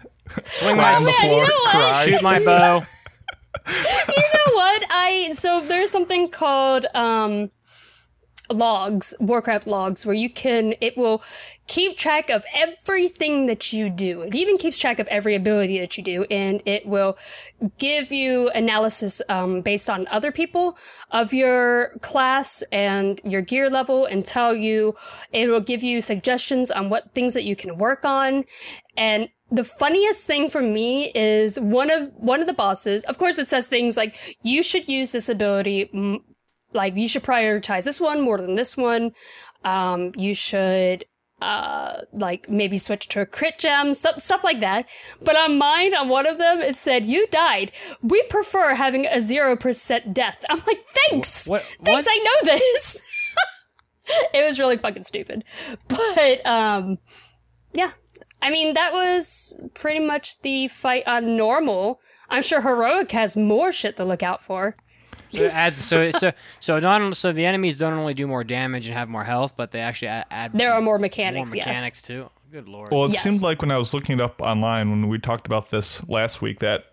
Swing 0.47 0.77
my 0.77 0.95
on 0.95 1.03
the 1.03 1.11
man, 1.11 1.23
you 1.23 1.29
floor, 1.29 1.47
know 1.47 1.71
cry. 1.71 2.05
shoot 2.05 2.23
my 2.23 2.39
bow. 2.43 2.75
you 3.67 4.23
know 4.33 4.53
what? 4.55 4.83
I 4.89 5.29
so 5.33 5.61
there's 5.61 5.91
something 5.91 6.27
called 6.29 6.87
um 6.95 7.51
logs, 8.53 9.13
Warcraft 9.19 9.67
logs, 9.67 10.05
where 10.05 10.15
you 10.15 10.29
can 10.29 10.75
it 10.79 10.95
will 10.95 11.23
keep 11.67 11.97
track 11.97 12.29
of 12.29 12.45
everything 12.53 13.45
that 13.47 13.73
you 13.73 13.89
do. 13.89 14.21
It 14.21 14.35
even 14.35 14.57
keeps 14.57 14.77
track 14.77 14.99
of 14.99 15.07
every 15.07 15.35
ability 15.35 15.79
that 15.79 15.97
you 15.97 16.03
do, 16.03 16.25
and 16.29 16.61
it 16.65 16.85
will 16.85 17.17
give 17.77 18.11
you 18.11 18.49
analysis 18.49 19.21
um, 19.29 19.61
based 19.61 19.89
on 19.89 20.07
other 20.07 20.31
people 20.31 20.77
of 21.11 21.33
your 21.33 21.89
class 22.01 22.63
and 22.71 23.19
your 23.23 23.41
gear 23.41 23.69
level, 23.69 24.05
and 24.05 24.25
tell 24.25 24.55
you. 24.55 24.95
It 25.31 25.49
will 25.49 25.61
give 25.61 25.83
you 25.83 25.99
suggestions 26.01 26.69
on 26.69 26.89
what 26.89 27.13
things 27.13 27.33
that 27.33 27.43
you 27.43 27.55
can 27.55 27.77
work 27.77 28.05
on, 28.05 28.45
and 28.95 29.29
the 29.51 29.63
funniest 29.63 30.25
thing 30.25 30.49
for 30.49 30.61
me 30.61 31.11
is 31.13 31.59
one 31.59 31.91
of 31.91 32.11
one 32.15 32.39
of 32.39 32.47
the 32.47 32.53
bosses. 32.53 33.03
Of 33.03 33.17
course, 33.19 33.37
it 33.37 33.47
says 33.47 33.67
things 33.67 33.95
like 33.95 34.37
you 34.41 34.63
should 34.63 34.89
use 34.89 35.11
this 35.11 35.29
ability, 35.29 35.89
mm, 35.93 36.21
like 36.73 36.95
you 36.95 37.07
should 37.07 37.23
prioritize 37.23 37.85
this 37.85 38.01
one 38.01 38.21
more 38.21 38.37
than 38.37 38.55
this 38.55 38.75
one. 38.77 39.11
Um, 39.63 40.11
you 40.15 40.33
should 40.33 41.05
uh 41.41 42.01
like 42.13 42.47
maybe 42.49 42.77
switch 42.77 43.07
to 43.09 43.19
a 43.19 43.25
crit 43.25 43.57
gem 43.57 43.93
stuff 43.93 44.17
stuff 44.21 44.45
like 44.45 44.61
that 44.61 44.87
but 45.21 45.35
on 45.35 45.57
mine 45.57 45.93
on 45.93 46.07
one 46.07 46.25
of 46.25 46.37
them 46.37 46.61
it 46.61 46.73
said 46.73 47.05
you 47.05 47.27
died 47.27 47.69
we 48.01 48.21
prefer 48.29 48.75
having 48.75 49.05
a 49.07 49.19
zero 49.19 49.57
percent 49.57 50.13
death 50.13 50.45
i'm 50.49 50.61
like 50.65 50.85
thanks 51.09 51.45
What- 51.45 51.63
thanks 51.83 52.07
what? 52.07 52.13
i 52.13 52.17
know 52.23 52.55
this 52.55 53.01
it 54.33 54.45
was 54.45 54.57
really 54.57 54.77
fucking 54.77 55.03
stupid 55.03 55.43
but 55.89 56.45
um 56.45 56.97
yeah 57.73 57.91
I 58.43 58.49
mean, 58.49 58.73
that 58.73 58.91
was 58.91 59.57
pretty 59.73 60.01
much 60.01 60.41
the 60.41 60.67
fight 60.67 61.07
on 61.07 61.37
normal. 61.37 62.01
I'm 62.29 62.43
sure 62.43 62.59
heroic 62.59 63.09
has 63.11 63.37
more 63.37 63.71
shit 63.71 63.95
to 63.95 64.03
look 64.03 64.21
out 64.21 64.43
for. 64.43 64.75
So 65.33 65.43
it 65.43 65.55
adds 65.55 65.77
so 65.83 66.11
so 66.11 66.31
so 66.59 66.79
not 66.79 67.15
so 67.17 67.31
the 67.31 67.45
enemies 67.45 67.77
don't 67.77 67.93
only 67.93 68.13
do 68.13 68.27
more 68.27 68.43
damage 68.43 68.87
and 68.87 68.95
have 68.97 69.09
more 69.09 69.23
health, 69.23 69.53
but 69.57 69.71
they 69.71 69.79
actually 69.81 70.09
add, 70.09 70.25
add 70.31 70.51
There 70.53 70.71
are 70.73 70.81
more 70.81 70.99
mechanics. 70.99 71.49
more 71.49 71.55
mechanics, 71.57 71.67
mechanics 71.79 72.01
too. 72.01 72.29
Good 72.51 72.67
lord. 72.69 72.91
Well, 72.91 73.05
it 73.05 73.13
Yes. 73.13 73.23
seemed 73.23 73.41
like 73.41 73.61
when 73.61 73.71
I 73.71 73.77
was 73.77 73.93
looking 73.93 74.19
it 74.19 74.21
up 74.21 74.41
online 74.41 74.89
when 74.91 75.07
we 75.09 75.17
talked 75.17 75.47
about 75.47 75.69
this 75.69 76.07
last 76.07 76.41
week 76.41 76.59
that 76.59 76.85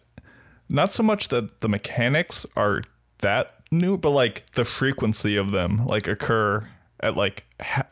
not 0.68 0.91
so 0.91 1.03
much 1.03 1.28
that 1.28 1.61
the 1.61 1.68
mechanics 1.68 2.47
are 2.57 2.82
that 3.18 3.55
new, 3.70 3.99
but 3.99 4.11
like 4.11 4.47
the 4.53 4.64
frequency 4.64 5.36
of 5.36 5.51
them 5.51 5.84
like 5.86 6.09
occur 6.09 6.66
at 7.01 7.16
like 7.16 7.45
ha- 7.61 7.86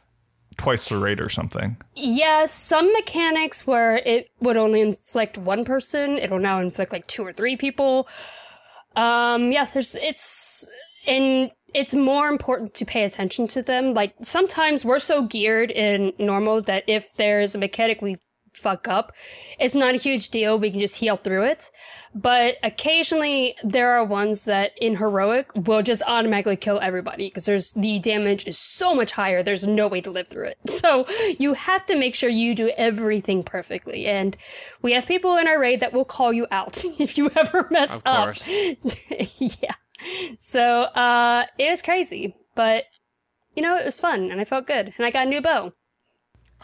twice 0.56 0.88
the 0.88 0.96
rate 0.96 1.20
or 1.20 1.28
something. 1.28 1.76
Yeah, 1.94 2.46
some 2.46 2.90
mechanics 2.94 3.66
where 3.66 3.96
it 3.98 4.30
would 4.40 4.56
only 4.56 4.80
inflict 4.80 5.36
one 5.38 5.64
person, 5.64 6.16
it'll 6.18 6.38
now 6.40 6.58
inflict 6.60 6.90
like 6.92 7.06
two 7.06 7.22
or 7.24 7.32
three 7.32 7.54
people. 7.56 8.08
Um, 8.96 9.52
yeah, 9.52 9.64
there's 9.64 9.94
it's 9.96 10.68
and 11.06 11.50
it's 11.74 11.94
more 11.94 12.28
important 12.28 12.74
to 12.74 12.84
pay 12.84 13.04
attention 13.04 13.46
to 13.48 13.62
them. 13.62 13.94
Like 13.94 14.14
sometimes 14.22 14.84
we're 14.84 14.98
so 14.98 15.22
geared 15.22 15.70
in 15.70 16.12
normal 16.18 16.62
that 16.62 16.84
if 16.86 17.12
there's 17.14 17.54
a 17.54 17.58
mechanic 17.58 18.02
we 18.02 18.16
fuck 18.54 18.88
up, 18.88 19.12
it's 19.58 19.74
not 19.74 19.94
a 19.94 19.98
huge 19.98 20.30
deal. 20.30 20.58
We 20.58 20.70
can 20.70 20.80
just 20.80 21.00
heal 21.00 21.16
through 21.16 21.44
it. 21.44 21.70
But 22.14 22.56
occasionally 22.62 23.54
there 23.62 23.92
are 23.92 24.04
ones 24.04 24.44
that 24.46 24.72
in 24.80 24.96
heroic 24.96 25.50
will 25.54 25.82
just 25.82 26.02
automatically 26.06 26.56
kill 26.56 26.78
everybody 26.80 27.28
because 27.28 27.46
there's 27.46 27.72
the 27.72 27.98
damage 27.98 28.46
is 28.46 28.58
so 28.58 28.94
much 28.94 29.12
higher. 29.12 29.42
There's 29.42 29.66
no 29.66 29.86
way 29.86 30.00
to 30.00 30.10
live 30.10 30.28
through 30.28 30.46
it. 30.46 30.58
So 30.78 31.06
you 31.40 31.54
have 31.54 31.84
to 31.86 31.96
make 31.96 32.14
sure 32.14 32.30
you 32.30 32.54
do 32.54 32.70
everything 32.76 33.42
perfectly. 33.42 34.06
And 34.06 34.36
we 34.80 34.92
have 34.92 35.06
people 35.06 35.36
in 35.36 35.48
our 35.48 35.58
raid 35.58 35.80
that 35.80 35.92
will 35.92 36.04
call 36.04 36.32
you 36.32 36.46
out 36.52 36.84
if 37.00 37.18
you 37.18 37.30
ever 37.34 37.66
mess 37.70 37.98
Of 37.98 38.02
up. 38.06 38.36
yeah. 39.38 39.74
So 40.38 40.82
uh 40.82 41.46
it 41.58 41.68
was 41.68 41.82
crazy, 41.82 42.36
but 42.54 42.84
you 43.56 43.62
know, 43.62 43.76
it 43.76 43.84
was 43.84 43.98
fun 43.98 44.30
and 44.30 44.40
I 44.40 44.44
felt 44.44 44.68
good. 44.68 44.94
And 44.96 45.04
I 45.04 45.10
got 45.10 45.26
a 45.26 45.30
new 45.30 45.40
bow. 45.40 45.72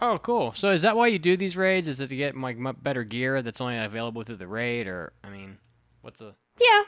Oh, 0.02 0.18
cool. 0.18 0.52
So 0.52 0.70
is 0.70 0.82
that 0.82 0.96
why 0.96 1.06
you 1.08 1.18
do 1.18 1.36
these 1.36 1.56
raids? 1.56 1.88
Is 1.88 2.00
it 2.00 2.08
to 2.08 2.16
get 2.16 2.36
like 2.36 2.56
mu- 2.58 2.72
better 2.72 3.04
gear 3.04 3.42
that's 3.42 3.60
only 3.60 3.76
available 3.78 4.22
through 4.22 4.36
the 4.36 4.46
raid, 4.46 4.86
or 4.86 5.12
I 5.22 5.30
mean, 5.30 5.58
what's 6.02 6.20
a 6.20 6.34
Yeah. 6.60 6.82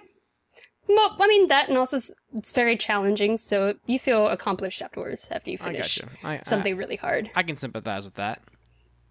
Well, 0.89 1.17
I 1.21 1.27
mean 1.27 1.49
that, 1.49 1.69
and 1.69 1.77
also 1.77 1.97
it's- 1.97 2.13
it's 2.37 2.53
very 2.53 2.77
challenging. 2.77 3.39
So 3.39 3.75
you 3.87 3.99
feel 3.99 4.29
accomplished 4.29 4.81
afterwards 4.83 5.29
after 5.33 5.51
you 5.51 5.59
finish 5.59 5.99
got 5.99 6.13
you. 6.23 6.29
I, 6.29 6.41
something 6.45 6.77
really 6.77 6.97
hard. 6.97 7.29
I, 7.35 7.41
I 7.41 7.43
can 7.43 7.57
sympathize 7.57 8.05
with 8.05 8.15
that. 8.15 8.41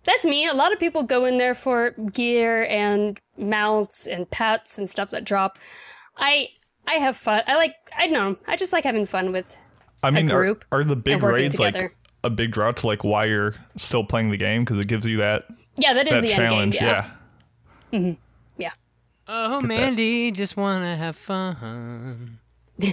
That's 0.06 0.24
me. 0.24 0.48
A 0.48 0.54
lot 0.54 0.72
of 0.72 0.80
people 0.80 1.04
go 1.04 1.26
in 1.26 1.38
there 1.38 1.56
for 1.56 1.92
gear 1.92 2.66
and 2.70 3.20
mounts 3.38 4.06
and 4.08 4.30
pets 4.30 4.78
and 4.78 4.90
stuff 4.90 5.10
that 5.12 5.26
drop. 5.26 5.58
I 6.18 6.50
I 6.88 6.94
have 6.94 7.18
fun. 7.18 7.42
I 7.48 7.56
like. 7.56 7.74
I 7.98 8.08
don't 8.08 8.14
know. 8.14 8.38
I 8.48 8.56
just 8.56 8.72
like 8.72 8.84
having 8.84 9.06
fun 9.08 9.32
with. 9.32 9.58
I 10.04 10.12
mean, 10.12 10.30
are, 10.30 10.36
group 10.36 10.64
are 10.72 10.84
the 10.84 10.96
big 10.96 11.16
and 11.16 11.24
raids 11.24 11.58
together. 11.58 11.82
like 11.84 11.92
a 12.26 12.30
big 12.30 12.52
draw 12.52 12.72
to 12.72 12.88
like 12.88 13.04
why 13.04 13.26
you're 13.26 13.56
still 13.78 14.04
playing 14.04 14.32
the 14.32 14.38
game 14.38 14.64
because 14.66 14.80
it 14.80 14.88
gives 14.88 15.06
you 15.06 15.18
that 15.18 15.46
Yeah, 15.78 15.94
that 15.94 16.08
is 16.08 16.14
that 16.14 16.22
the 16.22 16.34
end 16.34 16.38
game. 16.40 16.50
challenge? 16.50 16.76
Yeah. 16.76 17.12
yeah. 17.92 18.14
yeah. 18.58 18.72
Oh, 19.28 19.60
that. 19.60 19.68
Mandy, 19.68 20.32
just 20.32 20.58
wanna 20.58 20.96
have 20.98 21.16
fun. 21.16 22.40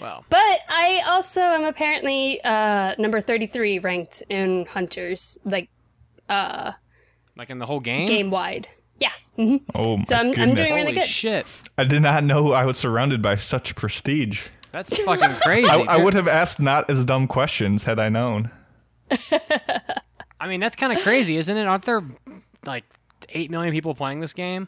well, 0.00 0.24
But 0.28 0.58
I 0.68 1.02
also 1.06 1.40
am 1.40 1.64
apparently 1.64 2.40
uh, 2.42 2.94
number 2.98 3.20
thirty-three 3.20 3.78
ranked 3.78 4.22
in 4.28 4.66
hunters, 4.66 5.38
like 5.44 5.68
uh 6.28 6.72
like 7.36 7.50
in 7.50 7.58
the 7.58 7.66
whole 7.66 7.80
game. 7.80 8.06
game 8.06 8.30
wide. 8.30 8.66
Yeah. 8.98 9.10
hmm 9.36 9.56
Oh 9.74 9.96
my 9.98 10.02
So 10.04 10.16
I'm- 10.16 10.26
I'm 10.28 10.54
doing 10.54 10.56
really 10.56 10.80
Holy 10.82 10.92
good. 10.94 11.04
shit, 11.08 11.46
I 11.76 11.84
did 11.84 12.00
not 12.02 12.24
know 12.24 12.52
I 12.52 12.64
was 12.64 12.78
surrounded 12.78 13.20
by 13.22 13.36
such 13.36 13.74
prestige. 13.76 14.42
That's 14.74 14.98
fucking 15.04 15.36
crazy. 15.36 15.68
I, 15.68 15.84
I 15.88 16.02
would 16.02 16.14
have 16.14 16.26
asked 16.26 16.58
not 16.58 16.90
as 16.90 17.04
dumb 17.04 17.28
questions 17.28 17.84
had 17.84 18.00
I 18.00 18.08
known. 18.08 18.50
I 20.40 20.48
mean, 20.48 20.58
that's 20.58 20.74
kind 20.74 20.92
of 20.92 21.00
crazy, 21.02 21.36
isn't 21.36 21.56
it? 21.56 21.64
Aren't 21.64 21.84
there 21.84 22.02
like 22.66 22.84
eight 23.28 23.52
million 23.52 23.72
people 23.72 23.94
playing 23.94 24.18
this 24.18 24.32
game? 24.32 24.66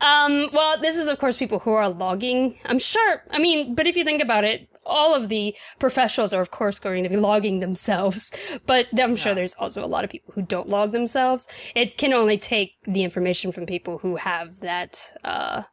Um, 0.00 0.46
well, 0.52 0.80
this 0.80 0.96
is 0.96 1.08
of 1.08 1.18
course 1.18 1.36
people 1.36 1.58
who 1.58 1.72
are 1.72 1.88
logging. 1.88 2.58
I'm 2.64 2.78
sure. 2.78 3.22
I 3.32 3.40
mean, 3.40 3.74
but 3.74 3.88
if 3.88 3.96
you 3.96 4.04
think 4.04 4.22
about 4.22 4.44
it, 4.44 4.68
all 4.86 5.16
of 5.16 5.28
the 5.28 5.56
professionals 5.80 6.32
are 6.32 6.40
of 6.40 6.52
course 6.52 6.78
going 6.78 7.02
to 7.02 7.10
be 7.10 7.16
logging 7.16 7.58
themselves. 7.58 8.32
But 8.66 8.86
I'm 8.96 9.16
sure 9.16 9.34
there's 9.34 9.54
also 9.56 9.84
a 9.84 9.86
lot 9.86 10.04
of 10.04 10.10
people 10.10 10.32
who 10.34 10.42
don't 10.42 10.68
log 10.68 10.92
themselves. 10.92 11.48
It 11.74 11.96
can 11.96 12.12
only 12.12 12.38
take 12.38 12.74
the 12.84 13.02
information 13.02 13.50
from 13.50 13.66
people 13.66 13.98
who 13.98 14.14
have 14.16 14.60
that 14.60 15.12
uh 15.24 15.64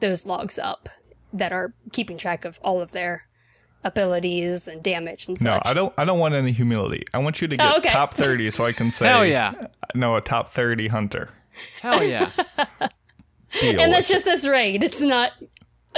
those 0.00 0.26
logs 0.26 0.58
up 0.58 0.88
that 1.32 1.52
are 1.52 1.72
keeping 1.92 2.16
track 2.18 2.44
of 2.44 2.58
all 2.62 2.80
of 2.80 2.92
their 2.92 3.26
abilities 3.84 4.68
and 4.68 4.82
damage 4.82 5.26
and 5.28 5.38
such. 5.38 5.46
No. 5.64 5.70
I 5.70 5.72
don't. 5.72 5.92
I 5.96 6.04
don't 6.04 6.18
want 6.18 6.34
any 6.34 6.52
humility. 6.52 7.04
I 7.14 7.18
want 7.18 7.40
you 7.40 7.48
to 7.48 7.54
oh, 7.54 7.58
get 7.58 7.72
Oh, 7.74 7.78
okay. 7.78 7.90
top 7.90 8.14
thirty 8.14 8.50
so 8.50 8.64
I 8.66 8.72
can 8.72 8.90
say, 8.90 9.06
Hell 9.06 9.24
yeah. 9.24 9.52
no, 9.94 10.16
a 10.16 10.20
top 10.20 10.48
thirty 10.50 10.88
hunter. 10.88 11.30
Hell 11.80 12.02
yeah. 12.04 12.30
And 13.64 13.78
that's 13.92 14.08
with 14.08 14.08
just 14.08 14.24
this 14.26 14.46
raid. 14.46 14.84
It's 14.84 15.02
not 15.02 15.32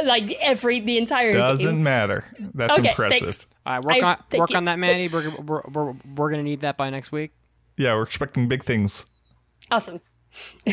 like 0.02 0.30
every 0.40 0.80
the 0.80 0.96
entire 0.96 1.30
it. 1.30 1.34
doesn't 1.34 1.74
game. 1.74 1.82
matter. 1.82 2.22
That's 2.54 2.78
Okay, 2.78 2.88
impressive. 2.88 3.20
thanks. 3.20 3.46
All 3.66 3.74
right, 3.74 3.84
work 3.84 4.02
I- 4.02 4.12
on 4.14 4.40
work 4.40 4.50
you. 4.50 4.56
on 4.56 4.64
that, 4.64 4.78
Mandy. 4.78 5.08
We're, 5.08 5.30
we're, 5.42 5.60
we're, 5.70 5.94
we're 6.16 6.30
gonna 6.30 6.44
need 6.44 6.62
that 6.62 6.78
by 6.78 6.88
next 6.88 7.12
week. 7.12 7.32
Yeah, 7.76 7.94
we're 7.94 8.04
expecting 8.04 8.48
big 8.48 8.64
things. 8.64 9.04
Awesome. 9.70 10.00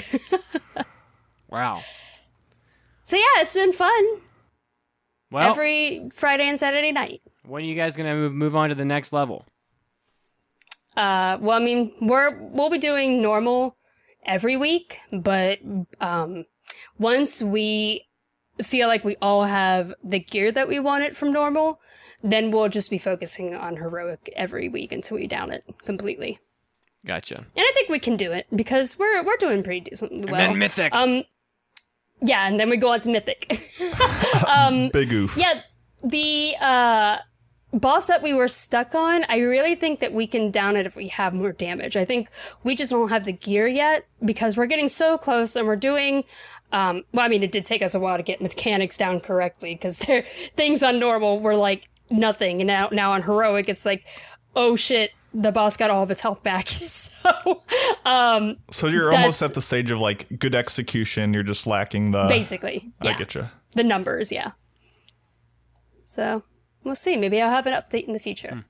Wow. 1.49 1.81
So 3.03 3.17
yeah, 3.17 3.41
it's 3.41 3.55
been 3.55 3.73
fun. 3.73 4.03
Well, 5.31 5.49
every 5.49 6.09
Friday 6.11 6.47
and 6.47 6.57
Saturday 6.59 6.91
night. 6.91 7.21
when 7.45 7.63
are 7.63 7.65
you 7.65 7.75
guys 7.75 7.95
gonna 7.95 8.15
move 8.15 8.33
move 8.33 8.55
on 8.55 8.69
to 8.69 8.75
the 8.75 8.85
next 8.85 9.13
level? 9.13 9.45
Uh, 10.97 11.37
well, 11.39 11.57
I 11.59 11.63
mean, 11.63 11.93
we're 12.01 12.35
we'll 12.37 12.69
be 12.69 12.77
doing 12.79 13.21
normal 13.21 13.75
every 14.25 14.57
week, 14.57 14.99
but 15.11 15.59
um, 16.01 16.45
once 16.97 17.41
we 17.41 18.07
feel 18.61 18.87
like 18.87 19.05
we 19.05 19.15
all 19.21 19.43
have 19.45 19.93
the 20.03 20.19
gear 20.19 20.51
that 20.51 20.67
we 20.67 20.79
wanted 20.79 21.15
from 21.15 21.31
normal, 21.31 21.79
then 22.21 22.51
we'll 22.51 22.67
just 22.67 22.89
be 22.89 22.97
focusing 22.97 23.55
on 23.55 23.77
heroic 23.77 24.29
every 24.35 24.67
week 24.67 24.91
until 24.91 25.17
we 25.17 25.27
down 25.27 25.51
it 25.51 25.63
completely. 25.83 26.39
Gotcha. 27.05 27.37
And 27.37 27.45
I 27.57 27.71
think 27.73 27.87
we 27.87 27.99
can 27.99 28.17
do 28.17 28.33
it 28.33 28.47
because 28.53 28.99
we're 28.99 29.23
we're 29.23 29.37
doing 29.37 29.63
pretty 29.63 29.79
decently 29.81 30.29
well. 30.29 30.41
and 30.41 30.51
then 30.51 30.59
mythic. 30.59 30.93
Um, 30.93 31.23
yeah, 32.21 32.47
and 32.47 32.59
then 32.59 32.69
we 32.69 32.77
go 32.77 32.91
on 32.91 32.99
to 33.01 33.09
mythic. 33.09 33.61
um, 34.47 34.89
Big 34.89 35.11
oof. 35.13 35.37
yeah, 35.37 35.61
the 36.03 36.55
uh, 36.59 37.17
boss 37.73 38.07
that 38.07 38.21
we 38.21 38.33
were 38.33 38.47
stuck 38.47 38.95
on, 38.95 39.25
I 39.29 39.39
really 39.39 39.75
think 39.75 39.99
that 39.99 40.13
we 40.13 40.27
can 40.27 40.51
down 40.51 40.75
it 40.75 40.85
if 40.85 40.95
we 40.95 41.07
have 41.09 41.33
more 41.33 41.51
damage. 41.51 41.95
I 41.95 42.05
think 42.05 42.29
we 42.63 42.75
just 42.75 42.91
don't 42.91 43.09
have 43.09 43.25
the 43.25 43.31
gear 43.31 43.67
yet 43.67 44.05
because 44.23 44.57
we're 44.57 44.65
getting 44.65 44.89
so 44.89 45.17
close 45.17 45.55
and 45.55 45.67
we're 45.67 45.75
doing. 45.75 46.23
Um, 46.71 47.03
well, 47.13 47.25
I 47.25 47.29
mean, 47.29 47.43
it 47.43 47.51
did 47.51 47.65
take 47.65 47.81
us 47.81 47.95
a 47.95 47.99
while 47.99 48.17
to 48.17 48.23
get 48.23 48.41
mechanics 48.41 48.97
down 48.97 49.19
correctly 49.19 49.71
because 49.71 49.99
there 50.07 50.23
things 50.55 50.83
on 50.83 50.99
normal 50.99 51.39
were 51.39 51.55
like 51.55 51.89
nothing, 52.09 52.61
and 52.61 52.67
now 52.67 52.89
now 52.91 53.13
on 53.13 53.23
heroic 53.23 53.69
it's 53.69 53.85
like, 53.85 54.05
oh 54.55 54.75
shit, 54.75 55.11
the 55.33 55.51
boss 55.51 55.77
got 55.77 55.89
all 55.89 56.03
of 56.03 56.11
its 56.11 56.21
health 56.21 56.41
back. 56.43 56.67
so, 56.69 57.63
um, 58.05 58.57
So 58.71 58.87
you're 58.87 59.13
almost 59.15 59.41
at 59.41 59.53
the 59.53 59.61
stage 59.61 59.91
of 59.91 59.99
like 59.99 60.39
good 60.39 60.55
execution. 60.55 61.33
You're 61.33 61.43
just 61.43 61.67
lacking 61.67 62.11
the. 62.11 62.27
basically, 62.27 62.91
I 63.01 63.09
yeah. 63.09 63.17
get 63.17 63.35
you. 63.35 63.47
the 63.75 63.83
numbers, 63.83 64.31
yeah. 64.31 64.51
So 66.05 66.43
we'll 66.83 66.95
see. 66.95 67.17
Maybe 67.17 67.41
I'll 67.41 67.51
have 67.51 67.67
an 67.67 67.73
update 67.73 68.05
in 68.07 68.13
the 68.13 68.19
future. 68.19 68.65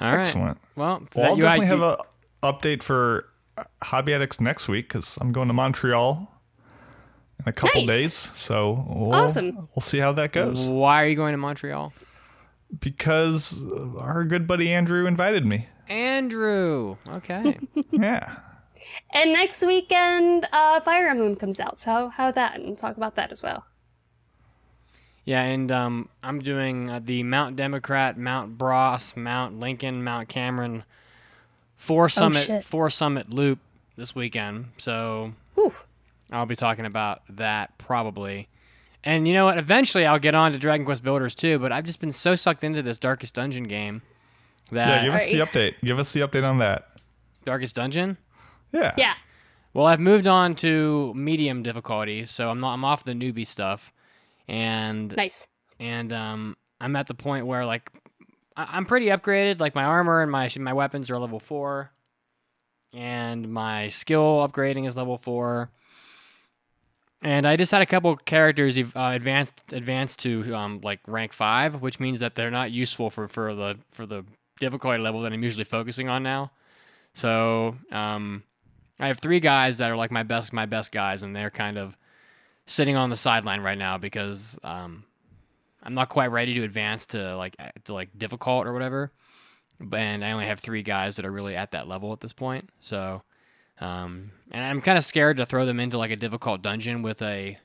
All 0.00 0.08
right. 0.10 0.20
Excellent. 0.20 0.58
Well, 0.74 1.06
Well, 1.14 1.26
I'll 1.26 1.36
you 1.36 1.42
definitely 1.42 1.66
have 1.66 1.82
a 1.82 1.98
update 2.42 2.82
for 2.82 3.28
uh, 3.56 3.64
Hobby 3.84 4.14
Addicts 4.14 4.40
next 4.40 4.66
week 4.68 4.88
because 4.88 5.16
I'm 5.20 5.30
going 5.32 5.46
to 5.48 5.54
Montreal 5.54 6.28
in 7.38 7.48
a 7.48 7.52
couple 7.52 7.84
Nice. 7.84 7.96
days. 8.00 8.12
So 8.14 8.84
we'll, 8.88 9.14
Awesome. 9.14 9.54
We'll 9.76 9.82
see 9.82 9.98
how 9.98 10.12
that 10.12 10.32
goes. 10.32 10.66
Why 10.68 11.04
are 11.04 11.06
you 11.06 11.14
going 11.14 11.32
to 11.32 11.38
Montreal? 11.38 11.92
Because 12.80 13.62
uh, 13.62 13.98
our 13.98 14.24
good 14.24 14.46
buddy 14.46 14.72
Andrew 14.72 15.06
invited 15.06 15.44
me. 15.46 15.66
Andrew. 15.88 16.96
Okay. 17.08 17.58
Yeah. 17.90 18.36
And 19.12 19.32
next 19.32 19.64
weekend, 19.64 20.48
uh, 20.50 20.80
Fire 20.80 21.06
Emblem 21.06 21.36
comes 21.36 21.60
out. 21.60 21.78
So 21.78 21.90
how, 21.90 22.08
how 22.08 22.32
that? 22.32 22.58
And 22.58 22.76
talk 22.76 22.96
about 22.96 23.14
that 23.14 23.30
as 23.30 23.40
well. 23.42 23.64
yeah, 25.24 25.42
and 25.42 25.70
um, 25.70 26.08
I'm 26.22 26.40
doing 26.40 26.90
uh, 26.90 27.00
the 27.04 27.22
Mount 27.22 27.54
Democrat, 27.54 28.18
Mount 28.18 28.58
Bross, 28.58 29.14
Mount 29.14 29.60
Lincoln, 29.60 30.02
Mount 30.02 30.28
Cameron, 30.28 30.82
four 31.76 32.08
summit, 32.08 32.38
shit. 32.44 32.64
four 32.64 32.90
summit 32.90 33.30
loop 33.32 33.60
this 33.96 34.16
weekend. 34.16 34.70
So 34.78 35.32
Whew. 35.54 35.72
I'll 36.32 36.46
be 36.46 36.56
talking 36.56 36.86
about 36.86 37.22
that 37.28 37.76
probably. 37.78 38.48
And 39.04 39.26
you 39.26 39.34
know 39.34 39.46
what? 39.46 39.58
Eventually, 39.58 40.06
I'll 40.06 40.18
get 40.20 40.34
on 40.34 40.52
to 40.52 40.58
Dragon 40.58 40.84
Quest 40.86 41.02
Builders 41.02 41.34
too. 41.34 41.58
But 41.58 41.72
I've 41.72 41.84
just 41.84 41.98
been 42.00 42.12
so 42.12 42.34
sucked 42.34 42.62
into 42.62 42.82
this 42.82 42.98
Darkest 42.98 43.34
Dungeon 43.34 43.64
game 43.64 44.02
That 44.70 44.88
Yeah, 44.88 45.04
give 45.04 45.14
us 45.14 45.28
the 45.28 45.38
update. 45.40 45.74
Give 45.82 45.98
us 45.98 46.12
the 46.12 46.20
update 46.20 46.48
on 46.48 46.58
that. 46.58 46.88
Darkest 47.44 47.74
Dungeon. 47.76 48.16
Yeah. 48.72 48.92
Yeah. 48.96 49.14
Well, 49.74 49.86
I've 49.86 50.00
moved 50.00 50.26
on 50.26 50.54
to 50.56 51.12
medium 51.14 51.62
difficulty, 51.62 52.26
so 52.26 52.48
I'm 52.50 52.60
not. 52.60 52.74
I'm 52.74 52.84
off 52.84 53.04
the 53.04 53.12
newbie 53.12 53.46
stuff, 53.46 53.92
and 54.46 55.16
Nice. 55.16 55.48
and 55.80 56.12
um, 56.12 56.56
I'm 56.80 56.94
at 56.94 57.06
the 57.06 57.14
point 57.14 57.46
where 57.46 57.64
like 57.66 57.90
I- 58.56 58.68
I'm 58.76 58.84
pretty 58.84 59.06
upgraded. 59.06 59.60
Like 59.60 59.74
my 59.74 59.84
armor 59.84 60.20
and 60.22 60.30
my 60.30 60.50
my 60.60 60.74
weapons 60.74 61.10
are 61.10 61.18
level 61.18 61.40
four, 61.40 61.90
and 62.92 63.50
my 63.50 63.88
skill 63.88 64.46
upgrading 64.46 64.86
is 64.86 64.96
level 64.96 65.16
four. 65.18 65.70
And 67.22 67.46
I 67.46 67.56
just 67.56 67.70
had 67.70 67.82
a 67.82 67.86
couple 67.86 68.16
characters 68.16 68.76
uh, 68.76 68.84
advanced 68.94 69.54
advanced 69.70 70.18
to 70.20 70.54
um, 70.54 70.80
like 70.82 71.00
rank 71.06 71.32
five, 71.32 71.80
which 71.80 72.00
means 72.00 72.18
that 72.20 72.34
they're 72.34 72.50
not 72.50 72.72
useful 72.72 73.10
for, 73.10 73.28
for 73.28 73.54
the 73.54 73.78
for 73.92 74.06
the 74.06 74.24
difficulty 74.58 74.98
level 74.98 75.22
that 75.22 75.32
I'm 75.32 75.42
usually 75.42 75.64
focusing 75.64 76.08
on 76.08 76.22
now. 76.22 76.50
So 77.14 77.76
um, 77.92 78.42
I 78.98 79.06
have 79.06 79.20
three 79.20 79.40
guys 79.40 79.78
that 79.78 79.90
are 79.90 79.96
like 79.96 80.10
my 80.10 80.24
best 80.24 80.52
my 80.52 80.66
best 80.66 80.90
guys, 80.90 81.22
and 81.22 81.34
they're 81.34 81.50
kind 81.50 81.78
of 81.78 81.96
sitting 82.66 82.96
on 82.96 83.10
the 83.10 83.16
sideline 83.16 83.60
right 83.60 83.78
now 83.78 83.98
because 83.98 84.58
um, 84.64 85.04
I'm 85.82 85.94
not 85.94 86.08
quite 86.08 86.30
ready 86.30 86.54
to 86.54 86.62
advance 86.62 87.06
to 87.06 87.36
like 87.36 87.56
to 87.84 87.94
like 87.94 88.16
difficult 88.16 88.66
or 88.66 88.72
whatever. 88.72 89.12
And 89.92 90.24
I 90.24 90.32
only 90.32 90.46
have 90.46 90.60
three 90.60 90.82
guys 90.82 91.16
that 91.16 91.24
are 91.24 91.32
really 91.32 91.56
at 91.56 91.72
that 91.72 91.88
level 91.88 92.12
at 92.12 92.20
this 92.20 92.32
point. 92.32 92.70
So, 92.80 93.22
um, 93.82 94.30
and 94.50 94.64
I'm 94.64 94.80
kind 94.80 94.96
of 94.96 95.04
scared 95.04 95.36
to 95.38 95.46
throw 95.46 95.66
them 95.66 95.80
into 95.80 95.98
like 95.98 96.10
a 96.10 96.16
difficult 96.16 96.62
dungeon 96.62 97.02
with 97.02 97.20
a 97.22 97.58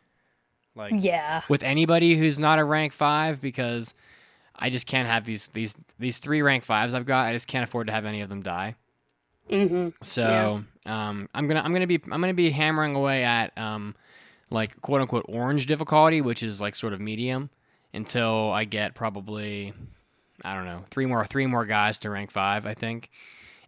like 0.75 0.93
Yeah. 0.97 1.41
with 1.49 1.63
anybody 1.63 2.15
who's 2.15 2.37
not 2.39 2.59
a 2.59 2.63
rank 2.63 2.93
five 2.93 3.41
because 3.41 3.93
I 4.55 4.69
just 4.69 4.87
can't 4.87 5.07
have 5.07 5.25
these 5.25 5.47
these 5.53 5.75
these 5.99 6.17
three 6.17 6.41
rank 6.41 6.63
fives 6.63 6.93
I've 6.93 7.05
got. 7.05 7.27
I 7.27 7.33
just 7.33 7.47
can't 7.47 7.63
afford 7.63 7.87
to 7.87 7.93
have 7.93 8.05
any 8.05 8.21
of 8.21 8.29
them 8.29 8.41
die. 8.41 8.75
hmm 9.49 9.89
So 10.01 10.63
um, 10.85 11.29
I'm 11.33 11.47
gonna 11.47 11.61
I'm 11.61 11.73
gonna 11.73 11.87
be 11.87 11.99
I'm 12.11 12.21
gonna 12.21 12.33
be 12.33 12.49
hammering 12.51 12.95
away 12.95 13.23
at 13.23 13.57
um, 13.57 13.95
like 14.49 14.79
quote 14.81 15.01
unquote 15.01 15.25
orange 15.27 15.65
difficulty, 15.67 16.21
which 16.21 16.41
is 16.43 16.59
like 16.61 16.75
sort 16.75 16.93
of 16.93 16.99
medium, 17.01 17.49
until 17.93 18.51
I 18.51 18.63
get 18.65 18.95
probably 18.95 19.73
I 20.43 20.53
don't 20.53 20.65
know 20.65 20.83
three 20.89 21.05
more 21.05 21.25
three 21.25 21.45
more 21.47 21.65
guys 21.65 21.99
to 21.99 22.09
rank 22.09 22.31
five, 22.31 22.65
I 22.65 22.73
think. 22.73 23.09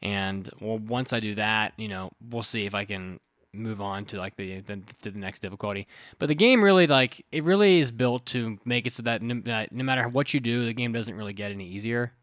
And 0.02 0.50
well, 0.60 0.78
once 0.78 1.14
I 1.14 1.20
do 1.20 1.36
that, 1.36 1.74
you 1.78 1.88
know, 1.88 2.12
we'll 2.30 2.44
see 2.44 2.66
if 2.66 2.74
I 2.74 2.86
can 2.86 3.20
move 3.52 3.82
on 3.82 4.06
to 4.06 4.18
like 4.18 4.36
the, 4.36 4.62
the 4.62 4.80
to 5.02 5.12
the 5.12 5.20
next 5.20 5.42
difficulty. 5.42 5.88
But 6.20 6.28
the 6.28 6.36
game 6.36 6.64
really 6.64 6.88
like 6.88 7.26
it 7.32 7.44
really 7.44 7.80
is 7.80 7.92
built 7.92 8.26
to 8.28 8.60
make 8.66 8.86
it 8.86 8.94
so 8.94 9.04
that 9.04 9.22
no, 9.22 9.42
that 9.46 9.72
no 9.72 9.84
matter 9.84 10.08
what 10.08 10.34
you 10.34 10.40
do, 10.40 10.66
the 10.66 10.74
game 10.74 10.92
doesn't 10.92 11.16
really 11.16 11.34
get 11.34 11.52
any 11.52 11.68
easier. 11.68 12.14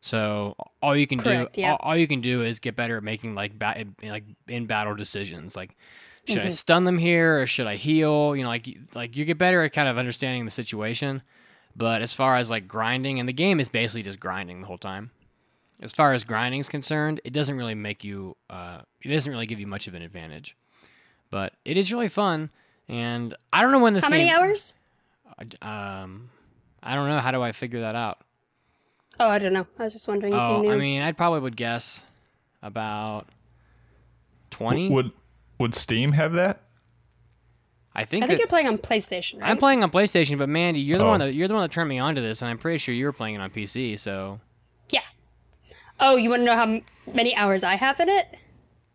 So 0.00 0.54
all 0.80 0.96
you 0.96 1.06
can 1.06 1.18
Correct, 1.18 1.54
do, 1.54 1.60
yeah. 1.60 1.72
all, 1.72 1.78
all 1.80 1.96
you 1.96 2.06
can 2.06 2.20
do 2.20 2.44
is 2.44 2.60
get 2.60 2.76
better 2.76 2.96
at 2.96 3.02
making 3.02 3.34
like 3.34 3.58
ba- 3.58 3.84
like 4.02 4.24
in 4.46 4.66
battle 4.66 4.94
decisions. 4.94 5.56
Like, 5.56 5.76
should 6.24 6.38
I 6.38 6.42
mm-hmm. 6.42 6.50
stun 6.50 6.84
them 6.84 6.98
here 6.98 7.42
or 7.42 7.46
should 7.46 7.66
I 7.66 7.76
heal? 7.76 8.36
You 8.36 8.44
know, 8.44 8.48
like 8.48 8.68
like 8.94 9.16
you 9.16 9.24
get 9.24 9.38
better 9.38 9.62
at 9.62 9.72
kind 9.72 9.88
of 9.88 9.98
understanding 9.98 10.44
the 10.44 10.50
situation. 10.50 11.22
But 11.76 12.02
as 12.02 12.12
far 12.12 12.36
as 12.36 12.50
like 12.50 12.66
grinding, 12.66 13.20
and 13.20 13.28
the 13.28 13.32
game 13.32 13.60
is 13.60 13.68
basically 13.68 14.02
just 14.02 14.18
grinding 14.18 14.60
the 14.60 14.66
whole 14.66 14.78
time. 14.78 15.10
As 15.80 15.92
far 15.92 16.12
as 16.12 16.24
grinding 16.24 16.60
is 16.60 16.68
concerned, 16.68 17.20
it 17.24 17.32
doesn't 17.32 17.56
really 17.56 17.74
make 17.74 18.02
you. 18.04 18.36
Uh, 18.50 18.80
it 19.02 19.08
doesn't 19.08 19.32
really 19.32 19.46
give 19.46 19.60
you 19.60 19.66
much 19.66 19.86
of 19.86 19.94
an 19.94 20.02
advantage. 20.02 20.56
But 21.30 21.52
it 21.64 21.76
is 21.76 21.92
really 21.92 22.08
fun, 22.08 22.50
and 22.88 23.34
I 23.52 23.62
don't 23.62 23.70
know 23.72 23.78
when 23.80 23.94
this. 23.94 24.02
How 24.04 24.10
many 24.10 24.30
hours? 24.30 24.74
Um, 25.62 26.30
I 26.82 26.94
don't 26.94 27.08
know. 27.08 27.20
How 27.20 27.30
do 27.30 27.42
I 27.42 27.52
figure 27.52 27.80
that 27.80 27.94
out? 27.94 28.18
Oh, 29.20 29.28
I 29.28 29.38
don't 29.38 29.52
know. 29.52 29.66
I 29.78 29.84
was 29.84 29.92
just 29.92 30.08
wondering 30.08 30.32
if 30.32 30.38
you 30.38 30.44
Oh, 30.44 30.62
knew. 30.62 30.72
I 30.72 30.76
mean, 30.76 31.02
I 31.02 31.12
probably 31.12 31.40
would 31.40 31.56
guess 31.56 32.02
about 32.62 33.26
twenty. 34.50 34.88
Would 34.88 35.12
would 35.58 35.74
Steam 35.74 36.12
have 36.12 36.32
that? 36.34 36.60
I 37.94 38.04
think, 38.04 38.22
I 38.22 38.26
think 38.26 38.36
that- 38.36 38.42
you're 38.42 38.48
playing 38.48 38.68
on 38.68 38.78
PlayStation, 38.78 39.40
right? 39.40 39.50
I'm 39.50 39.58
playing 39.58 39.82
on 39.82 39.90
PlayStation, 39.90 40.38
but 40.38 40.48
Mandy, 40.48 40.78
you're 40.80 40.98
the 40.98 41.04
Oh. 41.04 41.08
one 41.08 41.20
that 41.20 41.34
you're 41.34 41.48
the 41.48 41.54
one 41.54 41.62
that 41.64 41.70
turned 41.72 41.88
me 41.88 41.98
on 41.98 42.14
to 42.14 42.20
this, 42.20 42.42
and 42.42 42.50
I'm 42.50 42.58
pretty 42.58 42.78
sure 42.78 42.94
you 42.94 43.04
were 43.06 43.12
playing 43.12 43.34
it 43.34 43.40
on 43.40 43.50
PC. 43.50 43.96
So 43.98 44.40
yeah. 44.40 44.47
Oh, 46.00 46.16
you 46.16 46.30
want 46.30 46.40
to 46.40 46.44
know 46.46 46.54
how 46.56 46.80
many 47.12 47.34
hours 47.34 47.64
I 47.64 47.74
have 47.74 48.00
in 48.00 48.08
it? 48.08 48.44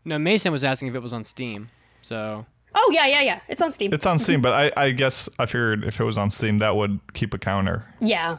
no, 0.06 0.18
Mason 0.20 0.52
was 0.52 0.64
asking 0.64 0.90
if 0.90 0.96
it 0.96 1.02
was 1.02 1.14
on 1.14 1.24
Steam. 1.24 1.70
So 2.02 2.46
Oh, 2.76 2.92
yeah, 2.94 3.06
yeah, 3.06 3.22
yeah. 3.22 3.40
It's 3.48 3.62
on 3.62 3.72
Steam. 3.72 3.94
It's 3.94 4.06
on 4.06 4.18
Steam, 4.20 4.42
but 4.42 4.52
I, 4.54 4.86
I 4.86 4.92
guess 4.92 5.30
I 5.40 5.46
figured 5.46 5.84
if 5.84 6.00
it 6.00 6.04
was 6.04 6.18
on 6.18 6.30
Steam, 6.32 6.58
that 6.58 6.76
would 6.76 7.00
keep 7.14 7.34
a 7.34 7.38
counter. 7.38 7.86
yeah. 8.02 8.38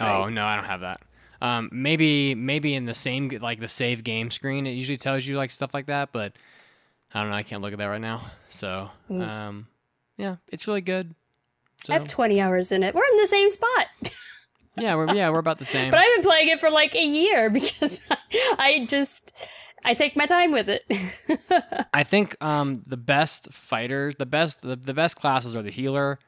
oh 0.00 0.28
no, 0.28 0.44
I 0.44 0.54
don't 0.56 0.64
have 0.66 0.80
that. 0.80 1.00
Um, 1.42 1.70
maybe 1.72 2.34
maybe 2.34 2.74
in 2.74 2.84
the 2.84 2.92
same 2.94 3.28
like 3.40 3.60
the 3.60 3.68
save 3.68 4.04
game 4.04 4.30
screen, 4.30 4.66
it 4.66 4.72
usually 4.72 4.98
tells 4.98 5.24
you 5.26 5.36
like 5.38 5.50
stuff 5.50 5.72
like 5.72 5.86
that, 5.86 6.10
but 6.12 6.34
I 7.14 7.20
don't 7.22 7.30
know. 7.30 7.36
I 7.36 7.42
can't 7.42 7.62
look 7.62 7.72
at 7.72 7.78
that 7.78 7.86
right 7.86 8.00
now. 8.00 8.26
So 8.50 8.90
Mm. 9.10 9.26
um, 9.26 9.66
yeah, 10.18 10.36
it's 10.48 10.66
really 10.68 10.82
good. 10.82 11.14
So, 11.84 11.94
I 11.94 11.96
have 11.98 12.06
20 12.06 12.38
hours 12.42 12.72
in 12.72 12.82
it. 12.82 12.94
We're 12.94 13.02
in 13.12 13.16
the 13.16 13.26
same 13.26 13.48
spot. 13.48 13.86
yeah, 14.76 14.94
we're 14.94 15.14
yeah 15.14 15.30
we're 15.30 15.38
about 15.38 15.58
the 15.58 15.64
same. 15.64 15.90
But 15.90 15.98
I've 16.00 16.14
been 16.16 16.24
playing 16.24 16.48
it 16.48 16.60
for 16.60 16.70
like 16.70 16.94
a 16.94 17.04
year 17.04 17.50
because 17.58 18.00
I 18.58 18.86
just 18.88 19.32
I 19.84 19.94
take 19.94 20.16
my 20.16 20.26
time 20.26 20.52
with 20.52 20.68
it. 20.68 20.84
I 21.94 22.04
think 22.04 22.36
um, 22.42 22.82
the 22.86 22.96
best 22.96 23.52
fighters, 23.52 24.14
the 24.16 24.26
best, 24.26 24.62
the, 24.62 24.76
the 24.76 24.92
best 24.94 25.16
classes 25.16 25.56
are 25.56 25.62
the 25.62 25.70
healer, 25.70 26.18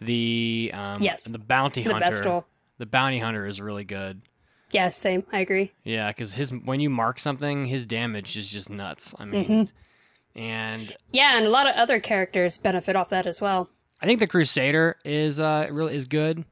the 0.00 0.70
um, 0.74 1.00
Yes. 1.02 1.24
the 1.24 1.38
bounty 1.38 1.82
The 1.82 1.92
hunter. 1.94 2.42
The 2.78 2.86
bounty 2.86 3.18
hunter 3.20 3.46
is 3.46 3.60
really 3.60 3.84
good. 3.84 4.22
yeah, 4.70 4.88
same. 4.88 5.24
I 5.32 5.40
agree. 5.40 5.72
Yeah, 5.84 6.08
because 6.08 6.34
his 6.34 6.50
when 6.52 6.80
you 6.80 6.90
mark 6.90 7.18
something, 7.20 7.66
his 7.66 7.86
damage 7.86 8.36
is 8.36 8.48
just 8.50 8.68
nuts. 8.68 9.14
I 9.18 9.24
mean, 9.24 9.44
Mm-hmm. 9.44 10.38
and 10.38 10.96
Yeah, 11.12 11.36
and 11.36 11.46
a 11.46 11.50
lot 11.50 11.66
of 11.68 11.76
other 11.76 12.00
characters 12.00 12.58
benefit 12.58 12.96
off 12.96 13.08
that 13.10 13.26
as 13.26 13.40
well. 13.40 13.70
I 14.02 14.06
think 14.06 14.18
the 14.20 14.26
crusader 14.26 14.96
is 15.04 15.38
uh 15.40 15.68
really 15.70 15.94
is 15.94 16.04
good. 16.04 16.44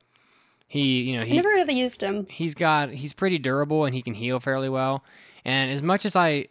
He 0.73 1.03
you 1.03 1.17
know 1.17 1.23
I 1.23 1.27
he 1.27 1.37
never 1.37 1.51
really 1.51 1.75
used 1.75 2.01
him. 2.01 2.27
he's 2.31 2.55
got 2.55 2.89
he's 2.89 3.13
pretty 3.13 3.37
durable 3.37 3.85
and 3.85 3.95
he 3.95 4.01
can 4.01 4.15
heal 4.15 4.41
fairly 4.41 4.71
well. 4.71 5.05
And 5.45 5.71
as 5.71 5.83
much 5.83 6.07
as 6.07 6.17
I 6.17 6.47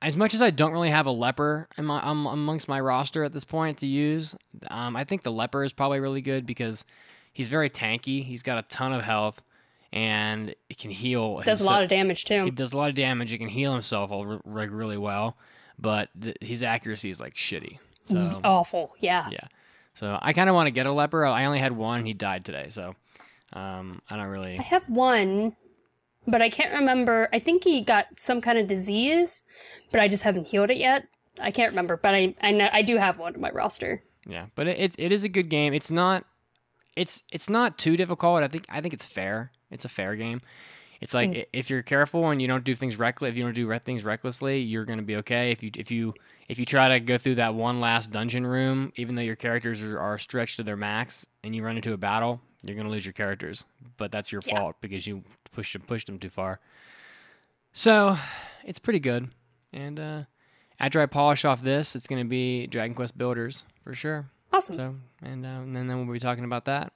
as 0.00 0.16
much 0.16 0.32
as 0.32 0.40
I 0.40 0.48
don't 0.48 0.72
really 0.72 0.88
have 0.88 1.04
a 1.04 1.10
leper 1.10 1.68
in 1.76 1.84
my, 1.84 2.00
amongst 2.02 2.68
my 2.68 2.80
roster 2.80 3.22
at 3.22 3.34
this 3.34 3.44
point 3.44 3.76
to 3.80 3.86
use, 3.86 4.34
um, 4.70 4.96
I 4.96 5.04
think 5.04 5.24
the 5.24 5.30
leper 5.30 5.62
is 5.62 5.74
probably 5.74 6.00
really 6.00 6.22
good 6.22 6.46
because 6.46 6.86
he's 7.34 7.50
very 7.50 7.68
tanky. 7.68 8.24
He's 8.24 8.42
got 8.42 8.56
a 8.56 8.62
ton 8.62 8.94
of 8.94 9.02
health 9.02 9.42
and 9.92 10.54
it 10.70 10.78
can 10.78 10.90
heal. 10.90 11.42
Does 11.44 11.60
a 11.60 11.66
lot 11.66 11.82
of 11.82 11.90
damage 11.90 12.24
too. 12.24 12.44
He 12.44 12.50
does 12.50 12.72
a 12.72 12.78
lot 12.78 12.88
of 12.88 12.94
damage. 12.94 13.30
He 13.30 13.36
can 13.36 13.48
heal 13.50 13.74
himself 13.74 14.10
all 14.10 14.24
re- 14.24 14.68
really 14.68 14.96
well, 14.96 15.36
but 15.78 16.08
th- 16.18 16.38
his 16.40 16.62
accuracy 16.62 17.10
is 17.10 17.20
like 17.20 17.34
shitty. 17.34 17.76
So 18.06 18.40
Awful. 18.42 18.94
Yeah. 19.00 19.28
yeah, 19.30 19.48
so 19.94 20.18
I 20.22 20.32
kind 20.32 20.48
of 20.48 20.54
want 20.54 20.66
to 20.66 20.70
get 20.70 20.86
a 20.86 20.92
leper. 20.92 21.26
I 21.26 21.44
only 21.44 21.58
had 21.58 21.72
one. 21.72 22.06
He 22.06 22.14
died 22.14 22.46
today, 22.46 22.68
so 22.70 22.94
um, 23.54 24.02
I 24.10 24.16
don't 24.16 24.26
really. 24.26 24.58
I 24.58 24.62
have 24.62 24.88
one, 24.88 25.54
but 26.26 26.42
I 26.42 26.48
can't 26.48 26.74
remember. 26.74 27.28
I 27.32 27.38
think 27.38 27.64
he 27.64 27.82
got 27.82 28.18
some 28.18 28.40
kind 28.40 28.58
of 28.58 28.66
disease, 28.66 29.44
but 29.90 30.00
I 30.00 30.08
just 30.08 30.24
haven't 30.24 30.48
healed 30.48 30.70
it 30.70 30.76
yet. 30.76 31.06
I 31.40 31.50
can't 31.50 31.70
remember, 31.70 31.96
but 31.96 32.14
I 32.14 32.34
I 32.40 32.52
know 32.52 32.68
I 32.72 32.82
do 32.82 32.96
have 32.96 33.18
one 33.18 33.34
in 33.34 33.40
my 33.40 33.50
roster. 33.50 34.02
Yeah, 34.26 34.46
but 34.54 34.66
it, 34.66 34.78
it, 34.78 34.94
it 34.98 35.12
is 35.12 35.24
a 35.24 35.28
good 35.28 35.48
game. 35.48 35.74
It's 35.74 35.90
not 35.90 36.24
it's 36.96 37.22
it's 37.30 37.48
not 37.48 37.78
too 37.78 37.96
difficult. 37.96 38.42
I 38.42 38.48
think 38.48 38.66
I 38.68 38.80
think 38.80 38.94
it's 38.94 39.06
fair. 39.06 39.50
It's 39.70 39.84
a 39.84 39.88
fair 39.88 40.16
game. 40.16 40.40
It's 41.00 41.12
like 41.12 41.30
i 41.30 41.46
if 41.52 41.68
you're 41.68 41.82
careful 41.82 42.30
and 42.30 42.40
you 42.40 42.48
don't 42.48 42.64
do 42.64 42.74
things 42.74 42.98
reckless, 42.98 43.30
if 43.30 43.36
you 43.36 43.42
don't 43.42 43.54
do 43.54 43.78
things 43.80 44.04
recklessly, 44.04 44.60
you're 44.60 44.84
gonna 44.84 45.02
be 45.02 45.16
okay. 45.16 45.50
If 45.50 45.62
you 45.62 45.70
if 45.76 45.90
you 45.90 46.14
if 46.48 46.58
you 46.58 46.64
try 46.64 46.88
to 46.88 47.00
go 47.00 47.18
through 47.18 47.36
that 47.36 47.54
one 47.54 47.80
last 47.80 48.12
dungeon 48.12 48.46
room, 48.46 48.92
even 48.96 49.14
though 49.14 49.22
your 49.22 49.36
characters 49.36 49.82
are, 49.82 49.98
are 49.98 50.18
stretched 50.18 50.56
to 50.56 50.62
their 50.62 50.76
max, 50.76 51.26
and 51.42 51.54
you 51.54 51.64
run 51.64 51.76
into 51.76 51.92
a 51.92 51.96
battle, 51.96 52.40
you're 52.66 52.76
gonna 52.76 52.88
lose 52.90 53.04
your 53.06 53.12
characters. 53.12 53.64
But 53.96 54.10
that's 54.12 54.32
your 54.32 54.42
Yeah. 54.46 54.60
fault 54.60 54.76
because 54.80 55.06
you 55.06 55.22
pushed 55.52 55.76
pushed 55.86 56.06
them 56.06 56.18
too 56.18 56.28
far. 56.28 56.60
So 57.72 58.16
it's 58.64 58.78
pretty 58.78 59.00
good. 59.00 59.30
And 59.72 59.98
uh, 59.98 60.22
after 60.78 61.00
I 61.00 61.06
polish 61.06 61.44
off 61.44 61.62
this, 61.62 61.96
it's 61.96 62.06
gonna 62.06 62.24
be 62.24 62.66
Dragon 62.66 62.94
Quest 62.94 63.16
Builders 63.18 63.64
for 63.82 63.94
sure. 63.94 64.26
Awesome. 64.52 64.76
So 64.76 64.94
and, 65.22 65.44
uh, 65.44 65.48
and 65.48 65.74
then 65.74 65.88
we'll 66.04 66.12
be 66.12 66.20
talking 66.20 66.44
about 66.44 66.64
that. 66.66 66.92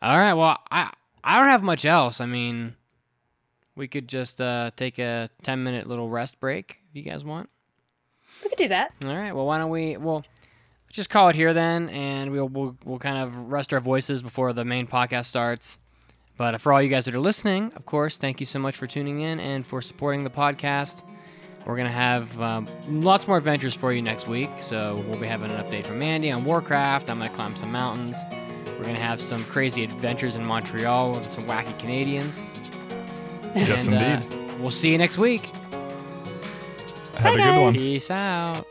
All 0.00 0.16
right. 0.16 0.34
Well, 0.34 0.58
I 0.70 0.92
I 1.24 1.38
don't 1.38 1.48
have 1.48 1.62
much 1.62 1.84
else. 1.84 2.20
I 2.20 2.26
mean, 2.26 2.74
we 3.74 3.88
could 3.88 4.08
just 4.08 4.40
uh, 4.40 4.70
take 4.76 4.98
a 4.98 5.28
ten 5.42 5.62
minute 5.62 5.86
little 5.86 6.08
rest 6.08 6.40
break 6.40 6.78
if 6.90 6.96
you 6.96 7.02
guys 7.02 7.24
want. 7.24 7.50
we 8.42 8.48
could 8.48 8.58
do 8.58 8.68
that. 8.68 8.92
All 9.04 9.14
right. 9.14 9.32
Well, 9.32 9.46
why 9.46 9.58
don't 9.58 9.70
we? 9.70 9.96
Well, 9.96 10.24
just 10.90 11.10
call 11.10 11.28
it 11.28 11.36
here 11.36 11.52
then, 11.54 11.88
and 11.90 12.30
we'll 12.32 12.48
we'll, 12.48 12.76
we'll 12.84 12.98
kind 12.98 13.18
of 13.18 13.50
rest 13.50 13.72
our 13.72 13.80
voices 13.80 14.22
before 14.22 14.52
the 14.52 14.64
main 14.64 14.86
podcast 14.86 15.26
starts. 15.26 15.78
But 16.36 16.60
for 16.60 16.72
all 16.72 16.80
you 16.80 16.88
guys 16.88 17.04
that 17.06 17.14
are 17.14 17.20
listening, 17.20 17.72
of 17.74 17.84
course, 17.84 18.16
thank 18.16 18.38
you 18.40 18.46
so 18.46 18.58
much 18.60 18.76
for 18.76 18.86
tuning 18.86 19.20
in 19.22 19.40
and 19.40 19.66
for 19.66 19.82
supporting 19.82 20.22
the 20.24 20.30
podcast. 20.30 21.02
We're 21.66 21.76
gonna 21.76 21.90
have 21.90 22.40
um, 22.40 22.66
lots 22.88 23.26
more 23.26 23.36
adventures 23.36 23.74
for 23.74 23.92
you 23.92 24.00
next 24.00 24.28
week. 24.28 24.48
So 24.60 25.02
we'll 25.08 25.18
be 25.20 25.26
having 25.26 25.50
an 25.50 25.62
update 25.62 25.84
from 25.84 25.98
Mandy 25.98 26.30
on 26.30 26.44
Warcraft. 26.44 27.10
I'm 27.10 27.18
gonna 27.18 27.28
climb 27.30 27.56
some 27.56 27.72
mountains. 27.72 28.16
We're 28.78 28.84
gonna 28.84 28.94
have 29.00 29.20
some 29.20 29.42
crazy 29.44 29.82
adventures 29.84 30.36
in 30.36 30.44
Montreal 30.44 31.10
with 31.10 31.26
some 31.26 31.44
wacky 31.44 31.76
Canadians. 31.78 32.40
Yes, 33.56 33.88
And, 33.88 33.96
uh, 33.96 34.00
indeed. 34.00 34.60
we'll 34.60 34.70
see 34.70 34.92
you 34.92 34.98
next 34.98 35.18
week. 35.18 35.46
Have 37.16 37.34
a 37.34 37.36
Bye, 37.36 37.44
good 37.44 37.62
one. 37.62 37.74
Peace 37.74 38.10
out. 38.12 38.64